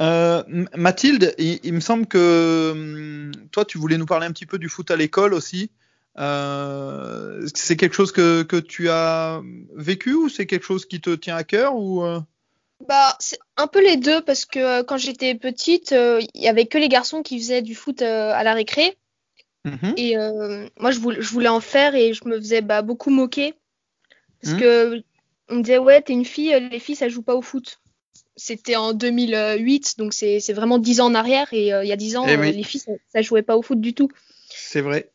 Euh, 0.00 0.42
Mathilde, 0.74 1.34
il, 1.38 1.60
il, 1.62 1.74
me 1.74 1.80
semble 1.80 2.06
que 2.06 2.72
hum, 2.72 3.32
toi, 3.52 3.64
tu 3.64 3.78
voulais 3.78 3.98
nous 3.98 4.06
parler 4.06 4.26
un 4.26 4.32
petit 4.32 4.46
peu 4.46 4.58
du 4.58 4.68
foot 4.68 4.90
à 4.90 4.96
l'école 4.96 5.34
aussi. 5.34 5.70
Euh, 6.18 7.46
c'est 7.54 7.76
quelque 7.76 7.94
chose 7.94 8.12
que, 8.12 8.42
que, 8.42 8.56
tu 8.56 8.90
as 8.90 9.42
vécu 9.74 10.12
ou 10.12 10.28
c'est 10.28 10.46
quelque 10.46 10.66
chose 10.66 10.84
qui 10.84 11.00
te 11.00 11.14
tient 11.14 11.36
à 11.36 11.44
cœur 11.44 11.74
ou 11.76 12.04
euh? 12.04 12.20
Bah, 12.86 13.16
c'est 13.20 13.38
un 13.56 13.66
peu 13.66 13.82
les 13.82 13.96
deux 13.96 14.22
parce 14.22 14.44
que 14.44 14.58
euh, 14.58 14.82
quand 14.82 14.98
j'étais 14.98 15.34
petite, 15.34 15.92
euh, 15.92 16.20
il 16.34 16.42
y 16.42 16.48
avait 16.48 16.66
que 16.66 16.78
les 16.78 16.88
garçons 16.88 17.22
qui 17.22 17.38
faisaient 17.38 17.62
du 17.62 17.74
foot 17.74 18.02
euh, 18.02 18.32
à 18.32 18.42
la 18.42 18.54
récré. 18.54 18.98
Mhm. 19.64 19.94
Et 19.96 20.16
moi, 20.80 20.90
je 20.90 20.98
voulais, 20.98 21.22
je 21.22 21.30
voulais 21.30 21.48
en 21.48 21.60
faire 21.60 21.94
et 21.94 22.12
je 22.12 22.26
me 22.26 22.36
faisais 22.36 22.62
bah, 22.62 22.82
beaucoup 22.82 23.10
moquer 23.10 23.54
parce 24.42 24.54
Mhm. 24.54 24.60
que 24.60 25.02
on 25.48 25.56
me 25.56 25.62
disait 25.62 25.78
ouais, 25.78 26.02
t'es 26.02 26.12
une 26.12 26.24
fille, 26.24 26.56
les 26.70 26.78
filles 26.78 26.96
ça 26.96 27.08
joue 27.08 27.22
pas 27.22 27.34
au 27.34 27.42
foot. 27.42 27.80
C'était 28.36 28.76
en 28.76 28.92
2008, 28.92 29.98
donc 29.98 30.14
c'est 30.14 30.40
c'est 30.40 30.52
vraiment 30.52 30.78
10 30.78 31.00
ans 31.00 31.06
en 31.06 31.14
arrière 31.14 31.52
et 31.52 31.72
euh, 31.72 31.84
il 31.84 31.88
y 31.88 31.92
a 31.92 31.96
10 31.96 32.16
ans, 32.16 32.26
Eh 32.26 32.36
euh, 32.36 32.40
oui. 32.40 32.52
les 32.52 32.62
filles 32.62 32.80
ça, 32.80 32.92
ça 33.12 33.22
jouait 33.22 33.42
pas 33.42 33.56
au 33.56 33.62
foot 33.62 33.80
du 33.80 33.94
tout. 33.94 34.08
C'est 34.48 34.80
vrai. 34.80 35.12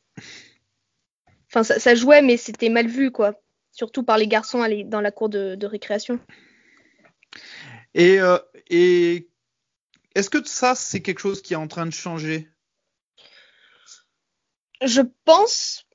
Enfin, 1.58 1.64
ça, 1.64 1.80
ça 1.80 1.96
jouait, 1.96 2.22
mais 2.22 2.38
c'était 2.38 2.70
mal 2.70 2.86
vu 2.86 3.10
quoi. 3.10 3.34
Surtout 3.72 4.04
par 4.04 4.20
les 4.20 4.28
garçons 4.28 4.62
les- 4.66 4.84
dans 4.84 5.02
la 5.02 5.10
cour 5.10 5.28
de, 5.28 5.56
de 5.56 5.66
récréation. 5.66 6.20
Et, 7.96 8.20
euh, 8.20 8.38
et 8.70 9.28
est-ce 10.14 10.30
que 10.30 10.46
ça, 10.46 10.76
c'est 10.76 11.02
quelque 11.02 11.18
chose 11.20 11.42
qui 11.42 11.54
est 11.54 11.58
en 11.58 11.68
train 11.68 11.88
de 11.88 11.92
changer? 11.92 12.48
Je 14.84 15.02
pense. 15.26 15.88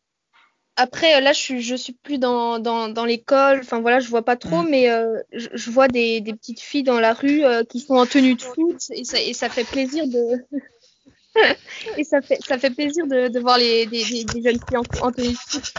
Après, 0.74 1.20
là, 1.20 1.32
je 1.32 1.38
suis, 1.38 1.62
je 1.62 1.76
suis 1.76 1.92
plus 1.92 2.18
dans, 2.18 2.58
dans, 2.58 2.88
dans 2.88 3.04
l'école. 3.04 3.60
Enfin, 3.60 3.80
voilà, 3.80 4.00
je 4.00 4.08
vois 4.08 4.24
pas 4.24 4.36
trop, 4.36 4.62
Mm. 4.62 4.68
mais 4.68 4.90
euh, 4.90 5.20
je, 5.32 5.48
je 5.52 5.70
vois 5.70 5.86
des, 5.86 6.20
des 6.20 6.34
petites 6.34 6.60
filles 6.60 6.82
dans 6.82 6.98
la 6.98 7.12
rue 7.12 7.44
euh, 7.44 7.62
qui 7.62 7.78
sont 7.78 7.94
en 7.94 8.06
tenue 8.06 8.34
de 8.34 8.42
foot 8.42 8.82
et 8.90 9.04
ça, 9.04 9.20
et 9.20 9.32
ça 9.32 9.48
fait 9.48 9.62
plaisir 9.62 10.08
de. 10.08 10.44
et 11.96 12.04
ça 12.04 12.20
fait, 12.20 12.38
ça 12.46 12.58
fait 12.58 12.70
plaisir 12.70 13.06
de, 13.06 13.28
de 13.28 13.40
voir 13.40 13.58
les, 13.58 13.86
des, 13.86 14.04
des, 14.04 14.24
des 14.24 14.42
jeunes 14.42 14.58
filles 14.68 14.76
en, 14.76 15.06
en 15.06 15.12
tenue 15.12 15.32
de 15.32 15.36
foot. 15.36 15.72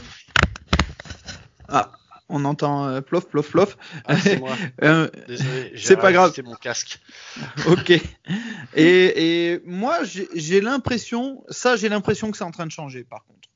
Ah, 1.67 1.91
on 2.29 2.45
entend 2.45 2.87
euh, 2.87 3.01
plof, 3.01 3.27
plof, 3.27 3.49
plof. 3.51 3.77
Ah, 4.05 4.17
c'est 4.19 4.39
moi. 4.39 4.55
Euh, 4.83 5.09
Désolé, 5.27 5.73
C'est 5.75 5.95
pas 5.95 6.11
grave. 6.11 6.23
rajusté 6.31 6.41
mon 6.41 6.55
casque. 6.55 6.99
ok. 7.67 7.91
Et, 8.75 9.51
et 9.53 9.61
moi, 9.65 10.03
j'ai 10.03 10.27
j'ai 10.33 10.61
l'impression, 10.61 11.43
ça, 11.49 11.75
j'ai 11.75 11.89
l'impression 11.89 12.31
que 12.31 12.37
c'est 12.37 12.43
en 12.43 12.51
train 12.51 12.65
de 12.65 12.71
changer, 12.71 13.03
par 13.03 13.25
contre. 13.25 13.49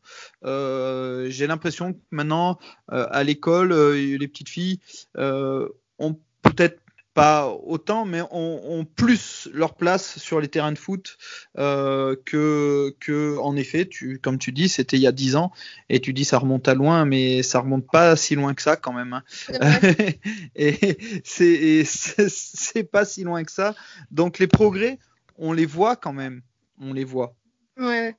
Euh, 0.45 1.27
j'ai 1.29 1.47
l'impression 1.47 1.93
que 1.93 1.99
maintenant, 2.11 2.59
euh, 2.91 3.07
à 3.11 3.23
l'école, 3.23 3.71
euh, 3.71 3.93
les 4.17 4.27
petites 4.27 4.49
filles 4.49 4.79
euh, 5.17 5.67
ont 5.99 6.19
peut-être 6.43 6.79
pas 7.17 7.47
autant, 7.63 8.05
mais 8.05 8.21
ont, 8.21 8.61
ont 8.71 8.85
plus 8.85 9.49
leur 9.51 9.73
place 9.73 10.19
sur 10.19 10.39
les 10.39 10.49
terrains 10.49 10.71
de 10.71 10.77
foot 10.77 11.17
euh, 11.57 12.15
que, 12.25 12.95
que, 12.99 13.39
en 13.39 13.55
effet, 13.55 13.87
tu, 13.87 14.19
comme 14.19 14.37
tu 14.37 14.51
dis, 14.51 14.69
c'était 14.69 14.97
il 14.97 15.01
y 15.01 15.07
a 15.07 15.11
10 15.11 15.35
ans, 15.35 15.51
et 15.89 15.99
tu 15.99 16.13
dis 16.13 16.25
ça 16.25 16.37
remonte 16.37 16.67
à 16.67 16.75
loin, 16.75 17.05
mais 17.05 17.41
ça 17.41 17.59
remonte 17.59 17.87
pas 17.91 18.15
si 18.15 18.35
loin 18.35 18.53
que 18.53 18.61
ça 18.61 18.75
quand 18.75 18.93
même. 18.93 19.13
hein. 19.13 19.23
Et 20.55 21.83
c'est 21.85 22.83
pas 22.83 23.03
si 23.03 23.23
loin 23.23 23.43
que 23.43 23.51
ça. 23.51 23.73
Donc 24.11 24.37
les 24.37 24.45
progrès, 24.45 24.99
on 25.39 25.53
les 25.53 25.65
voit 25.65 25.95
quand 25.95 26.13
même. 26.13 26.43
On 26.79 26.93
les 26.93 27.03
voit. 27.03 27.33
Ouais. 27.79 28.15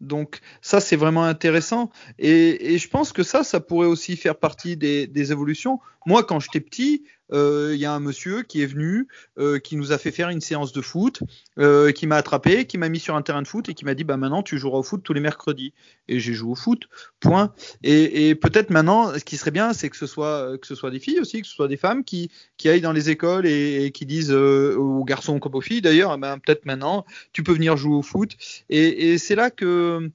Donc 0.00 0.38
ça, 0.62 0.80
c'est 0.80 0.96
vraiment 0.96 1.24
intéressant. 1.24 1.90
Et, 2.18 2.72
et 2.74 2.78
je 2.78 2.88
pense 2.88 3.12
que 3.12 3.24
ça, 3.24 3.42
ça 3.42 3.58
pourrait 3.60 3.88
aussi 3.88 4.16
faire 4.16 4.36
partie 4.36 4.76
des, 4.76 5.06
des 5.08 5.32
évolutions. 5.32 5.80
Moi, 6.06 6.24
quand 6.24 6.40
j'étais 6.40 6.60
petit, 6.60 7.04
euh, 7.32 7.70
il 7.74 7.80
y 7.80 7.84
a 7.84 7.92
un 7.92 8.00
monsieur 8.00 8.42
qui 8.42 8.62
est 8.62 8.66
venu, 8.66 9.06
euh, 9.38 9.58
qui 9.58 9.76
nous 9.76 9.92
a 9.92 9.98
fait 9.98 10.10
faire 10.10 10.30
une 10.30 10.40
séance 10.40 10.72
de 10.72 10.80
foot, 10.80 11.20
euh, 11.58 11.92
qui 11.92 12.06
m'a 12.06 12.16
attrapé, 12.16 12.66
qui 12.66 12.78
m'a 12.78 12.88
mis 12.88 12.98
sur 12.98 13.14
un 13.14 13.22
terrain 13.22 13.42
de 13.42 13.46
foot 13.46 13.68
et 13.68 13.74
qui 13.74 13.84
m'a 13.84 13.94
dit, 13.94 14.04
bah 14.04 14.16
maintenant, 14.16 14.42
tu 14.42 14.58
joueras 14.58 14.78
au 14.78 14.82
foot 14.82 15.02
tous 15.02 15.12
les 15.12 15.20
mercredis. 15.20 15.72
Et 16.08 16.18
j'ai 16.18 16.32
joué 16.32 16.52
au 16.52 16.54
foot, 16.54 16.88
point. 17.20 17.52
Et, 17.82 18.34
peut-être 18.34 18.70
maintenant, 18.70 19.16
ce 19.16 19.24
qui 19.24 19.36
serait 19.36 19.50
bien, 19.50 19.72
c'est 19.72 19.90
que 19.90 19.96
ce 19.96 20.06
soit 20.06 20.58
que 20.58 20.66
ce 20.66 20.74
soit 20.74 20.90
des 20.90 21.00
filles 21.00 21.20
aussi, 21.20 21.42
que 21.42 21.46
ce 21.46 21.54
soit 21.54 21.68
des 21.68 21.76
femmes 21.76 22.04
qui, 22.04 22.30
aillent 22.64 22.80
dans 22.80 22.92
les 22.92 23.10
écoles 23.10 23.46
et, 23.46 23.90
qui 23.92 24.06
disent 24.06 24.32
euh, 24.32 24.76
aux 24.76 25.04
garçons 25.04 25.38
comme 25.38 25.54
aux 25.54 25.60
filles 25.60 25.82
d'ailleurs, 25.82 26.16
ben, 26.18 26.38
peut-être 26.38 26.64
maintenant, 26.66 27.04
tu 27.32 27.42
peux 27.42 27.52
venir 27.52 27.76
jouer 27.76 27.94
au 27.94 28.02
foot. 28.02 28.36
Et, 28.68 29.18
c'est 29.18 29.34
là 29.34 29.50
que 29.50 30.10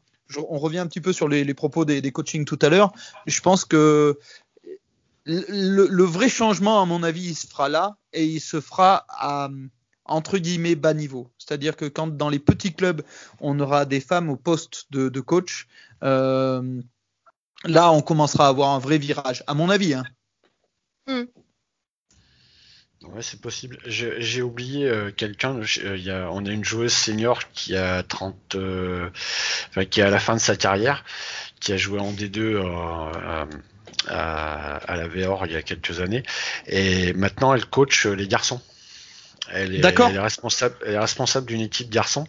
on 0.49 0.57
revient 0.57 0.79
un 0.79 0.87
petit 0.87 1.01
peu 1.01 1.13
sur 1.13 1.27
les, 1.27 1.53
propos 1.53 1.85
des 1.85 2.11
coachings 2.11 2.45
tout 2.45 2.57
à 2.61 2.69
l'heure. 2.69 2.91
Je 3.27 3.39
pense 3.41 3.63
que 3.63 4.17
le, 5.25 6.03
vrai 6.03 6.29
changement, 6.29 6.81
à 6.81 6.85
mon 6.85 7.03
avis, 7.03 7.29
il 7.29 7.35
se 7.35 7.47
fera 7.47 7.69
là 7.69 7.97
et 8.13 8.25
il 8.25 8.39
se 8.39 8.61
fera 8.61 9.05
à 9.09 9.49
entre 10.05 10.37
guillemets 10.37 10.75
bas 10.75 10.93
niveau. 10.93 11.31
C'est-à-dire 11.37 11.75
que 11.75 11.85
quand 11.85 12.15
dans 12.15 12.29
les 12.29 12.39
petits 12.39 12.73
clubs, 12.73 13.01
on 13.39 13.59
aura 13.59 13.85
des 13.85 13.99
femmes 13.99 14.29
au 14.29 14.35
poste 14.35 14.85
de, 14.91 15.19
coach, 15.19 15.67
euh, 16.03 16.81
là, 17.63 17.91
on 17.91 18.01
commencera 18.01 18.45
à 18.45 18.49
avoir 18.49 18.69
un 18.69 18.79
vrai 18.79 18.97
virage, 18.97 19.43
à 19.47 19.55
mon 19.55 19.69
avis. 19.69 19.95
Hein. 19.95 20.03
Ouais, 23.07 23.21
c'est 23.21 23.39
possible. 23.39 23.77
J'ai 23.85 24.41
oublié 24.41 24.87
euh, 24.89 25.11
quelqu'un. 25.11 25.59
euh, 25.83 26.27
on 26.31 26.45
a 26.45 26.49
une 26.49 26.63
joueuse 26.63 26.93
senior 26.93 27.39
qui 27.53 27.75
a 27.75 28.01
30, 28.03 28.55
euh, 28.55 29.09
enfin, 29.69 29.85
qui 29.85 29.99
est 29.99 30.03
à 30.03 30.09
la 30.09 30.19
fin 30.19 30.33
de 30.33 30.39
sa 30.39 30.55
carrière, 30.55 31.03
qui 31.59 31.71
a 31.73 31.77
joué 31.77 31.99
en 31.99 32.11
D2 32.11 32.39
euh, 32.39 33.45
à, 34.07 34.79
la 34.87 35.07
VOR 35.07 35.45
il 35.45 35.53
y 35.53 35.55
a 35.55 35.61
quelques 35.61 35.99
années, 35.99 36.23
et 36.67 37.13
maintenant 37.13 37.53
elle 37.53 37.65
coach 37.65 38.05
les 38.05 38.27
garçons. 38.27 38.61
Elle 39.51 39.75
est, 39.75 39.79
D'accord. 39.79 40.09
elle 40.09 40.15
est 40.15 40.19
responsable, 40.19 40.75
elle 40.85 40.95
est 40.95 40.99
responsable 40.99 41.45
d'une 41.45 41.61
équipe 41.61 41.89
garçons. 41.89 42.27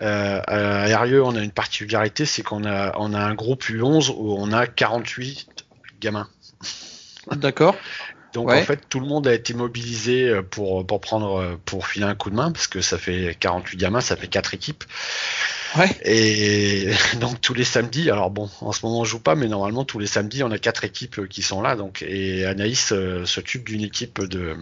Euh, 0.00 0.40
à 0.46 1.00
RIE, 1.00 1.18
on 1.18 1.34
a 1.34 1.40
une 1.40 1.50
particularité, 1.50 2.24
c'est 2.24 2.42
qu'on 2.42 2.64
a, 2.64 2.96
on 2.98 3.14
a 3.14 3.20
un 3.20 3.34
groupe 3.34 3.64
U11 3.64 4.10
où 4.16 4.36
on 4.38 4.52
a 4.52 4.66
48 4.66 5.48
gamins. 6.00 6.28
D'accord. 7.32 7.76
Donc 8.32 8.48
Ouais. 8.48 8.60
en 8.60 8.64
fait, 8.64 8.88
tout 8.88 9.00
le 9.00 9.06
monde 9.06 9.26
a 9.26 9.34
été 9.34 9.54
mobilisé 9.54 10.28
euh, 10.28 10.42
pour, 10.42 10.86
pour 10.86 11.00
prendre 11.00 11.40
euh, 11.40 11.60
pour 11.64 11.86
filer 11.86 12.04
un 12.04 12.14
coup 12.14 12.30
de 12.30 12.36
main 12.36 12.52
parce 12.52 12.66
que 12.66 12.80
ça 12.80 12.98
fait 12.98 13.36
48 13.40 13.76
gamins, 13.76 14.00
ça 14.00 14.16
fait 14.16 14.28
quatre 14.28 14.54
équipes. 14.54 14.84
Ouais. 15.78 15.90
Et 16.04 16.90
donc 17.20 17.40
tous 17.40 17.54
les 17.54 17.64
samedis, 17.64 18.10
alors 18.10 18.30
bon, 18.30 18.50
en 18.60 18.72
ce 18.72 18.84
moment 18.84 19.00
on 19.00 19.04
joue 19.04 19.20
pas, 19.20 19.34
mais 19.34 19.48
normalement 19.48 19.84
tous 19.84 19.98
les 19.98 20.06
samedis 20.06 20.42
on 20.42 20.50
a 20.50 20.58
quatre 20.58 20.84
équipes 20.84 21.20
euh, 21.20 21.26
qui 21.26 21.42
sont 21.42 21.62
là. 21.62 21.76
Donc 21.76 22.02
et 22.02 22.44
Anaïs 22.44 22.92
euh, 22.92 23.24
s'occupe 23.24 23.64
d'une 23.64 23.82
équipe 23.82 24.20
de 24.24 24.56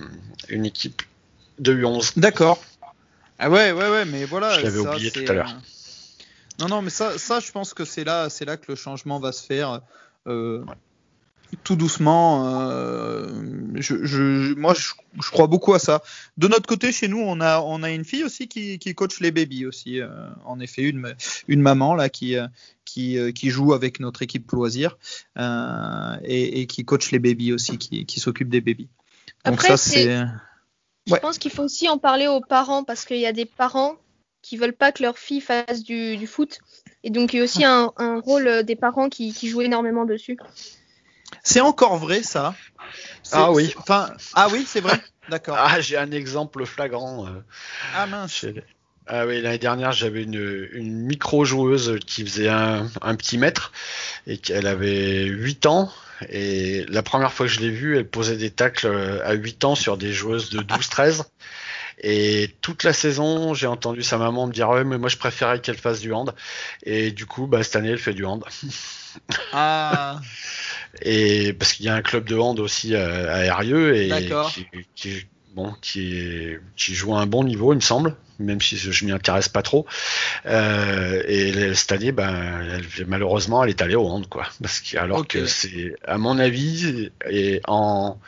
une 0.48 0.66
équipe 0.66 1.02
de 1.58 1.74
U11. 1.74 2.18
D'accord. 2.18 2.62
Ah 3.38 3.50
ouais, 3.50 3.72
ouais, 3.72 3.90
ouais, 3.90 4.04
mais 4.04 4.24
voilà. 4.24 4.58
Je 4.58 4.64
l'avais 4.64 4.78
oublié 4.78 5.10
tout 5.10 5.24
à 5.28 5.32
l'heure. 5.32 5.56
Non, 6.58 6.68
non, 6.68 6.80
mais 6.82 6.90
ça, 6.90 7.18
ça, 7.18 7.38
je 7.40 7.52
pense 7.52 7.74
que 7.74 7.84
c'est 7.84 8.04
là, 8.04 8.30
c'est 8.30 8.46
là 8.46 8.56
que 8.56 8.64
le 8.68 8.76
changement 8.76 9.20
va 9.20 9.32
se 9.32 9.44
faire. 9.44 9.82
euh, 10.26 10.64
Tout 11.64 11.76
doucement. 11.76 12.48
euh, 12.48 13.28
je, 13.76 14.04
je- 14.04 14.54
moi, 14.54 14.74
je, 14.74 14.90
je 15.22 15.30
crois 15.30 15.46
beaucoup 15.46 15.74
à 15.74 15.78
ça. 15.78 16.02
De 16.36 16.48
notre 16.48 16.66
côté, 16.66 16.92
chez 16.92 17.08
nous, 17.08 17.20
on 17.20 17.40
a, 17.40 17.60
on 17.60 17.82
a 17.82 17.90
une 17.90 18.04
fille 18.04 18.24
aussi 18.24 18.48
qui, 18.48 18.78
qui 18.78 18.94
coach 18.94 19.20
les 19.20 19.30
babies 19.30 19.66
aussi. 19.66 20.00
euh, 20.00 20.08
en 20.44 20.60
effet, 20.60 20.82
une, 20.82 21.14
une 21.48 21.60
maman 21.60 21.94
là 21.94 22.08
qui, 22.08 22.36
euh, 22.36 22.46
qui, 22.84 23.18
qui 23.32 23.50
joue 23.50 23.74
avec 23.74 24.00
notre 24.00 24.22
équipe 24.22 24.50
loisir 24.52 24.96
euh, 25.38 26.16
et, 26.24 26.60
et 26.60 26.66
qui 26.66 26.84
coach 26.84 27.10
les 27.12 27.18
babies 27.18 27.52
aussi, 27.52 27.78
qui, 27.78 28.06
qui 28.06 28.20
s'occupe 28.20 28.48
des. 28.48 28.60
Donc 28.60 28.86
Après, 29.44 29.68
ça, 29.68 29.76
c'est-. 29.76 30.24
Je 31.06 31.12
Ouais. 31.12 31.20
pense 31.20 31.38
qu'il 31.38 31.52
faut 31.52 31.62
aussi 31.62 31.88
en 31.88 31.98
parler 31.98 32.26
aux 32.26 32.40
parents 32.40 32.82
parce 32.82 33.04
qu'il 33.04 33.18
y 33.18 33.26
a 33.26 33.32
des 33.32 33.44
parents 33.46 33.94
qui 34.42 34.56
veulent 34.56 34.72
pas 34.72 34.90
que 34.90 35.04
leur 35.04 35.18
fille 35.18 35.40
fasse 35.40 35.84
du, 35.84 36.16
du 36.16 36.26
foot. 36.26 36.58
Et 37.04 37.10
donc, 37.10 37.32
il 37.32 37.36
y 37.36 37.40
a 37.40 37.44
aussi 37.44 37.64
un, 37.64 37.92
un 37.96 38.18
rôle 38.18 38.64
des 38.64 38.74
parents 38.74 39.08
qui, 39.08 39.32
qui 39.32 39.48
jouent 39.48 39.62
énormément 39.62 40.04
dessus. 40.04 40.36
C'est 41.46 41.60
encore 41.60 41.96
vrai 41.96 42.24
ça? 42.24 42.54
Ah 43.32 43.52
oui. 43.52 43.72
Enfin, 43.78 44.10
ah 44.34 44.48
oui, 44.50 44.64
c'est 44.66 44.80
vrai. 44.80 45.00
D'accord. 45.28 45.56
Ah, 45.58 45.80
j'ai 45.80 45.96
un 45.96 46.10
exemple 46.10 46.66
flagrant. 46.66 47.26
euh, 47.26 47.30
Ah 47.94 48.06
mince. 48.06 48.32
chez- 48.34 48.64
Ah 49.06 49.26
oui, 49.26 49.40
l'année 49.40 49.58
dernière, 49.58 49.92
j'avais 49.92 50.24
une, 50.24 50.68
une 50.72 50.92
micro-joueuse 51.06 51.98
qui 52.04 52.24
faisait 52.24 52.48
un, 52.48 52.88
un 53.00 53.14
petit 53.14 53.38
mètre 53.38 53.72
et 54.26 54.38
qu'elle 54.38 54.66
avait 54.66 55.24
8 55.24 55.66
ans. 55.66 55.92
Et 56.30 56.84
la 56.88 57.02
première 57.04 57.32
fois 57.32 57.46
que 57.46 57.52
je 57.52 57.60
l'ai 57.60 57.70
vue, 57.70 57.96
elle 57.96 58.08
posait 58.08 58.36
des 58.36 58.50
tacles 58.50 58.86
euh, 58.88 59.24
à 59.24 59.34
8 59.34 59.64
ans 59.64 59.76
sur 59.76 59.96
des 59.96 60.12
joueuses 60.12 60.50
de 60.50 60.60
12-13. 60.62 61.24
Et 62.00 62.50
toute 62.60 62.82
la 62.82 62.92
saison, 62.92 63.54
j'ai 63.54 63.66
entendu 63.68 64.02
sa 64.02 64.18
maman 64.18 64.46
me 64.48 64.52
dire 64.52 64.68
Ouais, 64.68 64.84
mais 64.84 64.98
moi 64.98 65.08
je 65.08 65.16
préférais 65.16 65.60
qu'elle 65.60 65.78
fasse 65.78 66.00
du 66.00 66.12
hand. 66.12 66.34
Et 66.82 67.12
du 67.12 67.26
coup, 67.26 67.46
bah, 67.46 67.62
cette 67.62 67.76
année, 67.76 67.90
elle 67.90 67.98
fait 67.98 68.14
du 68.14 68.24
hand. 68.24 68.44
Ah, 69.52 70.20
Et 71.02 71.52
parce 71.52 71.72
qu'il 71.72 71.86
y 71.86 71.88
a 71.88 71.94
un 71.94 72.02
club 72.02 72.24
de 72.28 72.36
hand 72.36 72.58
aussi 72.60 72.94
à, 72.94 73.32
à 73.32 73.44
Erieux 73.44 73.96
et 73.96 74.10
qui, 74.50 74.66
qui, 74.94 75.26
bon, 75.54 75.72
qui, 75.80 76.54
qui 76.76 76.94
joue 76.94 77.14
à 77.14 77.20
un 77.20 77.26
bon 77.26 77.44
niveau, 77.44 77.72
il 77.72 77.76
me 77.76 77.80
semble. 77.80 78.16
Même 78.38 78.60
si 78.60 78.76
je 78.76 79.04
m'y 79.04 79.12
intéresse 79.12 79.48
pas 79.48 79.62
trop. 79.62 79.86
Euh, 80.46 81.22
et 81.26 81.74
cette 81.74 81.92
année, 81.92 82.12
ben, 82.12 82.68
elle- 82.98 83.06
malheureusement, 83.06 83.64
elle 83.64 83.70
est 83.70 83.82
allée 83.82 83.94
au 83.96 84.06
hand, 84.06 84.28
quoi. 84.28 84.46
Parce 84.62 84.80
que, 84.80 84.96
alors 84.98 85.26
que 85.26 85.46
c'est, 85.46 85.94
à 86.06 86.18
mon 86.18 86.38
avis, 86.38 87.10
et 87.30 87.60
en 87.66 88.18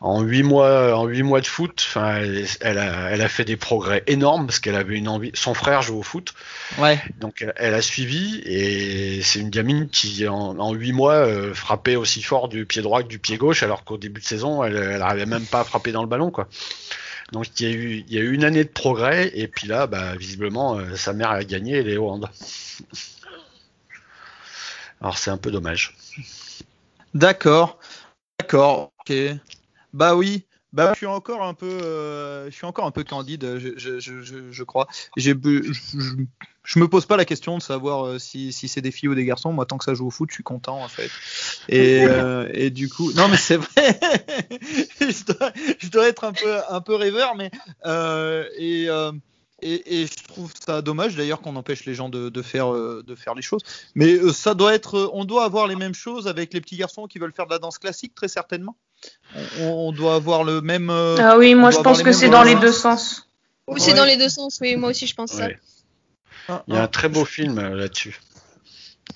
en 0.00 0.20
huit 0.20 0.42
mois, 0.42 0.94
en 0.98 1.06
huit 1.06 1.22
mois 1.22 1.40
de 1.40 1.46
foot, 1.46 1.88
elle, 1.96 2.44
elle 2.60 2.76
a, 2.78 3.10
elle 3.10 3.22
a 3.22 3.28
fait 3.28 3.44
des 3.46 3.56
progrès 3.56 4.02
énormes 4.06 4.44
parce 4.46 4.58
qu'elle 4.58 4.74
avait 4.74 4.96
une 4.96 5.08
envie. 5.08 5.30
Son 5.32 5.54
frère 5.54 5.80
joue 5.80 5.96
au 5.98 6.02
foot, 6.02 6.34
Ouais. 6.78 7.00
donc 7.20 7.40
elle, 7.40 7.54
elle 7.56 7.72
a 7.72 7.80
suivi 7.80 8.42
et 8.44 9.22
c'est 9.22 9.38
une 9.38 9.48
gamine 9.48 9.88
qui 9.88 10.26
en, 10.28 10.72
8 10.74 10.92
mois 10.92 11.14
euh, 11.14 11.54
frappait 11.54 11.96
aussi 11.96 12.22
fort 12.22 12.48
du 12.48 12.66
pied 12.66 12.82
droit 12.82 13.02
que 13.02 13.08
du 13.08 13.18
pied 13.18 13.38
gauche 13.38 13.62
alors 13.62 13.84
qu'au 13.84 13.96
début 13.96 14.20
de 14.20 14.26
saison 14.26 14.62
elle, 14.62 14.76
elle 14.76 15.00
arrivait 15.00 15.24
même 15.26 15.46
pas 15.46 15.60
à 15.60 15.64
frapper 15.64 15.92
dans 15.92 16.02
le 16.02 16.08
ballon 16.08 16.30
quoi. 16.30 16.48
Donc 17.34 17.58
il 17.58 18.12
y 18.12 18.16
a 18.16 18.20
eu, 18.20 18.32
une 18.32 18.44
année 18.44 18.62
de 18.62 18.68
progrès 18.68 19.32
et 19.34 19.48
puis 19.48 19.66
là 19.66 19.88
bah, 19.88 20.14
visiblement 20.14 20.78
euh, 20.78 20.94
sa 20.94 21.12
mère 21.12 21.32
a 21.32 21.42
gagné 21.42 21.78
et 21.78 21.96
au 21.96 22.08
hand. 22.08 22.30
Alors 25.00 25.18
c'est 25.18 25.32
un 25.32 25.36
peu 25.36 25.50
dommage. 25.50 25.96
D'accord. 27.12 27.80
D'accord. 28.38 28.92
Ok. 29.00 29.12
Bah 29.92 30.14
oui. 30.14 30.44
Bah 30.74 30.90
je 30.92 30.98
suis 30.98 31.06
encore 31.06 31.44
un 31.44 31.54
peu, 31.54 31.66
euh, 31.66 32.50
je 32.50 32.54
suis 32.54 32.66
encore 32.66 32.84
un 32.84 32.90
peu 32.90 33.04
candide, 33.04 33.58
je, 33.58 33.70
je, 33.76 34.00
je, 34.00 34.22
je- 34.22 34.50
je 34.50 34.62
crois. 34.64 34.88
Je, 35.16 35.30
je, 36.64 36.78
me 36.80 36.88
pose 36.88 37.06
pas 37.06 37.16
la 37.16 37.24
question 37.24 37.56
de 37.58 37.62
savoir 37.62 38.06
euh, 38.06 38.18
si, 38.18 38.52
si 38.52 38.66
c'est 38.66 38.80
des 38.80 38.90
filles 38.90 39.08
ou 39.08 39.14
des 39.14 39.24
garçons. 39.24 39.52
Moi, 39.52 39.66
tant 39.66 39.78
que 39.78 39.84
ça 39.84 39.94
joue 39.94 40.08
au 40.08 40.10
foot, 40.10 40.30
je 40.30 40.34
suis 40.34 40.42
content 40.42 40.82
en 40.82 40.88
fait. 40.88 41.10
Et, 41.68 42.04
euh, 42.08 42.48
et 42.52 42.70
du 42.70 42.88
coup, 42.88 43.12
non 43.12 43.28
mais 43.28 43.36
c'est 43.36 43.56
vrai. 43.56 44.00
je, 45.00 45.32
dois, 45.32 45.52
je 45.78 45.88
dois 45.88 46.08
être 46.08 46.24
un 46.24 46.32
peu, 46.32 46.56
un 46.68 46.80
peu 46.80 46.96
rêveur, 46.96 47.36
mais 47.36 47.52
euh, 47.86 48.44
et, 48.58 48.88
et, 49.62 50.02
et 50.02 50.06
je 50.06 50.24
trouve 50.28 50.52
ça 50.66 50.82
dommage 50.82 51.14
d'ailleurs 51.14 51.40
qu'on 51.40 51.54
empêche 51.56 51.84
les 51.84 51.94
gens 51.94 52.08
de, 52.08 52.28
de 52.28 52.42
faire, 52.42 52.72
de 52.72 53.14
faire 53.14 53.34
les 53.34 53.42
choses. 53.42 53.62
Mais 53.94 54.18
ça 54.32 54.54
doit 54.54 54.74
être, 54.74 55.08
on 55.12 55.24
doit 55.24 55.44
avoir 55.44 55.68
les 55.68 55.76
mêmes 55.76 55.94
choses 55.94 56.26
avec 56.26 56.52
les 56.52 56.60
petits 56.60 56.76
garçons 56.76 57.06
qui 57.06 57.18
veulent 57.20 57.32
faire 57.32 57.46
de 57.46 57.52
la 57.52 57.58
danse 57.60 57.78
classique, 57.78 58.14
très 58.14 58.28
certainement. 58.28 58.76
On, 59.60 59.88
on 59.88 59.92
doit 59.92 60.14
avoir 60.14 60.44
le 60.44 60.60
même. 60.60 60.90
euh, 60.90 61.16
Ah 61.18 61.36
oui, 61.38 61.54
moi 61.54 61.70
je 61.70 61.78
pense 61.80 62.02
que 62.02 62.12
c'est 62.12 62.28
dans 62.28 62.42
les 62.44 62.54
deux 62.56 62.72
sens. 62.72 63.28
Oui, 63.66 63.80
c'est 63.80 63.92
Ouais. 63.92 63.96
dans 63.98 64.04
les 64.04 64.16
deux 64.16 64.28
sens, 64.28 64.58
oui, 64.60 64.76
moi 64.76 64.90
aussi 64.90 65.06
je 65.06 65.14
pense 65.14 65.32
ça. 65.32 65.46
Ouais. 65.46 65.58
Il 66.68 66.74
y 66.74 66.76
a 66.76 66.82
un 66.82 66.88
très 66.88 67.08
beau 67.08 67.24
film 67.24 67.58
euh, 67.58 67.74
là-dessus. 67.74 68.20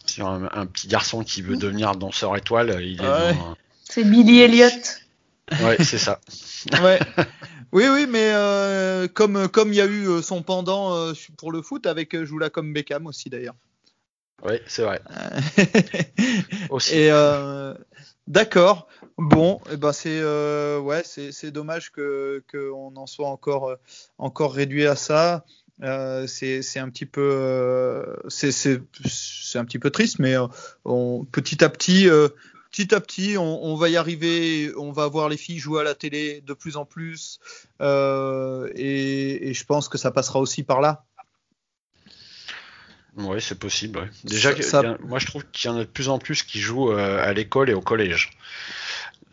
Sur 0.07 0.27
un, 0.29 0.49
un 0.53 0.67
petit 0.67 0.89
garçon 0.89 1.23
qui 1.23 1.43
veut 1.43 1.57
devenir 1.57 1.95
danseur 1.95 2.37
étoile. 2.37 2.79
Il 2.83 3.01
est 3.01 3.09
Ouais. 3.09 3.35
dans- 3.35 3.57
C'est 3.85 4.05
Billy 4.05 4.41
Elliot. 4.41 4.69
Ouais, 5.63 5.77
c'est 5.85 5.99
ça. 5.99 6.21
Ouais. 6.83 6.99
Oui, 7.71 7.85
oui, 7.87 8.07
mais 8.09 8.31
euh, 8.33 9.09
comme 9.09 9.47
comme 9.49 9.75
il 9.75 9.77
y 9.77 9.81
a 9.83 9.85
eu 9.85 10.09
euh, 10.09 10.23
son 10.23 10.41
pendant 10.43 10.97
euh, 10.97 11.13
pour 11.37 11.53
le 11.53 11.61
foot 11.61 11.85
avec 11.87 12.15
euh, 12.15 12.25
Joula 12.25 12.49
comme 12.49 12.73
Beckham 12.73 13.07
aussi 13.07 13.29
d'ailleurs. 13.29 13.57
Ouais, 14.43 14.63
c'est 14.67 14.85
vrai. 14.85 15.03
Aussi. 16.71 16.95
Et 16.95 17.11
euh, 17.11 17.75
d'accord. 18.29 18.89
Bon, 19.19 19.61
et 19.73 19.77
ben 19.77 19.93
c'est 19.93 20.21
euh, 20.21 20.79
ouais, 20.79 21.03
c'est 21.05 21.51
dommage 21.51 21.91
que 21.91 22.45
qu'on 22.51 22.95
en 22.95 23.07
soit 23.07 23.29
encore 23.29 23.69
euh, 23.69 23.77
encore 24.19 24.55
réduit 24.55 24.87
à 24.87 24.95
ça. 24.95 25.45
Euh, 25.83 26.27
c'est 26.29 26.79
un 26.79 26.89
petit 26.91 27.07
peu 27.07 28.17
triste, 29.93 30.19
mais 30.21 30.37
petit 31.33 31.65
à 31.65 31.69
petit. 31.69 32.09
Petit 32.71 32.95
à 32.95 33.01
petit, 33.01 33.39
on, 33.39 33.77
va 33.77 33.89
y 33.89 33.97
arriver. 33.97 34.73
On 34.77 34.93
va 34.93 35.09
voir 35.09 35.31
les 35.31 35.39
filles 35.39 35.59
jouer 35.59 35.81
à 35.81 35.85
la 35.85 35.95
télé 35.95 36.43
de 36.43 36.53
plus 36.53 36.77
en 36.77 36.85
plus, 36.85 37.41
et 37.81 39.53
je 39.55 39.65
pense 39.65 39.89
que 39.89 39.99
ça 39.99 40.11
passera 40.11 40.39
aussi 40.39 40.63
par 40.63 40.81
là. 40.81 41.08
Oui, 43.19 43.41
c'est 43.41 43.59
possible. 43.59 43.99
ouais. 43.99 44.07
Déjà, 44.25 44.55
Ça- 44.57 44.63
ça- 44.63 44.81
a- 44.81 44.97
moi 45.05 45.19
je 45.19 45.27
trouve 45.27 45.45
qu'il 45.53 45.71
y 45.71 45.75
en 45.75 45.77
a 45.77 45.81
de 45.81 45.85
plus 45.89 46.09
en 46.09 46.19
plus 46.19 46.43
qui 46.43 46.61
jouent 46.61 46.93
euh, 46.93 47.23
à 47.23 47.33
l'école 47.33 47.69
et 47.71 47.75
au 47.75 47.81
collège. 47.81 48.31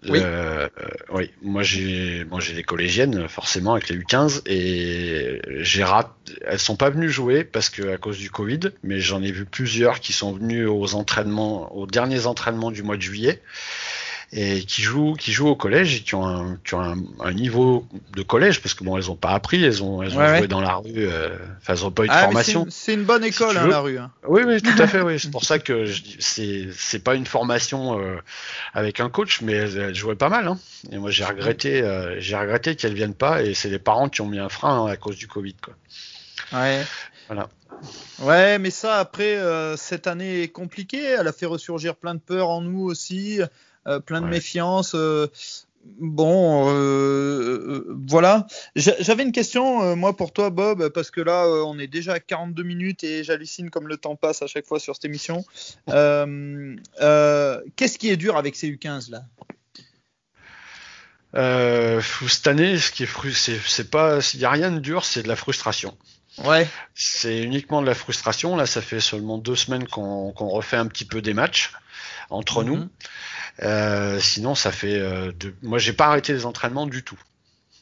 Oui. 0.07 0.19
Euh, 0.21 0.67
euh, 0.81 0.87
oui. 1.13 1.31
Moi 1.41 1.63
j'ai, 1.63 2.25
moi 2.25 2.39
j'ai 2.39 2.53
des 2.53 2.61
collégiennes 2.63 3.27
forcément 3.27 3.73
avec 3.73 3.89
les 3.89 3.97
U15 3.97 4.41
et 4.45 5.41
j'ai 5.61 5.83
raté. 5.83 6.09
Elles 6.45 6.59
sont 6.59 6.75
pas 6.75 6.91
venues 6.91 7.09
jouer 7.09 7.43
parce 7.43 7.69
que 7.69 7.93
à 7.93 7.97
cause 7.97 8.17
du 8.19 8.29
Covid, 8.29 8.59
mais 8.83 8.99
j'en 8.99 9.23
ai 9.23 9.31
vu 9.31 9.45
plusieurs 9.45 9.99
qui 9.99 10.13
sont 10.13 10.33
venues 10.33 10.67
aux 10.67 10.93
entraînements, 10.93 11.75
aux 11.75 11.87
derniers 11.87 12.27
entraînements 12.27 12.69
du 12.71 12.83
mois 12.83 12.97
de 12.97 13.01
juillet 13.01 13.41
et 14.33 14.61
qui 14.65 14.81
jouent, 14.81 15.13
qui 15.13 15.31
jouent 15.31 15.47
au 15.47 15.55
collège 15.55 15.95
et 15.95 15.99
qui 16.01 16.15
ont 16.15 16.25
un, 16.25 16.57
qui 16.65 16.73
ont 16.73 16.81
un, 16.81 16.97
un 17.21 17.33
niveau 17.33 17.87
de 18.13 18.21
collège 18.23 18.61
parce 18.61 18.73
que 18.73 18.83
bon, 18.83 18.97
elles 18.97 19.09
ont 19.11 19.15
pas 19.15 19.31
appris, 19.31 19.63
elles 19.63 19.83
ont, 19.83 20.01
elles 20.03 20.13
ont 20.13 20.17
Ouais, 20.19 20.27
joué 20.29 20.39
ouais. 20.41 20.47
dans 20.47 20.61
la 20.61 20.75
rue, 20.75 21.07
enfin, 21.07 21.73
elles 21.73 21.85
ont 21.85 21.91
pas 21.91 22.03
eu 22.03 22.07
de 22.07 22.11
Ah, 22.11 22.17
c'est 22.19 22.23
formation. 22.25 22.63
une- 22.65 22.71
c'est 22.71 22.93
une, 22.93 23.03
bonne 23.03 23.23
école, 23.23 23.57
hein, 23.57 23.67
la 23.67 23.79
rue. 23.79 23.97
hein. 23.97 24.11
Oui, 24.27 24.41
oui, 24.45 24.61
tout 24.61 24.81
à 24.81 24.87
fait, 24.87 25.01
oui. 25.01 25.19
C'est 25.19 25.31
pour 25.31 25.43
ça 25.45 25.59
que 25.59 25.85
c'est, 26.19 26.67
c'est 26.77 26.99
pas 27.03 27.15
une 27.15 27.25
formation 27.25 27.99
euh, 27.99 28.17
avec 28.73 28.99
un 28.99 29.09
coach, 29.09 29.41
mais 29.41 29.53
elle, 29.53 29.77
elle 29.77 29.95
jouait 29.95 30.15
pas 30.15 30.29
mal. 30.29 30.47
Hein. 30.47 30.57
Et 30.91 30.97
moi, 30.97 31.11
j'ai 31.11 31.23
regretté, 31.23 31.81
euh, 31.81 32.19
j'ai 32.19 32.35
regretté 32.35 32.75
qu'elle 32.75 32.93
vienne 32.93 33.13
pas, 33.13 33.41
et 33.43 33.53
c'est 33.53 33.69
les 33.69 33.79
parents 33.79 34.09
qui 34.09 34.21
ont 34.21 34.27
mis 34.27 34.39
un 34.39 34.49
frein 34.49 34.87
à 34.87 34.97
cause 34.97 35.15
du 35.17 35.27
Covid, 35.27 35.55
quoi. 35.63 35.73
Ouais. 36.59 36.81
Voilà. 37.27 37.47
Ouais, 38.19 38.59
mais 38.59 38.69
ça, 38.69 38.99
après, 38.99 39.35
euh, 39.35 39.75
cette 39.77 40.07
année 40.07 40.43
est 40.43 40.47
compliquée. 40.47 41.03
Elle 41.19 41.27
a 41.27 41.33
fait 41.33 41.45
ressurgir 41.45 41.95
plein 41.95 42.15
de 42.15 42.19
peurs 42.19 42.49
en 42.49 42.61
nous 42.61 42.83
aussi, 42.83 43.41
plein 44.05 44.21
de 44.21 44.25
Ouais. 44.25 44.31
méfiance. 44.31 44.93
euh, 44.95 45.27
bon, 45.99 46.67
euh, 46.69 46.73
euh, 46.73 47.97
voilà. 48.07 48.47
J'a- 48.75 48.95
J'avais 48.99 49.21
une 49.23 49.31
question, 49.31 49.83
euh, 49.83 49.95
moi, 49.95 50.15
pour 50.15 50.33
toi, 50.33 50.49
Bob, 50.49 50.89
parce 50.89 51.11
que 51.11 51.21
là, 51.21 51.45
euh, 51.45 51.63
on 51.63 51.77
est 51.77 51.87
déjà 51.87 52.13
à 52.13 52.19
42 52.19 52.63
minutes 52.63 53.03
et 53.03 53.23
j'hallucine 53.23 53.69
comme 53.69 53.87
le 53.87 53.97
temps 53.97 54.15
passe 54.15 54.41
à 54.41 54.47
chaque 54.47 54.65
fois 54.65 54.79
sur 54.79 54.95
cette 54.95 55.05
émission. 55.05 55.45
Euh, 55.89 56.75
euh, 57.01 57.61
Qu'est-ce 57.75 57.99
qui 57.99 58.09
est 58.09 58.17
dur 58.17 58.35
avec 58.37 58.55
ces 58.55 58.67
U15 58.67 59.11
là? 59.11 59.23
Euh, 61.35 62.01
cette 62.29 62.47
année, 62.47 62.77
ce 62.77 62.91
qui 62.91 63.03
est 63.03 63.09
c'est, 63.33 63.89
pas, 63.91 64.19
il 64.33 64.39
y 64.39 64.45
a 64.45 64.49
rien 64.49 64.71
de 64.71 64.79
dur, 64.79 65.03
c'est 65.03 65.21
de 65.23 65.27
la 65.27 65.35
frustration. 65.35 65.97
Ouais. 66.43 66.67
C'est 66.93 67.41
uniquement 67.41 67.81
de 67.81 67.87
la 67.87 67.95
frustration. 67.95 68.55
Là, 68.55 68.65
ça 68.65 68.81
fait 68.81 68.99
seulement 68.99 69.37
deux 69.37 69.55
semaines 69.55 69.87
qu'on, 69.87 70.31
refait 70.31 70.77
un 70.77 70.87
petit 70.87 71.05
peu 71.05 71.21
des 71.21 71.33
matchs 71.33 71.71
entre 72.29 72.63
nous. 72.63 72.77
Mhm. 72.77 72.89
Euh, 73.63 74.19
sinon, 74.19 74.55
ça 74.55 74.71
fait. 74.71 74.99
Euh, 74.99 75.31
de... 75.31 75.53
Moi, 75.61 75.79
j'ai 75.79 75.93
pas 75.93 76.07
arrêté 76.07 76.33
les 76.33 76.45
entraînements 76.45 76.87
du 76.87 77.03
tout. 77.03 77.19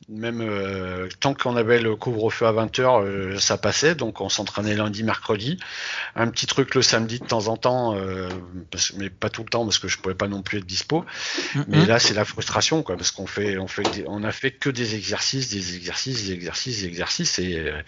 Même 0.09 0.41
euh, 0.41 1.07
tant 1.21 1.33
qu'on 1.33 1.55
avait 1.55 1.79
le 1.79 1.95
couvre-feu 1.95 2.45
à 2.45 2.51
20h, 2.51 3.01
euh, 3.03 3.39
ça 3.39 3.57
passait. 3.57 3.95
Donc, 3.95 4.19
on 4.21 4.27
s'entraînait 4.29 4.75
lundi, 4.75 5.03
mercredi. 5.03 5.57
Un 6.15 6.29
petit 6.29 6.45
truc 6.47 6.75
le 6.75 6.81
samedi 6.81 7.19
de 7.21 7.25
temps 7.25 7.47
en 7.47 7.57
temps, 7.57 7.95
euh, 7.95 8.27
parce... 8.71 8.93
mais 8.93 9.09
pas 9.09 9.29
tout 9.29 9.43
le 9.43 9.49
temps 9.49 9.63
parce 9.65 9.79
que 9.79 9.87
je 9.87 9.97
pouvais 9.99 10.15
pas 10.15 10.27
non 10.27 10.41
plus 10.41 10.59
être 10.59 10.65
dispo. 10.65 11.05
Mais 11.67 11.85
Mhm. 11.85 11.87
là, 11.87 11.99
c'est 11.99 12.13
la 12.13 12.25
frustration, 12.25 12.83
quoi, 12.83 12.97
parce 12.97 13.11
qu'on 13.11 13.27
fait, 13.27 13.57
on 13.57 13.67
fait, 13.67 13.85
des- 13.85 14.05
on 14.07 14.23
a 14.23 14.31
fait 14.31 14.51
que 14.51 14.69
des 14.69 14.95
exercices, 14.95 15.49
des 15.49 15.75
exercices, 15.75 16.25
des 16.25 16.33
exercices, 16.33 16.81
des 16.81 16.87
exercices, 16.87 17.39
et, 17.39 17.57
euh, 17.59 17.81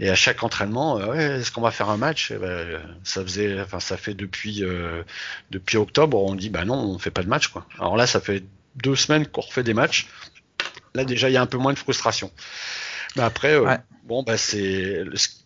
et 0.00 0.10
à 0.10 0.14
chaque 0.14 0.42
entraînement, 0.42 0.98
euh, 0.98 1.06
ouais, 1.08 1.24
est-ce 1.40 1.52
qu'on 1.52 1.62
va 1.62 1.70
faire 1.70 1.90
un 1.90 1.96
match? 1.96 2.30
Eh 2.32 2.38
ben, 2.38 2.80
Ça 3.04 3.22
faisait, 3.22 3.60
enfin, 3.60 3.80
ça 3.80 3.96
fait 3.96 4.14
depuis, 4.14 4.64
euh, 4.64 5.02
depuis 5.50 5.76
octobre, 5.78 6.22
on 6.22 6.34
dit, 6.34 6.50
bah 6.50 6.64
non, 6.64 6.76
on 6.78 6.98
fait 6.98 7.10
pas 7.10 7.22
de 7.22 7.28
match, 7.28 7.48
quoi. 7.48 7.66
Alors 7.78 7.96
là, 7.96 8.06
ça 8.06 8.20
fait 8.20 8.44
deux 8.76 8.96
semaines 8.96 9.26
qu'on 9.26 9.42
refait 9.42 9.62
des 9.62 9.74
matchs. 9.74 10.08
Là, 10.94 11.04
déjà, 11.04 11.30
il 11.30 11.32
y 11.32 11.36
a 11.36 11.42
un 11.42 11.46
peu 11.46 11.58
moins 11.58 11.72
de 11.72 11.78
frustration. 11.78 12.30
Mais 13.16 13.22
après, 13.22 13.52
euh, 13.54 13.64
Ouais. 13.64 13.78
bon, 14.04 14.22
bah 14.22 14.36
c'est, 14.36 15.04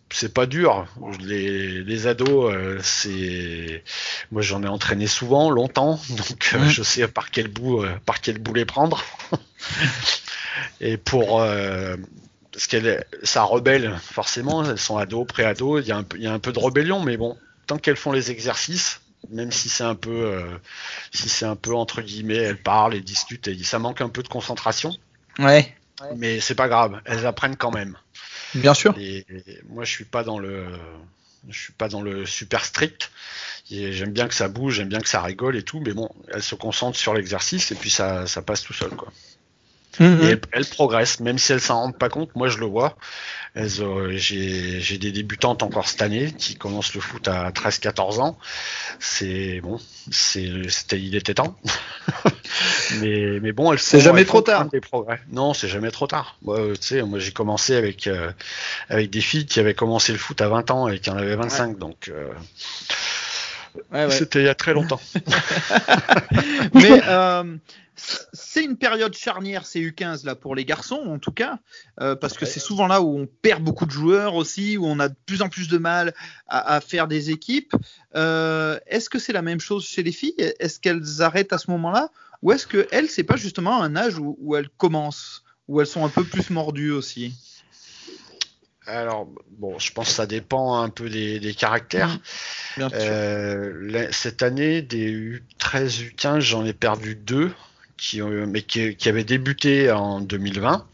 c'est 0.09 0.33
pas 0.33 0.45
dur. 0.45 0.87
Les, 1.21 1.83
les 1.83 2.07
ados, 2.07 2.53
euh, 2.53 2.79
c'est, 2.81 3.83
moi, 4.31 4.41
j'en 4.41 4.63
ai 4.63 4.67
entraîné 4.67 5.07
souvent, 5.07 5.49
longtemps, 5.49 5.99
donc 6.09 6.51
euh, 6.53 6.69
je 6.69 6.83
sais 6.83 7.07
par 7.07 7.31
quel 7.31 7.47
bout, 7.49 7.83
euh, 7.83 7.91
par 8.05 8.21
quel 8.21 8.39
bout 8.39 8.53
les 8.53 8.65
prendre. 8.65 9.03
Et 10.81 10.97
pour, 10.97 11.39
parce 11.39 12.67
qu'elle, 12.67 13.05
ça 13.23 13.43
rebelle 13.43 13.97
forcément. 14.01 14.63
Elles 14.63 14.77
sont 14.79 14.97
ados, 14.97 15.27
pré-ados. 15.27 15.83
Il 15.83 15.89
y 15.89 15.91
a 15.91 15.97
un 15.97 16.05
il 16.15 16.23
y 16.23 16.27
a 16.27 16.33
un 16.33 16.39
peu 16.39 16.51
de 16.51 16.59
rébellion, 16.59 17.01
mais 17.01 17.17
bon, 17.17 17.37
tant 17.67 17.77
qu'elles 17.77 17.95
font 17.97 18.11
les 18.11 18.31
exercices, 18.31 19.01
même 19.29 19.51
si 19.51 19.69
c'est 19.69 19.83
un 19.83 19.95
peu, 19.95 20.41
si 21.11 21.29
c'est 21.29 21.45
un 21.45 21.55
peu 21.55 21.75
entre 21.75 22.01
guillemets, 22.01 22.37
elles 22.37 22.61
parlent, 22.61 22.95
elles 22.95 23.03
discutent, 23.03 23.47
et 23.47 23.63
ça 23.63 23.77
manque 23.77 24.01
un 24.01 24.09
peu 24.09 24.23
de 24.23 24.27
concentration, 24.27 24.95
Ouais. 25.39 25.75
mais 26.15 26.39
c'est 26.39 26.55
pas 26.55 26.67
grave. 26.67 27.01
Elles 27.05 27.25
apprennent 27.25 27.57
quand 27.57 27.71
même. 27.71 27.97
Bien 28.55 28.73
sûr. 28.73 28.95
Et, 28.97 29.25
et 29.29 29.59
moi, 29.69 29.83
je 29.83 29.91
suis 29.91 30.05
pas 30.05 30.23
dans 30.23 30.39
le, 30.39 30.67
je 31.49 31.59
suis 31.59 31.73
pas 31.73 31.89
dans 31.89 32.01
le 32.01 32.25
super 32.25 32.65
strict. 32.65 33.11
J'aime 33.69 34.11
bien 34.11 34.27
que 34.27 34.33
ça 34.33 34.47
bouge, 34.47 34.75
j'aime 34.75 34.87
bien 34.87 34.99
que 34.99 35.09
ça 35.09 35.21
rigole 35.21 35.57
et 35.57 35.63
tout, 35.63 35.81
mais 35.81 35.93
bon, 35.93 36.09
elles 36.29 36.43
se 36.43 36.55
concentrent 36.55 36.97
sur 36.97 37.13
l'exercice 37.13 37.71
et 37.71 37.75
puis 37.75 37.89
ça, 37.89 38.25
ça 38.25 38.41
passe 38.41 38.61
tout 38.61 38.73
seul, 38.73 38.91
quoi. 38.91 39.11
Mhm. 39.99 40.21
Et 40.23 40.25
elles, 40.31 40.41
elles 40.51 40.65
progressent, 40.65 41.19
même 41.19 41.37
si 41.37 41.51
elles 41.53 41.61
s'en 41.61 41.75
rendent 41.81 41.97
pas 41.97 42.09
compte. 42.09 42.35
Moi, 42.35 42.49
je 42.49 42.57
le 42.59 42.65
vois. 42.65 42.95
Elles, 43.55 43.81
euh, 43.81 44.15
J'ai 44.17 44.79
j'ai 44.81 44.97
des 44.99 45.11
débutantes 45.11 45.63
encore 45.63 45.87
cette 45.87 46.01
année 46.03 46.31
qui 46.37 46.55
commencent 46.55 46.93
le 46.93 47.01
foot 47.01 47.27
à 47.27 47.51
13-14 47.51 48.19
ans. 48.19 48.37
C'est 48.99 49.61
bon, 49.61 49.79
c'est 50.11 50.69
c'était 50.69 50.99
il 50.99 51.15
était 51.15 51.33
temps. 51.33 51.55
mais 53.01 53.39
mais 53.41 53.51
bon, 53.51 53.73
elles 53.73 53.79
C'est 53.79 53.97
font- 53.97 54.03
jamais 54.05 54.21
elles 54.21 54.27
trop 54.27 54.41
tard. 54.41 54.65
Des 54.69 54.81
progrès. 54.81 55.19
Non, 55.31 55.53
c'est 55.53 55.67
jamais 55.67 55.91
trop 55.91 56.07
tard. 56.07 56.37
Moi, 56.43 56.59
euh, 56.59 56.73
tu 56.75 56.87
sais, 56.87 57.01
moi 57.01 57.19
j'ai 57.19 57.31
commencé 57.31 57.75
avec 57.75 58.07
euh, 58.07 58.31
avec 58.89 59.09
des 59.09 59.21
filles 59.21 59.45
qui 59.45 59.59
avaient 59.59 59.73
commencé 59.73 60.11
le 60.11 60.19
foot 60.19 60.39
à 60.41 60.49
20 60.49 60.69
ans 60.71 60.87
et 60.87 60.99
qui 60.99 61.09
en 61.09 61.17
avaient 61.17 61.35
25, 61.35 61.77
donc 61.77 62.09
euh, 62.09 62.29
Ouais, 63.91 64.05
ouais. 64.05 64.11
c'était 64.11 64.39
il 64.39 64.45
y 64.45 64.49
a 64.49 64.55
très 64.55 64.73
longtemps. 64.73 64.99
Mais 66.73 67.01
euh, 67.07 67.57
c'est 68.33 68.63
une 68.63 68.77
période 68.77 69.15
charnière, 69.15 69.65
ces 69.65 69.81
U15 69.81 70.25
là 70.25 70.35
pour 70.35 70.55
les 70.55 70.65
garçons 70.65 71.01
en 71.07 71.19
tout 71.19 71.31
cas, 71.31 71.59
euh, 71.99 72.15
parce 72.15 72.37
que 72.37 72.45
c'est 72.45 72.59
souvent 72.59 72.87
là 72.87 73.01
où 73.01 73.17
on 73.17 73.27
perd 73.41 73.63
beaucoup 73.63 73.85
de 73.85 73.91
joueurs 73.91 74.35
aussi, 74.35 74.77
où 74.77 74.85
on 74.85 74.99
a 74.99 75.09
de 75.09 75.15
plus 75.25 75.41
en 75.41 75.49
plus 75.49 75.67
de 75.67 75.77
mal 75.77 76.13
à, 76.47 76.75
à 76.75 76.81
faire 76.81 77.07
des 77.07 77.31
équipes. 77.31 77.73
Euh, 78.15 78.79
est-ce 78.87 79.09
que 79.09 79.19
c'est 79.19 79.33
la 79.33 79.41
même 79.41 79.59
chose 79.59 79.85
chez 79.85 80.03
les 80.03 80.11
filles? 80.11 80.35
Est-ce 80.37 80.79
qu'elles 80.79 81.21
arrêtent 81.21 81.53
à 81.53 81.57
ce 81.57 81.71
moment-là, 81.71 82.09
ou 82.41 82.51
est-ce 82.51 82.67
que 82.67 82.87
elles 82.91 83.09
c'est 83.09 83.23
pas 83.23 83.37
justement 83.37 83.81
un 83.81 83.95
âge 83.95 84.19
où, 84.19 84.37
où 84.39 84.55
elles 84.55 84.69
commencent, 84.69 85.43
où 85.67 85.81
elles 85.81 85.87
sont 85.87 86.05
un 86.05 86.09
peu 86.09 86.23
plus 86.23 86.49
mordues 86.49 86.91
aussi? 86.91 87.33
Alors 88.87 89.27
bon, 89.57 89.77
je 89.79 89.91
pense 89.91 90.07
que 90.07 90.13
ça 90.13 90.25
dépend 90.25 90.81
un 90.81 90.89
peu 90.89 91.09
des, 91.09 91.39
des 91.39 91.53
caractères. 91.53 92.19
Bien 92.77 92.87
sûr. 92.89 92.97
Euh, 93.01 93.73
la- 93.89 94.11
cette 94.13 94.41
année, 94.43 94.81
des 94.81 95.11
U13, 95.59 96.11
U15, 96.15 96.39
j'en 96.39 96.65
ai 96.65 96.71
perdu 96.73 97.15
deux, 97.15 97.51
qui 97.97 98.21
ont, 98.21 98.29
mais 98.47 98.61
qui, 98.61 98.95
qui 98.95 99.09
avaient 99.09 99.25
débuté 99.25 99.91
en 99.91 100.21
2020, 100.21 100.85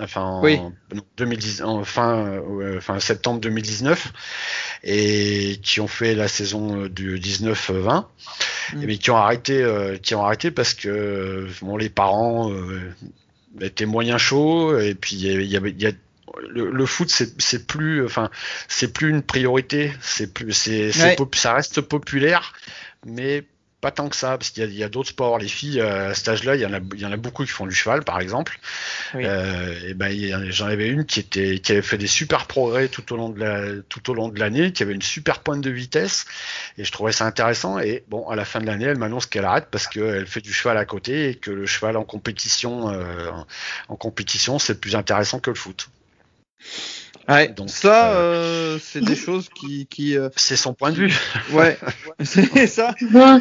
enfin 0.00 0.20
en, 0.20 0.42
Oui. 0.44 0.58
non, 0.58 0.72
2010, 1.16 1.62
en 1.62 1.82
fin, 1.82 2.18
euh, 2.24 2.80
fin 2.80 3.00
septembre 3.00 3.40
2019, 3.40 4.12
et 4.84 5.58
qui 5.62 5.80
ont 5.80 5.88
fait 5.88 6.14
la 6.14 6.28
saison 6.28 6.82
euh, 6.82 6.88
du 6.88 7.18
19-20, 7.18 8.06
Mm. 8.72 8.84
mais 8.86 8.96
qui 8.96 9.10
ont 9.10 9.16
arrêté, 9.16 9.60
euh, 9.62 9.98
qui 9.98 10.14
ont 10.14 10.24
arrêté 10.24 10.50
parce 10.50 10.72
que 10.72 11.46
bon, 11.62 11.76
les 11.76 11.90
parents 11.90 12.50
étaient 13.60 13.84
moyens 13.86 14.20
chauds, 14.20 14.78
et 14.78 14.94
puis 14.94 15.16
il 15.16 15.46
y 15.46 15.56
avait- 15.56 15.72
y 15.72 15.86
a 15.86 15.92
le, 16.48 16.70
le 16.70 16.86
foot 16.86 17.10
c'est 17.10 17.66
plus 17.66 18.04
enfin 18.04 18.30
c'est 18.68 18.92
plus 18.92 19.10
une 19.10 19.22
priorité. 19.22 19.92
C'est 20.00 20.32
plus 20.32 20.52
c'est 20.52 20.84
Ouais. 21.04 21.16
ça 21.34 21.54
reste 21.54 21.80
populaire 21.80 22.52
mais 23.06 23.44
pas 23.84 23.90
tant 23.90 24.08
que 24.08 24.16
ça 24.16 24.38
parce 24.38 24.48
qu'il 24.48 24.72
y 24.72 24.82
a, 24.82 24.88
d'autres 24.88 25.10
sports. 25.10 25.38
Les 25.38 25.46
filles 25.46 25.78
euh, 25.78 26.08
à 26.08 26.14
cet 26.14 26.28
âge-là 26.28 26.54
il 26.54 26.62
y 26.62 26.64
en 26.64 26.72
a 26.72 26.78
il 26.94 27.00
y 27.00 27.04
en 27.04 27.12
a 27.12 27.18
beaucoup 27.18 27.44
qui 27.44 27.50
font 27.50 27.66
du 27.66 27.74
cheval 27.74 28.02
par 28.02 28.18
exemple. 28.18 28.58
Oui. 29.12 29.24
Euh, 29.26 29.88
et 29.88 29.92
ben 29.92 30.10
j'en 30.50 30.64
avais 30.68 30.88
une 30.88 31.04
qui 31.04 31.20
était 31.20 31.58
qui 31.58 31.72
avait 31.72 31.82
fait 31.82 31.98
des 31.98 32.06
super 32.06 32.46
progrès 32.46 32.88
tout 32.88 33.12
au 33.12 33.16
long 33.18 33.28
de 33.28 33.38
la 33.38 33.82
tout 33.90 34.10
au 34.10 34.14
long 34.14 34.28
de 34.30 34.40
l'année 34.40 34.72
qui 34.72 34.82
avait 34.82 34.94
une 34.94 35.02
super 35.02 35.40
pointe 35.40 35.60
de 35.60 35.68
vitesse 35.68 36.24
et 36.78 36.84
je 36.84 36.92
trouvais 36.92 37.12
ça 37.12 37.26
intéressant. 37.26 37.78
Et 37.78 38.04
bon 38.08 38.26
à 38.30 38.36
la 38.36 38.46
fin 38.46 38.58
de 38.58 38.64
l'année 38.64 38.86
elle 38.86 38.96
m'annonce 38.96 39.26
qu'elle 39.26 39.44
arrête 39.44 39.68
parce 39.70 39.86
qu'elle 39.86 40.26
fait 40.26 40.40
du 40.40 40.54
cheval 40.54 40.78
à 40.78 40.86
côté 40.86 41.28
et 41.28 41.34
que 41.34 41.50
le 41.50 41.66
cheval 41.66 41.98
en 41.98 42.04
compétition 42.04 42.88
euh, 42.88 43.30
en 43.90 43.96
compétition 43.96 44.58
c'est 44.58 44.80
plus 44.80 44.96
intéressant 44.96 45.40
que 45.40 45.50
le 45.50 45.56
foot 45.56 45.90
Ouais, 47.28 47.48
donc, 47.48 47.70
ça, 47.70 48.10
euh, 48.12 48.74
euh, 48.74 48.78
c'est 48.82 49.00
des 49.00 49.16
choses 49.26 49.48
qui, 49.48 49.86
qui 49.86 50.16
euh, 50.16 50.28
c'est 50.36 50.56
son 50.56 50.74
point 50.74 50.90
de 50.90 50.96
vue 50.96 51.14
ouais, 51.52 51.78
c'est 52.22 52.66
ça. 52.66 52.94
Bon. 53.10 53.40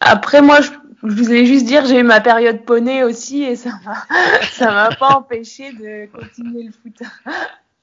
Après, 0.00 0.40
moi, 0.40 0.60
je, 0.62 0.70
je 1.04 1.22
voulais 1.22 1.44
juste 1.44 1.66
dire, 1.66 1.84
j'ai 1.84 1.98
eu 1.98 2.02
ma 2.02 2.20
période 2.20 2.64
poney 2.64 3.02
aussi 3.02 3.42
et 3.42 3.56
ça 3.56 3.70
m'a, 3.84 4.06
ça 4.52 4.72
m'a 4.72 4.94
pas 4.96 5.16
empêché 5.16 5.72
de 5.72 6.06
continuer 6.06 6.64
le 6.64 6.72
foot. 6.72 7.06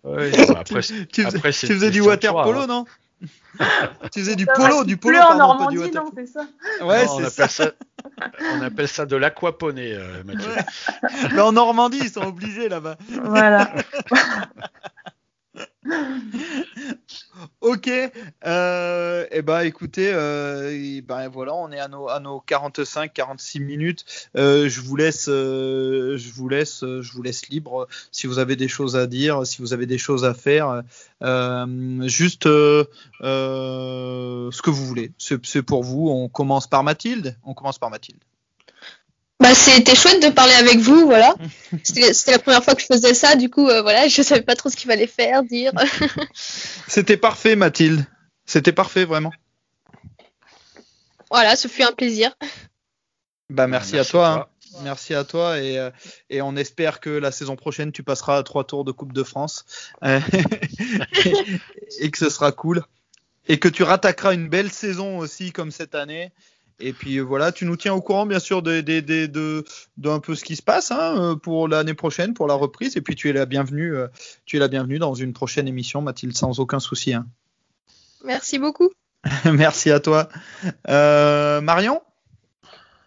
Ouais, 0.03 0.31
après, 0.55 0.81
Tu 0.81 1.23
faisais, 1.23 1.37
après, 1.37 1.51
c'est 1.51 1.67
tu 1.67 1.73
faisais 1.73 1.91
du 1.91 2.01
water 2.01 2.33
polo, 2.33 2.61
hein. 2.61 2.67
non? 2.67 2.85
Tu 4.11 4.19
faisais 4.19 4.35
du 4.35 4.45
polo, 4.45 4.83
du 4.83 4.97
polo, 4.97 5.17
en 5.17 5.37
pardon, 5.37 5.65
pas 5.65 5.71
du 5.71 5.77
Normandie, 5.77 5.95
non, 5.95 6.11
c'est 6.15 6.27
ça 6.27 6.41
Ouais, 6.85 7.05
Non, 7.05 7.11
on, 7.13 7.29
c'est 7.29 7.29
ça. 7.29 7.43
appelle 7.43 7.49
ça. 7.49 7.71
on 8.55 8.61
appelle 8.61 8.87
ça 8.87 9.05
de 9.05 9.15
l'aquaponie, 9.15 9.93
euh, 9.93 10.23
Mathieu. 10.23 10.49
Ouais. 10.49 11.09
Mais 11.33 11.41
en 11.41 11.51
Normandie, 11.51 11.99
ils 12.01 12.09
sont 12.11 12.21
obligés 12.21 12.69
là-bas. 12.69 12.97
Voilà. 13.23 13.71
Ok. 17.61 17.89
Euh, 18.45 19.25
et 19.31 19.41
ben, 19.41 19.61
écoutez, 19.61 20.11
euh, 20.13 20.71
et 20.71 21.01
ben 21.01 21.27
voilà, 21.27 21.53
on 21.55 21.71
est 21.71 21.79
à 21.79 21.87
nos, 21.87 22.09
à 22.09 22.19
nos 22.19 22.39
45, 22.39 23.13
46 23.13 23.59
minutes. 23.59 24.05
Euh, 24.35 24.69
je 24.69 24.81
vous 24.81 24.95
laisse, 24.95 25.27
euh, 25.29 26.17
je 26.17 26.31
vous 26.31 26.49
laisse, 26.49 26.81
je 26.81 27.11
vous 27.11 27.21
laisse 27.21 27.49
libre. 27.49 27.87
Si 28.11 28.27
vous 28.27 28.39
avez 28.39 28.55
des 28.55 28.67
choses 28.67 28.95
à 28.95 29.07
dire, 29.07 29.45
si 29.45 29.61
vous 29.61 29.73
avez 29.73 29.85
des 29.85 29.97
choses 29.97 30.25
à 30.25 30.33
faire, 30.33 30.83
juste 31.21 32.43
ce 32.43 34.61
que 34.61 34.69
vous 34.69 34.85
voulez. 34.85 35.11
C'est 35.17 35.61
pour 35.61 35.83
vous. 35.83 36.09
On 36.09 36.29
commence 36.29 36.67
par 36.67 36.83
Mathilde. 36.83 37.37
On 37.43 37.53
commence 37.53 37.79
par 37.79 37.89
Mathilde. 37.89 38.19
Bah, 39.39 39.53
c'était 39.53 39.95
chouette 39.95 40.21
de 40.23 40.29
parler 40.29 40.53
avec 40.53 40.79
vous, 40.79 41.05
voilà. 41.05 41.35
C'était 41.83 42.13
c'était 42.13 42.31
la 42.31 42.39
première 42.39 42.63
fois 42.63 42.73
que 42.75 42.81
je 42.81 42.87
faisais 42.87 43.13
ça, 43.13 43.35
du 43.35 43.49
coup, 43.49 43.69
euh, 43.69 43.81
voilà, 43.81 44.07
je 44.07 44.21
savais 44.23 44.41
pas 44.41 44.55
trop 44.55 44.69
ce 44.69 44.75
qu'il 44.75 44.89
fallait 44.89 45.07
faire, 45.07 45.43
dire. 45.43 45.71
C'était 46.87 47.17
parfait, 47.17 47.55
Mathilde. 47.55 48.05
C'était 48.45 48.71
parfait, 48.71 49.05
vraiment. 49.05 49.31
voilà, 51.29 51.55
ce 51.55 51.67
fut 51.67 51.83
un 51.83 51.91
plaisir. 51.93 52.35
Bah, 53.49 53.67
merci, 53.67 53.93
Merci 53.93 54.07
à 54.07 54.11
toi. 54.11 54.27
hein. 54.29 54.45
Merci 54.83 55.13
à 55.15 55.23
toi 55.23 55.59
et, 55.59 55.79
euh, 55.79 55.89
et 56.29 56.41
on 56.41 56.55
espère 56.55 56.99
que 56.99 57.09
la 57.09 57.31
saison 57.31 57.55
prochaine 57.55 57.91
tu 57.91 58.03
passeras 58.03 58.37
à 58.37 58.43
trois 58.43 58.63
tours 58.63 58.83
de 58.83 58.91
Coupe 58.91 59.13
de 59.13 59.23
France 59.23 59.65
Euh, 60.03 60.19
et 61.99 62.11
que 62.11 62.17
ce 62.17 62.29
sera 62.29 62.51
cool 62.51 62.83
et 63.47 63.59
que 63.59 63.69
tu 63.69 63.83
rattaqueras 63.83 64.33
une 64.33 64.49
belle 64.49 64.71
saison 64.71 65.17
aussi 65.19 65.51
comme 65.51 65.71
cette 65.71 65.95
année. 65.95 66.31
Et 66.79 66.93
puis 66.93 67.17
euh, 67.17 67.23
voilà, 67.23 67.51
tu 67.51 67.65
nous 67.65 67.75
tiens 67.75 67.93
au 67.93 68.01
courant 68.01 68.25
bien 68.25 68.39
sûr 68.39 68.61
de, 68.61 68.81
de, 68.81 68.99
de, 68.99 69.25
de, 69.25 69.63
de 69.97 70.09
un 70.09 70.19
peu 70.19 70.35
ce 70.35 70.43
qui 70.43 70.55
se 70.55 70.61
passe 70.61 70.91
hein, 70.91 71.15
euh, 71.17 71.35
pour 71.35 71.67
l'année 71.67 71.95
prochaine, 71.95 72.33
pour 72.33 72.47
la 72.47 72.53
reprise. 72.53 72.97
Et 72.97 73.01
puis 73.01 73.15
tu 73.15 73.29
es 73.29 73.33
la 73.33 73.45
bienvenue, 73.45 73.95
euh, 73.95 74.07
tu 74.45 74.57
es 74.57 74.59
la 74.59 74.67
bienvenue 74.67 74.99
dans 74.99 75.13
une 75.15 75.33
prochaine 75.33 75.67
émission, 75.67 76.01
Mathilde, 76.01 76.37
sans 76.37 76.59
aucun 76.59 76.79
souci. 76.79 77.13
hein. 77.13 77.25
Merci 78.23 78.59
beaucoup. 78.59 78.89
Merci 79.45 79.91
à 79.91 79.99
toi, 79.99 80.29
Euh, 80.89 81.61
Marion? 81.61 82.01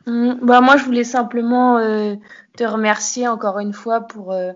Hum, 0.06 0.38
Bah, 0.42 0.60
moi, 0.60 0.76
je 0.76 0.84
voulais 0.84 1.04
simplement 1.04 1.78
euh, 1.78 2.16
te 2.56 2.64
remercier 2.64 3.28
encore 3.28 3.60
une 3.60 3.72
fois 3.72 4.00
pour, 4.00 4.32
euh, 4.32 4.52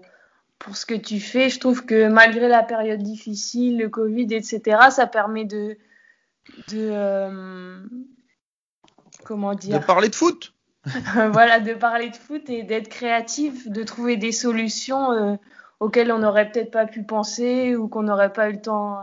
pour 0.59 0.77
ce 0.77 0.87
que 0.87 0.95
tu 0.95 1.21
fais. 1.21 1.51
Je 1.51 1.61
trouve 1.61 1.85
que 1.87 2.09
malgré 2.09 2.49
la 2.49 2.63
période 2.63 3.03
difficile, 3.03 3.79
le 3.79 3.89
Covid, 3.89 4.27
etc., 4.35 4.79
ça 4.91 5.07
permet 5.07 5.45
de. 5.45 5.77
de 6.69 7.83
De 9.81 9.85
parler 9.85 10.09
de 10.09 10.15
foot. 10.15 10.55
voilà, 11.33 11.61
de 11.61 11.75
parler 11.75 12.11
de 12.11 12.17
foot 12.17 12.49
et 12.51 12.63
d'être 12.63 12.89
créatif, 12.89 13.69
de 13.69 13.83
trouver 13.83 14.17
des 14.17 14.33
solutions 14.33 15.13
euh, 15.13 15.35
auxquelles 15.81 16.13
on 16.13 16.19
n'aurait 16.19 16.51
peut-être 16.51 16.71
pas 16.71 16.87
pu 16.87 17.03
penser 17.05 17.75
ou 17.77 17.89
qu'on 17.89 18.03
n'aurait 18.03 18.33
pas 18.33 18.51
eu 18.51 18.55
le 18.55 18.61
temps 18.61 18.99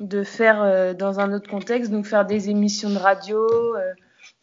de 0.00 0.24
faire 0.24 0.62
euh, 0.62 0.94
dans 0.94 1.20
un 1.20 1.32
autre 1.32 1.48
contexte, 1.48 1.90
donc 1.90 2.06
faire 2.06 2.24
des 2.26 2.50
émissions 2.50 2.90
de 2.90 2.98
radio. 2.98 3.38
euh, 3.76 3.92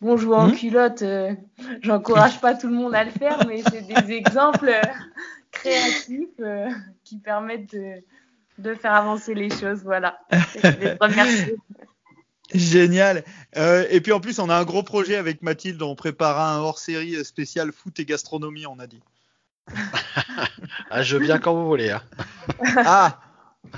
bon, 0.01 0.17
jouer 0.17 0.37
en 0.37 0.47
Mhm. 0.47 0.55
culotte, 0.55 1.01
euh, 1.01 1.33
j'encourage 1.81 2.39
pas 2.39 2.53
tout 2.55 2.67
le 2.67 2.73
monde 2.75 2.95
à 2.95 3.03
le 3.03 3.11
faire, 3.11 3.43
mais 3.43 3.61
c'est 3.63 3.81
des 3.81 4.11
exemples 4.13 4.71
créatifs 5.51 6.29
qui 7.03 7.17
permettent 7.17 7.71
de, 7.73 7.95
de 8.59 8.73
faire 8.75 8.93
avancer 8.93 9.33
les 9.33 9.49
choses. 9.49 9.83
Voilà. 9.83 10.19
Je 10.55 10.71
voulais 10.71 10.95
te 10.97 11.03
remercier. 11.03 11.55
Génial. 12.53 13.23
Euh, 13.57 13.85
et 13.89 14.01
puis 14.01 14.11
en 14.11 14.19
plus, 14.19 14.39
on 14.39 14.49
a 14.49 14.55
un 14.55 14.63
gros 14.63 14.83
projet 14.83 15.15
avec 15.15 15.41
Mathilde. 15.41 15.81
On 15.81 15.95
prépare 15.95 16.39
un 16.39 16.59
hors-série 16.59 17.23
spécial 17.23 17.71
foot 17.71 17.99
et 17.99 18.05
gastronomie, 18.05 18.65
on 18.65 18.79
a 18.79 18.87
dit. 18.87 19.01
Ah, 20.89 21.03
je 21.03 21.15
viens 21.15 21.39
quand 21.39 21.53
vous 21.53 21.65
voulez. 21.65 21.89
Hein. 21.91 22.01
Ah, 22.77 23.19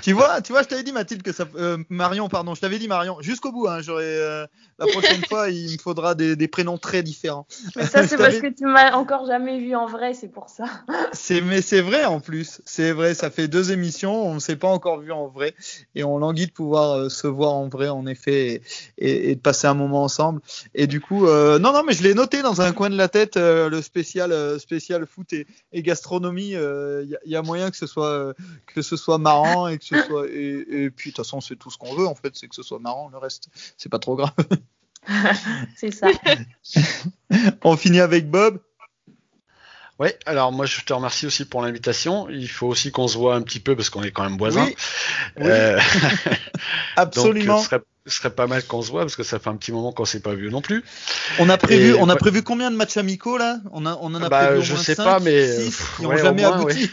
tu 0.02 0.12
vois, 0.12 0.40
tu 0.42 0.52
vois, 0.52 0.62
je 0.62 0.68
t'avais 0.68 0.82
dit 0.82 0.92
Mathilde 0.92 1.22
que 1.22 1.32
ça, 1.32 1.44
euh, 1.56 1.76
Marion, 1.88 2.28
pardon, 2.28 2.54
je 2.54 2.60
t'avais 2.60 2.78
dit 2.78 2.88
Marion. 2.88 3.18
Jusqu'au 3.20 3.52
bout, 3.52 3.68
hein, 3.68 3.80
euh, 3.88 4.46
la 4.78 4.86
prochaine 4.86 5.22
fois, 5.28 5.50
il 5.50 5.72
me 5.74 5.78
faudra 5.78 6.14
des, 6.14 6.36
des 6.36 6.48
prénoms 6.48 6.78
très 6.78 7.02
différents. 7.02 7.46
Mais 7.76 7.86
ça, 7.86 8.06
c'est 8.06 8.16
parce 8.16 8.38
que 8.38 8.46
tu 8.52 8.64
m'as 8.64 8.92
encore 8.92 9.26
jamais 9.26 9.60
vu 9.60 9.74
en 9.76 9.86
vrai, 9.86 10.14
c'est 10.14 10.28
pour 10.28 10.48
ça. 10.48 10.64
C'est, 11.12 11.40
mais 11.42 11.62
c'est 11.62 11.80
vrai 11.80 12.04
en 12.06 12.18
plus, 12.18 12.60
c'est 12.64 12.90
vrai. 12.92 13.14
Ça 13.14 13.30
fait 13.30 13.46
deux 13.46 13.70
émissions, 13.72 14.26
on 14.26 14.34
ne 14.34 14.40
s'est 14.40 14.56
pas 14.56 14.68
encore 14.68 14.98
vu 15.00 15.12
en 15.12 15.28
vrai, 15.28 15.54
et 15.94 16.02
on 16.02 16.18
languit 16.18 16.46
de 16.46 16.52
pouvoir 16.52 16.92
euh, 16.96 17.08
se 17.08 17.26
voir 17.28 17.52
en 17.52 17.68
vrai, 17.68 17.88
en 17.88 18.06
effet, 18.06 18.54
et, 18.54 18.62
et- 18.98 19.30
et 19.30 19.34
de 19.36 19.40
passer 19.40 19.66
un 19.68 19.74
moment 19.74 20.02
ensemble. 20.02 20.40
Et 20.74 20.86
du 20.88 21.00
coup, 21.00 21.26
non, 21.26 21.58
non, 21.72 21.82
mais 21.86 21.92
je 21.92 22.02
l'ai 22.02 22.14
noté 22.14 22.42
dans 22.42 22.60
un 22.62 22.72
coin 22.72 22.90
de 22.90 22.96
la 22.96 23.08
tête, 23.08 23.36
le 23.36 23.80
spécial, 23.80 24.58
spécial 24.58 25.06
foot 25.06 25.32
et, 25.32 25.46
et 25.72 25.82
gastronomie. 25.82 26.48
Il 26.52 27.08
y, 27.10 27.14
a- 27.14 27.20
y 27.26 27.36
a 27.36 27.42
moyen 27.42 27.70
que 27.70 27.76
ce 27.76 27.86
soit, 27.86 28.34
que 28.66 28.82
ce 28.82 28.96
soit 28.96 29.18
marrant 29.18 29.68
et 29.68 29.73
que 29.78 29.84
ce 29.84 30.02
soit, 30.02 30.26
et, 30.28 30.64
et 30.68 30.90
puis 30.90 31.10
de 31.10 31.16
toute 31.16 31.24
façon, 31.24 31.40
c'est 31.40 31.56
tout 31.56 31.70
ce 31.70 31.78
qu'on 31.78 31.94
veut 31.94 32.06
en 32.06 32.14
fait, 32.14 32.34
c'est 32.34 32.48
que 32.48 32.54
ce 32.54 32.62
soit 32.62 32.78
marrant. 32.78 33.08
Le 33.08 33.18
reste, 33.18 33.48
c'est 33.76 33.88
pas 33.88 33.98
trop 33.98 34.16
grave. 34.16 34.32
C'est 35.76 35.90
ça. 35.90 36.08
on 37.62 37.76
finit 37.76 38.00
avec 38.00 38.30
Bob. 38.30 38.58
Ouais, 39.98 40.18
alors 40.26 40.50
moi 40.50 40.66
je 40.66 40.80
te 40.80 40.92
remercie 40.92 41.26
aussi 41.26 41.44
pour 41.44 41.62
l'invitation. 41.62 42.28
Il 42.28 42.48
faut 42.48 42.66
aussi 42.66 42.90
qu'on 42.90 43.06
se 43.06 43.16
voit 43.16 43.36
un 43.36 43.42
petit 43.42 43.60
peu 43.60 43.76
parce 43.76 43.90
qu'on 43.90 44.02
est 44.02 44.10
quand 44.10 44.24
même 44.24 44.38
voisins. 44.38 44.64
Oui, 44.64 44.74
oui. 45.36 45.46
Euh, 45.46 45.80
Absolument. 46.96 47.54
Donc, 47.54 47.62
ce 47.62 47.66
serait, 47.66 47.82
ce 48.06 48.18
serait 48.18 48.30
pas 48.30 48.46
mal 48.46 48.62
qu'on 48.64 48.82
se 48.82 48.90
voit 48.90 49.00
parce 49.02 49.16
que 49.16 49.22
ça 49.22 49.38
fait 49.38 49.48
un 49.48 49.56
petit 49.56 49.72
moment 49.72 49.90
qu'on 49.92 50.04
s'est 50.04 50.20
pas 50.20 50.34
vu 50.34 50.50
non 50.50 50.60
plus. 50.60 50.84
On 51.38 51.48
a 51.48 51.56
prévu, 51.56 51.90
Et- 51.90 51.94
on 51.94 52.08
a 52.10 52.12
ouais. 52.12 52.18
prévu 52.18 52.42
combien 52.42 52.70
de 52.70 52.76
matchs 52.76 52.98
amicaux 52.98 53.38
là? 53.38 53.60
On 53.72 53.86
a, 53.86 53.96
on 54.02 54.14
en 54.14 54.22
a 54.22 54.28
Bah, 54.28 54.44
prévu 54.44 54.58
au 54.58 54.62
je 54.62 54.72
moins 54.74 54.82
sais 54.82 54.94
cinq, 54.94 55.04
pas, 55.04 55.20
mais, 55.20 55.46
six, 55.46 55.80
euh, 55.80 55.84
qui 55.96 56.02
n'ont 56.02 56.08
ouais, 56.10 56.20
au 56.20 56.24
jamais 56.24 56.42
moins, 56.42 56.58
abouti. 56.60 56.90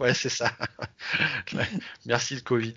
ouais, 0.00 0.14
c'est 0.14 0.28
ça. 0.28 0.52
Merci 2.06 2.36
le 2.36 2.40
Covid. 2.42 2.74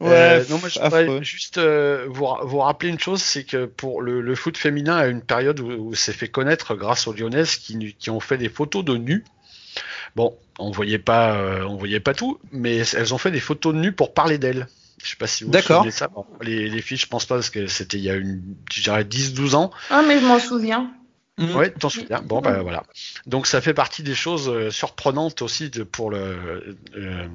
Ouais, 0.00 0.08
Euh, 0.08 0.44
non, 0.50 0.58
moi 0.58 0.68
je 0.68 0.80
voudrais 0.80 1.24
juste 1.24 1.58
euh, 1.58 2.06
vous, 2.08 2.26
vous 2.42 2.58
rappeler 2.58 2.88
une 2.88 2.98
chose, 2.98 3.22
c'est 3.22 3.44
que 3.44 3.66
pour 3.66 4.02
le, 4.02 4.20
le 4.20 4.34
foot 4.34 4.56
féminin 4.56 4.96
a 4.96 5.06
une 5.06 5.22
période 5.22 5.60
où, 5.60 5.70
où 5.70 5.94
s'est 5.94 6.12
fait 6.12 6.28
connaître 6.28 6.74
grâce 6.74 7.06
aux 7.06 7.12
Lyonnaises 7.12 7.56
qui 7.56 8.10
ont 8.10 8.20
fait 8.20 8.38
des 8.38 8.48
photos 8.48 8.84
de 8.84 8.96
nus. 8.96 9.24
Bon, 10.16 10.34
on 10.58 10.70
voyait 10.70 10.98
pas, 10.98 11.34
euh, 11.36 11.62
on 11.64 11.76
voyait 11.76 12.00
pas 12.00 12.14
tout, 12.14 12.38
mais 12.52 12.78
elles 12.78 13.12
ont 13.14 13.18
fait 13.18 13.30
des 13.30 13.40
photos 13.40 13.74
de 13.74 13.80
nus 13.80 13.92
pour 13.92 14.14
parler 14.14 14.38
d'elles. 14.38 14.66
Je 15.02 15.10
sais 15.10 15.16
pas 15.16 15.26
si 15.26 15.44
vous 15.44 15.50
vous 15.50 15.52
souvenez 15.76 15.90
de 15.90 15.94
ça. 15.94 16.08
Bon, 16.08 16.24
les, 16.40 16.68
les 16.68 16.82
filles, 16.82 16.96
je 16.96 17.06
pense 17.06 17.26
pas 17.26 17.36
parce 17.36 17.50
que 17.50 17.66
c'était 17.66 17.98
il 17.98 18.04
y 18.04 18.10
a 18.10 18.14
une, 18.14 18.42
je 18.72 18.82
dirais 18.82 19.04
10-12 19.04 19.54
ans. 19.54 19.70
Ah, 19.90 20.02
mais 20.06 20.18
je 20.18 20.24
m'en 20.24 20.38
souviens. 20.38 20.90
Mhm. 21.38 21.54
Ouais, 21.54 21.70
t'en 21.70 21.90
souviens. 21.90 22.22
Bon, 22.22 22.40
bah 22.40 22.62
voilà. 22.62 22.82
Donc 23.26 23.46
ça 23.46 23.60
fait 23.60 23.74
partie 23.74 24.02
des 24.02 24.14
choses 24.14 24.48
euh, 24.48 24.70
surprenantes 24.70 25.42
aussi 25.42 25.68
de, 25.68 25.82
pour 25.82 26.10
le 26.10 26.78
euh, 26.96 27.28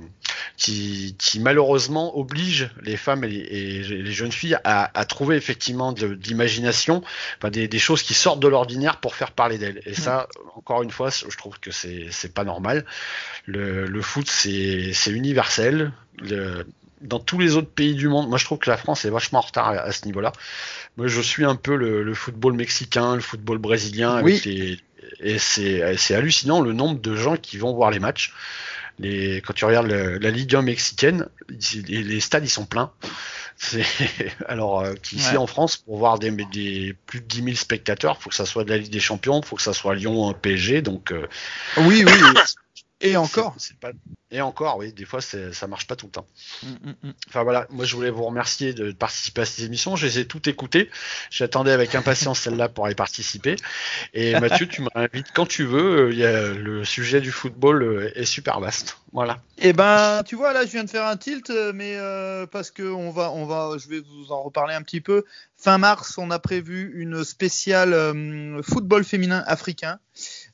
qui, 0.58 1.16
qui 1.20 1.40
malheureusement 1.40 2.18
obligent 2.18 2.72
les 2.82 2.98
femmes 2.98 3.24
et 3.24 3.28
les, 3.28 3.38
et 3.38 3.84
les 3.84 4.12
jeunes 4.12 4.32
filles 4.32 4.58
à, 4.64 4.90
à 5.00 5.06
trouver 5.06 5.36
effectivement 5.36 5.92
de, 5.94 6.16
de 6.16 6.24
l'imagination, 6.28 7.04
enfin, 7.38 7.52
des, 7.52 7.68
des 7.68 7.78
choses 7.78 8.02
qui 8.02 8.16
sortent 8.16 8.40
de 8.40 8.48
l'ordinaire 8.48 8.98
pour 8.98 9.14
faire 9.14 9.34
parler 9.34 9.60
d'elles. 9.60 9.84
Et 9.86 9.94
ça, 9.94 10.28
encore 10.56 10.82
une 10.82 10.90
fois, 10.92 11.12
je 11.12 11.38
trouve 11.38 11.60
que 11.60 11.70
c'est 11.70 12.08
c'est 12.10 12.34
pas 12.34 12.44
normal. 12.44 12.86
Le, 13.46 13.86
le 13.86 14.02
foot, 14.02 14.28
c'est 14.28 14.94
c'est 14.94 15.12
universel. 15.12 15.92
Le- 16.18 16.66
dans 17.02 17.20
tous 17.20 17.40
les 17.40 17.56
autres 17.56 17.70
pays 17.70 17.96
du 17.96 18.08
monde, 18.08 18.30
moi 18.30 18.38
je 18.38 18.46
trouve 18.46 18.60
que 18.60 18.70
la 18.70 18.78
France 18.78 19.06
est 19.06 19.10
vachement 19.10 19.40
en 19.40 19.44
retard 19.44 19.70
à, 19.70 19.74
à 19.80 19.92
ce 19.92 20.06
niveau-là. 20.06 20.32
Moi 20.98 21.08
je 21.08 21.22
suis 21.22 21.46
un 21.46 21.56
peu 21.56 21.76
le, 21.76 22.04
le 22.04 22.14
football 22.14 22.54
mexicain, 22.54 23.16
le 23.16 23.22
football 23.22 23.58
brésilien, 23.58 24.16
avec 24.16 24.46
les, 24.46 24.80
et 25.20 25.38
c'est 25.40 26.14
hallucinant 26.14 26.62
le 26.62 26.74
nombre 26.74 27.00
de 27.00 27.16
gens 27.16 27.36
qui 27.38 27.58
vont 27.58 27.74
voir 27.74 27.92
les 27.92 28.00
matchs. 28.00 28.34
Les, 29.00 29.42
quand 29.42 29.54
tu 29.54 29.66
regardes 29.66 29.88
le- 29.88 30.18
la 30.20 30.30
Ligue 30.32 30.54
1 30.56 30.62
mexicaine, 30.62 31.28
les, 31.88 32.04
les 32.04 32.20
stades 32.20 32.44
ils 32.46 32.50
sont 32.50 32.66
pleins. 32.66 32.92
Alors 34.48 34.82
euh, 34.82 34.94
qu'ici 35.02 35.32
Ouais. 35.32 35.38
en 35.38 35.48
France, 35.48 35.78
pour 35.78 35.98
voir 35.98 36.20
des, 36.20 36.32
des 36.32 36.96
plus 37.06 37.22
de 37.22 37.26
10 37.26 37.44
000 37.44 37.56
spectateurs, 37.56 38.22
faut 38.22 38.30
que 38.30 38.36
ça 38.36 38.46
soit 38.46 38.64
de 38.64 38.70
la 38.70 38.78
Ligue 38.78 38.92
des 38.92 39.00
Champions, 39.00 39.42
faut 39.42 39.56
que 39.56 39.62
ça 39.62 39.74
soit 39.74 39.96
Lyon 39.96 40.34
PSG, 40.40 40.82
donc 40.82 41.12
euh, 41.12 41.28
Oui, 41.78 42.04
oui. 42.06 42.12
Et 43.02 43.18
encore. 43.18 43.56
pas... 43.80 43.92
Et 44.34 44.40
encore, 44.40 44.78
oui, 44.78 44.94
des 44.94 45.04
fois 45.04 45.20
ça 45.20 45.68
marche 45.68 45.88
pas 45.88 45.98
tout 45.98 46.06
le 46.06 46.12
temps. 46.12 46.26
Mm, 46.64 46.68
mm, 46.68 46.96
mm. 47.04 47.14
Enfin 47.28 47.44
voilà, 47.44 47.68
moi 47.70 47.84
je 47.84 47.96
voulais 47.96 48.10
vous 48.10 48.24
remercier 48.24 48.74
de 48.74 48.92
participer 48.92 49.42
à 49.42 49.46
cette 49.46 49.66
émission. 49.66 49.98
Je 49.98 50.06
les 50.06 50.20
ai 50.20 50.26
toutes 50.26 50.48
écoutées. 50.48 50.90
J'attendais 51.30 51.72
avec 51.72 51.96
impatience 51.96 52.40
celle-là 52.42 52.70
pour 52.70 52.90
y 52.90 52.96
participer. 52.96 53.58
Et 54.14 54.40
Mathieu, 54.40 54.68
tu 54.68 54.82
me 54.82 54.88
réinvites 54.96 55.32
quand 55.34 55.46
tu 55.46 55.66
veux. 55.66 56.08
Euh, 56.08 56.12
Il 56.14 56.18
y 56.18 56.26
a, 56.26 56.54
le 56.54 56.86
sujet 56.86 57.20
du 57.20 57.32
football 57.32 57.84
euh, 57.84 58.12
est 58.18 58.26
super 58.26 58.60
vaste. 58.62 58.98
Voilà. 59.14 59.40
Eh 59.58 59.74
ben, 59.74 60.24
tu 60.26 60.36
vois, 60.36 60.54
là, 60.54 60.66
je 60.66 60.72
viens 60.72 60.86
de 60.86 60.90
faire 60.90 61.06
un 61.06 61.18
tilt, 61.18 61.50
euh, 61.50 61.74
mais 61.76 61.96
euh, 61.98 62.46
parce 62.48 62.72
que 62.72 62.84
on 62.84 63.12
va, 63.12 63.32
on 63.32 63.46
va, 63.46 63.78
je 63.78 63.90
vais 63.90 64.00
vous 64.00 64.32
en 64.32 64.42
reparler 64.42 64.74
un 64.74 64.82
petit 64.82 65.02
peu. 65.02 65.26
Fin 65.58 65.78
mars, 65.78 66.18
on 66.18 66.32
a 66.32 66.40
prévu 66.40 66.94
une 66.96 67.24
spéciale 67.26 67.94
euh, 67.94 68.62
football 68.64 69.04
féminin 69.04 69.44
africain 69.46 70.00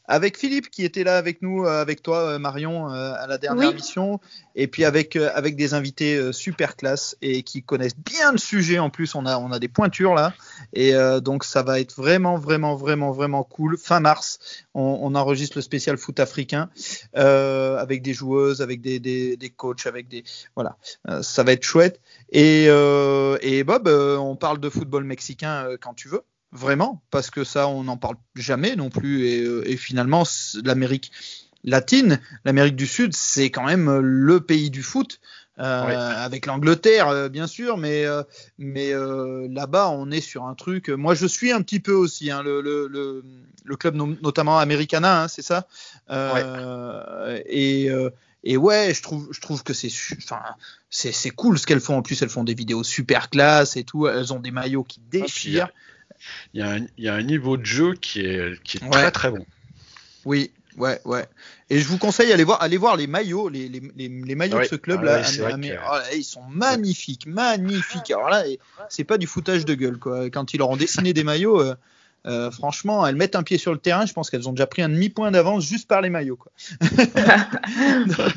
avec 0.07 0.37
Philippe 0.37 0.69
qui 0.69 0.83
était 0.85 1.03
là 1.03 1.17
avec 1.17 1.41
nous, 1.41 1.65
euh, 1.65 1.81
avec 1.81 2.01
toi, 2.01 2.19
euh, 2.19 2.39
Marion, 2.39 2.91
euh, 2.91 3.13
à 3.17 3.27
la 3.27 3.37
dernière 3.37 3.69
Oui. 3.69 3.75
mission, 3.75 4.19
et 4.55 4.67
puis 4.67 4.85
avec 4.85 5.15
avec 5.15 5.55
des 5.55 5.73
invités 5.73 6.31
super 6.33 6.75
classe 6.75 7.17
et 7.21 7.43
qui 7.43 7.61
connaissent 7.63 7.97
bien 7.97 8.31
le 8.31 8.37
sujet. 8.37 8.79
En 8.79 8.89
plus, 8.89 9.15
on 9.15 9.25
a 9.25 9.37
on 9.37 9.51
a 9.51 9.59
des 9.59 9.67
pointures 9.67 10.15
là, 10.15 10.33
et 10.73 10.95
euh, 10.95 11.19
donc 11.19 11.43
ça 11.43 11.63
va 11.63 11.79
être 11.79 11.95
vraiment, 11.95 12.37
vraiment, 12.37 12.75
vraiment, 12.75 13.11
vraiment 13.11 13.43
cool. 13.43 13.77
Fin 13.77 13.99
mars, 13.99 14.39
on, 14.73 14.99
on 15.01 15.15
enregistre 15.15 15.57
le 15.57 15.61
spécial 15.61 15.97
foot 15.97 16.19
africain 16.19 16.69
euh, 17.15 17.77
avec 17.77 18.01
des 18.01 18.13
joueuses, 18.13 18.61
avec 18.61 18.81
des, 18.81 18.99
des, 18.99 19.37
des 19.37 19.49
coachs, 19.49 19.85
avec 19.85 20.07
des 20.07 20.23
voilà, 20.55 20.77
Euh, 21.09 21.21
ça 21.21 21.43
va 21.43 21.51
être 21.53 21.63
chouette. 21.63 21.99
Et, 22.31 22.65
et 22.65 23.63
Bob, 23.63 23.87
on 23.87 24.35
parle 24.35 24.59
de 24.59 24.69
football 24.69 25.03
mexicain 25.03 25.67
quand 25.81 25.93
tu 25.93 26.07
veux, 26.09 26.21
vraiment, 26.57 27.01
parce 27.11 27.29
que 27.29 27.43
ça, 27.43 27.67
on 27.67 27.83
n'en 27.83 27.97
parle 27.97 28.15
jamais 28.35 28.75
non 28.75 28.89
plus. 28.89 29.27
Et, 29.27 29.41
euh, 29.43 29.63
et 29.69 29.77
finalement, 29.77 30.23
l'Amérique 30.63 31.11
latine, 31.63 32.19
l'Amérique 32.45 32.75
du 32.75 32.87
Sud, 32.87 33.13
c'est 33.15 33.49
quand 33.51 33.65
même 33.65 33.87
euh, 33.89 33.99
le 34.01 34.39
pays 34.41 34.69
du 34.69 34.83
foot. 34.83 35.19
euh, 35.59 35.87
Ouais. 35.87 35.95
avec 35.95 36.45
l'Angleterre 36.45 37.07
euh, 37.07 37.29
bien 37.29 37.47
sûr 37.47 37.77
mais 37.77 38.05
euh, 38.05 38.21
mais 38.59 38.91
là-bas 39.49 39.89
on 39.89 40.11
est 40.11 40.21
sur 40.21 40.45
un 40.45 40.53
truc 40.53 40.89
moi 40.89 41.15
je 41.15 41.25
suis 41.25 41.51
un 41.51 41.63
petit 41.63 41.79
peu 41.79 41.93
aussi 41.93 42.29
hein, 42.29 42.43
le, 42.43 42.61
le, 42.61 42.87
le, 42.87 43.23
le 43.65 43.75
club 43.75 43.95
no- 43.95 44.15
notamment 44.21 44.59
Americana 44.59 45.23
hein, 45.23 45.27
c'est 45.27 45.41
ça 45.41 45.67
et 47.47 47.89
et 48.43 48.55
ouais, 48.55 48.93
je 48.93 49.01
trouve, 49.01 49.27
je 49.31 49.41
trouve 49.41 49.63
que 49.63 49.73
c'est, 49.73 49.89
enfin, 50.23 50.39
c'est, 50.89 51.11
c'est 51.11 51.31
cool 51.31 51.59
ce 51.59 51.65
qu'elles 51.67 51.81
font. 51.81 51.97
En 51.97 52.01
plus, 52.01 52.21
elles 52.21 52.29
font 52.29 52.45
des 52.45 52.53
vidéos 52.53 52.83
super 52.83 53.29
classe 53.29 53.75
et 53.75 53.83
tout. 53.83 54.07
Elles 54.07 54.31
ont 54.31 54.39
des 54.39 54.51
maillots 54.51 54.83
qui 54.85 55.01
puis, 55.01 55.19
déchirent. 55.21 55.69
Il 56.53 56.59
y, 56.59 56.63
a 56.63 56.71
un, 56.71 56.79
il 56.97 57.03
y 57.03 57.07
a 57.09 57.13
un 57.13 57.21
niveau 57.23 57.57
de 57.57 57.65
jeu 57.65 57.93
qui 57.93 58.21
est, 58.21 58.61
qui 58.63 58.77
est 58.77 58.83
Ouais. 58.83 58.89
très 58.89 59.11
très 59.11 59.31
bon. 59.31 59.45
Oui, 60.25 60.51
ouais, 60.77 60.99
ouais. 61.05 61.25
Et 61.69 61.79
je 61.79 61.87
vous 61.87 61.97
conseille 61.97 62.29
d'aller 62.29 62.43
voir, 62.43 62.61
aller 62.61 62.77
voir 62.77 62.95
les 62.97 63.07
maillots, 63.07 63.49
les, 63.49 63.69
les, 63.69 63.81
les, 63.95 64.07
les 64.09 64.35
maillots 64.35 64.59
de 64.59 64.65
ce 64.65 64.75
club 64.75 64.99
Ah 65.03 65.05
là. 65.05 65.17
ouais, 65.17 65.23
c'est 65.25 65.41
vrai 65.41 65.53
Amé- 65.53 65.69
que- 65.69 65.75
oh 65.89 65.95
là, 65.95 66.13
ils 66.13 66.23
sont 66.23 66.43
magnifiques, 66.49 67.25
magnifiques. 67.27 68.11
Alors 68.11 68.29
là, 68.29 68.43
c'est 68.89 69.03
pas 69.03 69.17
du 69.17 69.27
foutage 69.27 69.65
de 69.65 69.73
gueule 69.75 69.97
quoi. 69.97 70.29
Quand 70.29 70.53
ils 70.53 70.57
leur 70.57 70.69
ont 70.69 70.77
dessiné 70.77 71.13
des 71.13 71.23
maillots. 71.23 71.61
euh, 71.61 71.75
euh, 72.25 72.51
franchement, 72.51 73.05
elles 73.07 73.15
mettent 73.15 73.35
un 73.35 73.43
pied 73.43 73.57
sur 73.57 73.71
le 73.71 73.77
terrain. 73.77 74.05
Je 74.05 74.13
pense 74.13 74.29
qu'elles 74.29 74.49
ont 74.49 74.53
déjà 74.53 74.67
pris 74.67 74.81
un 74.81 74.89
demi-point 74.89 75.31
d'avance 75.31 75.63
juste 75.63 75.87
par 75.87 76.01
les 76.01 76.09
maillots. 76.09 76.37
Quoi. 76.37 76.51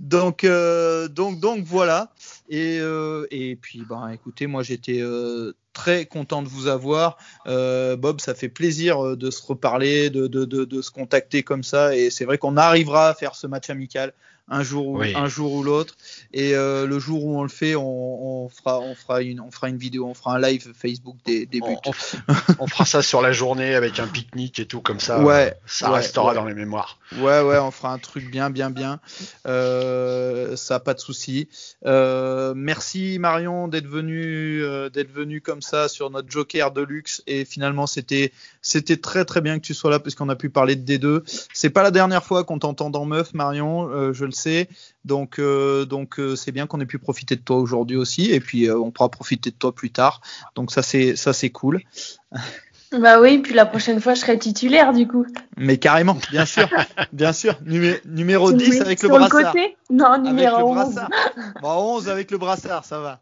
donc, 0.00 0.44
euh, 0.44 1.08
donc, 1.08 1.40
donc 1.40 1.64
voilà. 1.64 2.12
Et, 2.48 2.78
euh, 2.80 3.26
et 3.30 3.56
puis, 3.56 3.82
ben, 3.88 4.08
écoutez, 4.08 4.46
moi 4.46 4.62
j'étais 4.62 5.02
très 5.74 6.06
content 6.06 6.42
de 6.42 6.48
vous 6.48 6.66
avoir. 6.66 7.18
Bob, 7.46 8.20
ça 8.20 8.34
fait 8.34 8.48
plaisir 8.48 9.16
de 9.16 9.30
se 9.30 9.42
reparler, 9.42 10.08
de, 10.08 10.26
de, 10.26 10.44
de, 10.44 10.64
de 10.64 10.82
se 10.82 10.90
contacter 10.90 11.42
comme 11.42 11.62
ça. 11.62 11.94
Et 11.94 12.10
c'est 12.10 12.24
vrai 12.24 12.38
qu'on 12.38 12.56
arrivera 12.56 13.08
à 13.08 13.14
faire 13.14 13.34
ce 13.34 13.46
match 13.46 13.68
amical 13.68 14.14
un 14.50 14.62
jour 14.62 14.86
ou, 14.86 14.98
Oui. 14.98 15.12
un 15.14 15.28
jour 15.28 15.52
ou 15.52 15.62
l'autre. 15.62 15.94
Et 16.32 16.54
euh, 16.54 16.86
le 16.86 16.98
jour 16.98 17.24
où 17.24 17.38
on 17.38 17.42
le 17.42 17.48
fait, 17.48 17.74
on, 17.74 18.44
on, 18.44 18.48
fera, 18.48 18.80
on, 18.80 18.94
fera 18.94 19.22
une, 19.22 19.40
on 19.40 19.50
fera 19.50 19.68
une 19.68 19.76
vidéo, 19.76 20.06
on 20.06 20.14
fera 20.14 20.36
un 20.36 20.40
live 20.40 20.72
Facebook 20.76 21.16
des, 21.24 21.46
des 21.46 21.60
buts. 21.60 21.76
On, 22.58 22.66
fera 22.66 22.84
ça 22.84 23.02
sur 23.02 23.20
la 23.20 23.32
journée 23.32 23.74
avec 23.74 23.98
un 23.98 24.06
pique-nique 24.06 24.58
et 24.60 24.66
tout 24.66 24.80
comme 24.80 25.00
ça. 25.00 25.20
Ouais, 25.20 25.54
ça 25.66 25.90
ouais, 25.90 25.96
restera 25.96 26.28
ouais. 26.28 26.34
dans 26.34 26.44
les 26.44 26.54
mémoires. 26.54 26.98
Ouais, 27.18 27.40
ouais, 27.40 27.58
on 27.58 27.70
fera 27.70 27.92
un 27.92 27.98
truc 27.98 28.30
bien, 28.30 28.50
bien, 28.50 28.70
bien. 28.70 29.00
Euh, 29.46 30.56
ça, 30.56 30.80
pas 30.80 30.94
de 30.94 31.00
souci. 31.00 31.48
Euh, 31.86 32.54
merci 32.56 33.18
Marion 33.18 33.68
d'être 33.68 33.86
venu, 33.86 34.62
euh, 34.62 34.88
d'être 34.88 35.12
venu 35.12 35.40
comme 35.40 35.62
ça 35.62 35.88
sur 35.88 36.10
notre 36.10 36.30
Joker 36.30 36.72
de 36.72 36.82
luxe. 36.82 37.22
Et 37.26 37.44
finalement, 37.44 37.86
c'était, 37.86 38.32
c'était 38.62 38.96
très, 38.96 39.24
très 39.24 39.40
bien 39.40 39.58
que 39.58 39.64
tu 39.64 39.74
sois 39.74 39.90
là 39.90 39.98
puisqu'on 39.98 40.28
a 40.28 40.36
pu 40.36 40.50
parler 40.50 40.76
de 40.76 40.96
D2. 40.96 41.22
C'est 41.52 41.70
pas 41.70 41.82
la 41.82 41.90
dernière 41.90 42.24
fois 42.24 42.44
qu'on 42.44 42.58
t'entend 42.58 42.90
dans 42.90 43.04
Meuf, 43.04 43.34
Marion, 43.34 43.88
euh, 43.90 44.12
je 44.12 44.24
le 44.24 44.32
Donc, 45.04 45.38
euh, 45.38 45.84
donc, 45.84 46.18
euh, 46.20 46.36
c'est 46.36 46.52
bien 46.52 46.66
qu'on 46.66 46.80
ait 46.80 46.86
pu 46.86 46.98
profiter 46.98 47.36
de 47.36 47.40
toi 47.40 47.56
aujourd'hui 47.56 47.96
aussi. 47.96 48.30
Et 48.30 48.40
puis, 48.40 48.68
euh, 48.68 48.78
on 48.78 48.90
pourra 48.90 49.10
profiter 49.10 49.50
de 49.50 49.56
toi 49.56 49.74
plus 49.74 49.90
tard. 49.90 50.20
Donc, 50.54 50.70
ça, 50.70 50.82
c'est, 50.82 51.16
ça, 51.16 51.32
c'est 51.32 51.50
cool. 51.50 51.80
Bah 52.90 53.20
oui, 53.20 53.38
puis 53.40 53.52
la 53.52 53.66
prochaine 53.66 54.00
fois, 54.00 54.14
je 54.14 54.20
serai 54.20 54.38
titulaire 54.38 54.94
du 54.94 55.06
coup. 55.06 55.26
Mais 55.58 55.76
carrément, 55.76 56.16
bien 56.30 56.46
sûr, 56.46 56.66
bien 57.12 57.34
sûr. 57.34 57.52
Numé- 57.66 58.00
numéro 58.06 58.50
10 58.50 58.70
Oui, 58.70 58.80
avec 58.80 59.02
le 59.02 59.10
brassard. 59.10 59.52
côté 59.52 59.76
Non, 59.90 60.16
numéro 60.22 60.56
le 60.56 60.64
11. 60.64 60.74
brassard. 60.74 61.10
Bon, 61.60 61.96
11 61.96 62.08
avec 62.08 62.30
le 62.30 62.38
brassard, 62.38 62.86
ça 62.86 62.98
va. 63.00 63.20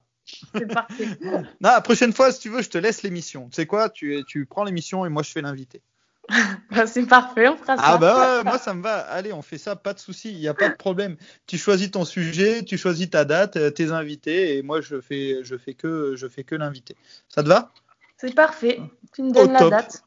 C'est 0.55 0.73
parfait. 0.73 1.09
Non, 1.21 1.43
la 1.61 1.81
prochaine 1.81 2.13
fois, 2.13 2.31
si 2.31 2.39
tu 2.39 2.49
veux, 2.49 2.63
je 2.63 2.69
te 2.71 2.79
laisse 2.79 3.03
l'émission. 3.03 3.49
Tu 3.49 3.57
sais 3.57 3.67
quoi 3.67 3.89
tu, 3.91 4.23
tu 4.29 4.47
prends 4.47 4.63
l'émission 4.63 5.05
et 5.05 5.09
moi, 5.09 5.25
je 5.25 5.31
fais 5.33 5.43
l'invité. 5.43 5.83
Bah, 6.71 6.87
c'est 6.87 7.07
parfait, 7.07 7.49
on 7.49 7.57
fera 7.57 7.77
ça. 7.77 7.83
Ah 7.83 7.99
bah 7.99 8.39
ouais, 8.39 8.45
moi, 8.45 8.59
ça 8.59 8.75
me 8.75 8.83
va. 8.83 8.99
Allez, 8.99 9.33
on 9.33 9.43
fait 9.43 9.59
ça, 9.59 9.77
pas 9.77 9.95
de 9.95 9.99
souci, 9.99 10.33
il 10.33 10.39
n'y 10.39 10.49
a 10.49 10.55
pas 10.55 10.69
de 10.69 10.75
problème. 10.75 11.17
Tu 11.47 11.59
choisis 11.59 11.91
ton 11.91 12.05
sujet, 12.05 12.65
tu 12.65 12.77
choisis 12.77 13.09
ta 13.09 13.25
date, 13.25 13.57
euh, 13.57 13.71
tes 13.71 13.93
invités, 13.93 14.57
et 14.57 14.63
moi, 14.63 14.81
je 14.81 15.01
fais, 15.01 15.45
je 15.45 15.57
fais 15.57 15.75
que, 15.75 16.15
je 16.17 16.27
fais 16.27 16.45
que 16.45 16.55
l'invité. 16.55 16.97
Ça 17.29 17.43
te 17.43 17.49
va? 17.49 17.73
C'est 18.17 18.35
parfait. 18.35 18.81
Tu 19.15 19.23
me 19.23 19.31
Au 19.31 19.33
donnes 19.33 19.53
la 19.53 19.61
top. 19.61 19.71
date. 19.71 20.06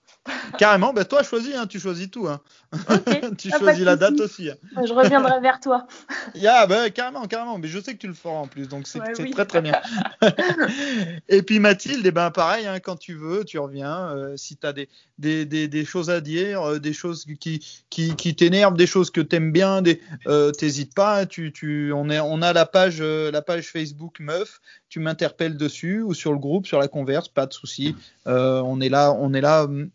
Carrément, 0.57 0.93
bah 0.93 1.05
toi 1.05 1.23
choisis, 1.23 1.55
hein, 1.55 1.65
tu 1.67 1.79
choisis 1.79 2.09
tout. 2.11 2.27
Hein. 2.27 2.41
Tu 3.37 3.49
Ah, 3.51 3.57
choisis 3.57 3.83
la 3.83 3.95
date 3.95 4.19
aussi. 4.19 4.49
hein. 4.49 4.55
Je 4.85 4.93
reviendrai 4.93 5.39
vers 5.41 5.59
toi. 5.59 5.87
Yeah, 6.35 6.67
bah, 6.67 6.89
carrément, 6.91 7.25
carrément. 7.27 7.57
Mais 7.57 7.67
je 7.67 7.79
sais 7.79 7.93
que 7.93 7.97
tu 7.99 8.07
le 8.07 8.13
feras 8.13 8.35
en 8.35 8.47
plus, 8.47 8.67
donc 8.67 8.85
c'est 8.87 8.99
Ouais, 8.99 9.05
c'est 9.15 9.23
oui. 9.23 9.31
très 9.31 9.45
très 9.45 9.61
bien. 9.61 9.79
et 11.29 11.41
puis 11.41 11.59
Mathilde, 11.59 12.05
eh 12.05 12.11
ben 12.11 12.29
pareil, 12.31 12.67
hein, 12.67 12.79
quand 12.79 12.95
tu 12.97 13.13
veux, 13.15 13.43
tu 13.45 13.57
reviens. 13.59 14.09
euh, 14.15 14.37
si 14.37 14.57
tu 14.57 14.67
as 14.67 14.73
des, 14.73 14.89
des, 15.17 15.45
des, 15.45 15.67
des 15.67 15.85
choses 15.85 16.09
à 16.09 16.21
dire, 16.21 16.61
euh, 16.61 16.79
des 16.79 16.93
choses 16.93 17.25
qui, 17.39 17.65
qui, 17.89 18.15
qui 18.15 18.35
t'énervent, 18.35 18.77
des 18.77 18.87
choses 18.87 19.09
que 19.11 19.21
tu 19.21 19.35
aimes 19.37 19.51
bien, 19.51 19.81
des, 19.81 20.01
euh, 20.27 20.51
t'hésites 20.51 20.93
pas. 20.93 21.21
hein, 21.21 21.25
Tu, 21.25 21.51
tu, 21.51 21.91
on, 21.93 22.09
est, 22.09 22.19
on 22.19 22.41
a 22.41 22.53
la 22.53 22.65
page, 22.65 22.97
euh, 23.01 23.31
la 23.31 23.41
page 23.41 23.67
Facebook 23.71 24.19
Meuf. 24.19 24.59
Tu 24.89 24.99
m'interpelles 24.99 25.55
dessus 25.57 26.01
ou 26.01 26.13
sur 26.13 26.31
le 26.33 26.39
groupe, 26.39 26.65
sur 26.67 26.79
la 26.79 26.87
converse, 26.87 27.27
pas 27.29 27.45
de 27.45 27.53
souci. 27.53 27.95
Euh, 28.27 28.59
on 28.61 28.81
est 28.81 28.89
là, 28.89 29.13
on 29.13 29.33
est 29.33 29.41
là 29.41 29.63
hum, 29.65 29.89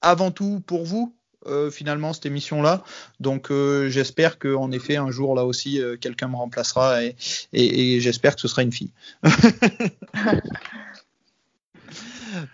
avant 0.00 0.30
tout 0.30 0.60
pour 0.66 0.84
vous. 0.84 1.14
euh, 1.46 1.70
finalement 1.70 2.12
cette 2.12 2.26
émission 2.26 2.62
là 2.62 2.82
donc 3.20 3.50
euh, 3.52 3.88
j'espère 3.88 4.38
que 4.40 4.52
en 4.56 4.72
effet 4.72 4.96
un 4.96 5.10
jour 5.12 5.36
là 5.36 5.44
aussi 5.44 5.80
euh, 5.80 5.96
quelqu'un 5.96 6.26
me 6.28 6.34
remplacera 6.36 7.04
et, 7.04 7.14
et- 7.52 7.94
et 7.94 8.00
j'espère 8.00 8.34
que 8.34 8.40
ce 8.40 8.48
sera 8.48 8.62
une 8.64 8.72
fille. 8.72 8.90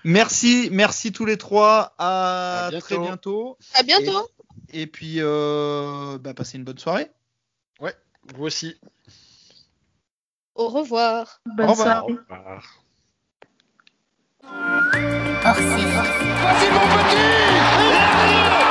merci, 0.05 0.69
merci 0.71 1.13
tous 1.13 1.25
les 1.25 1.37
trois. 1.39 1.95
À, 1.99 2.67
À 2.67 2.71
bientôt. 2.71 2.87
très 2.87 2.99
bientôt. 2.99 3.59
À 3.75 3.83
bientôt. 3.83 4.29
Et 4.73 4.87
puis 4.87 5.17
euh, 5.19 6.19
bah, 6.19 6.35
passez 6.35 6.59
une 6.59 6.65
bonne 6.65 6.79
soirée. 6.79 7.11
Vous 8.35 8.45
aussi. 8.45 8.75
Au 10.55 10.69
revoir. 10.69 11.41
Bonne 11.47 11.67
Au 11.67 11.71
revoir. 11.73 12.05
soirée. 12.05 12.19
Au 15.45 15.53
revoir. 15.53 16.05
Vas-y 16.43 16.71
mon 16.71 16.81
petit 16.81 18.64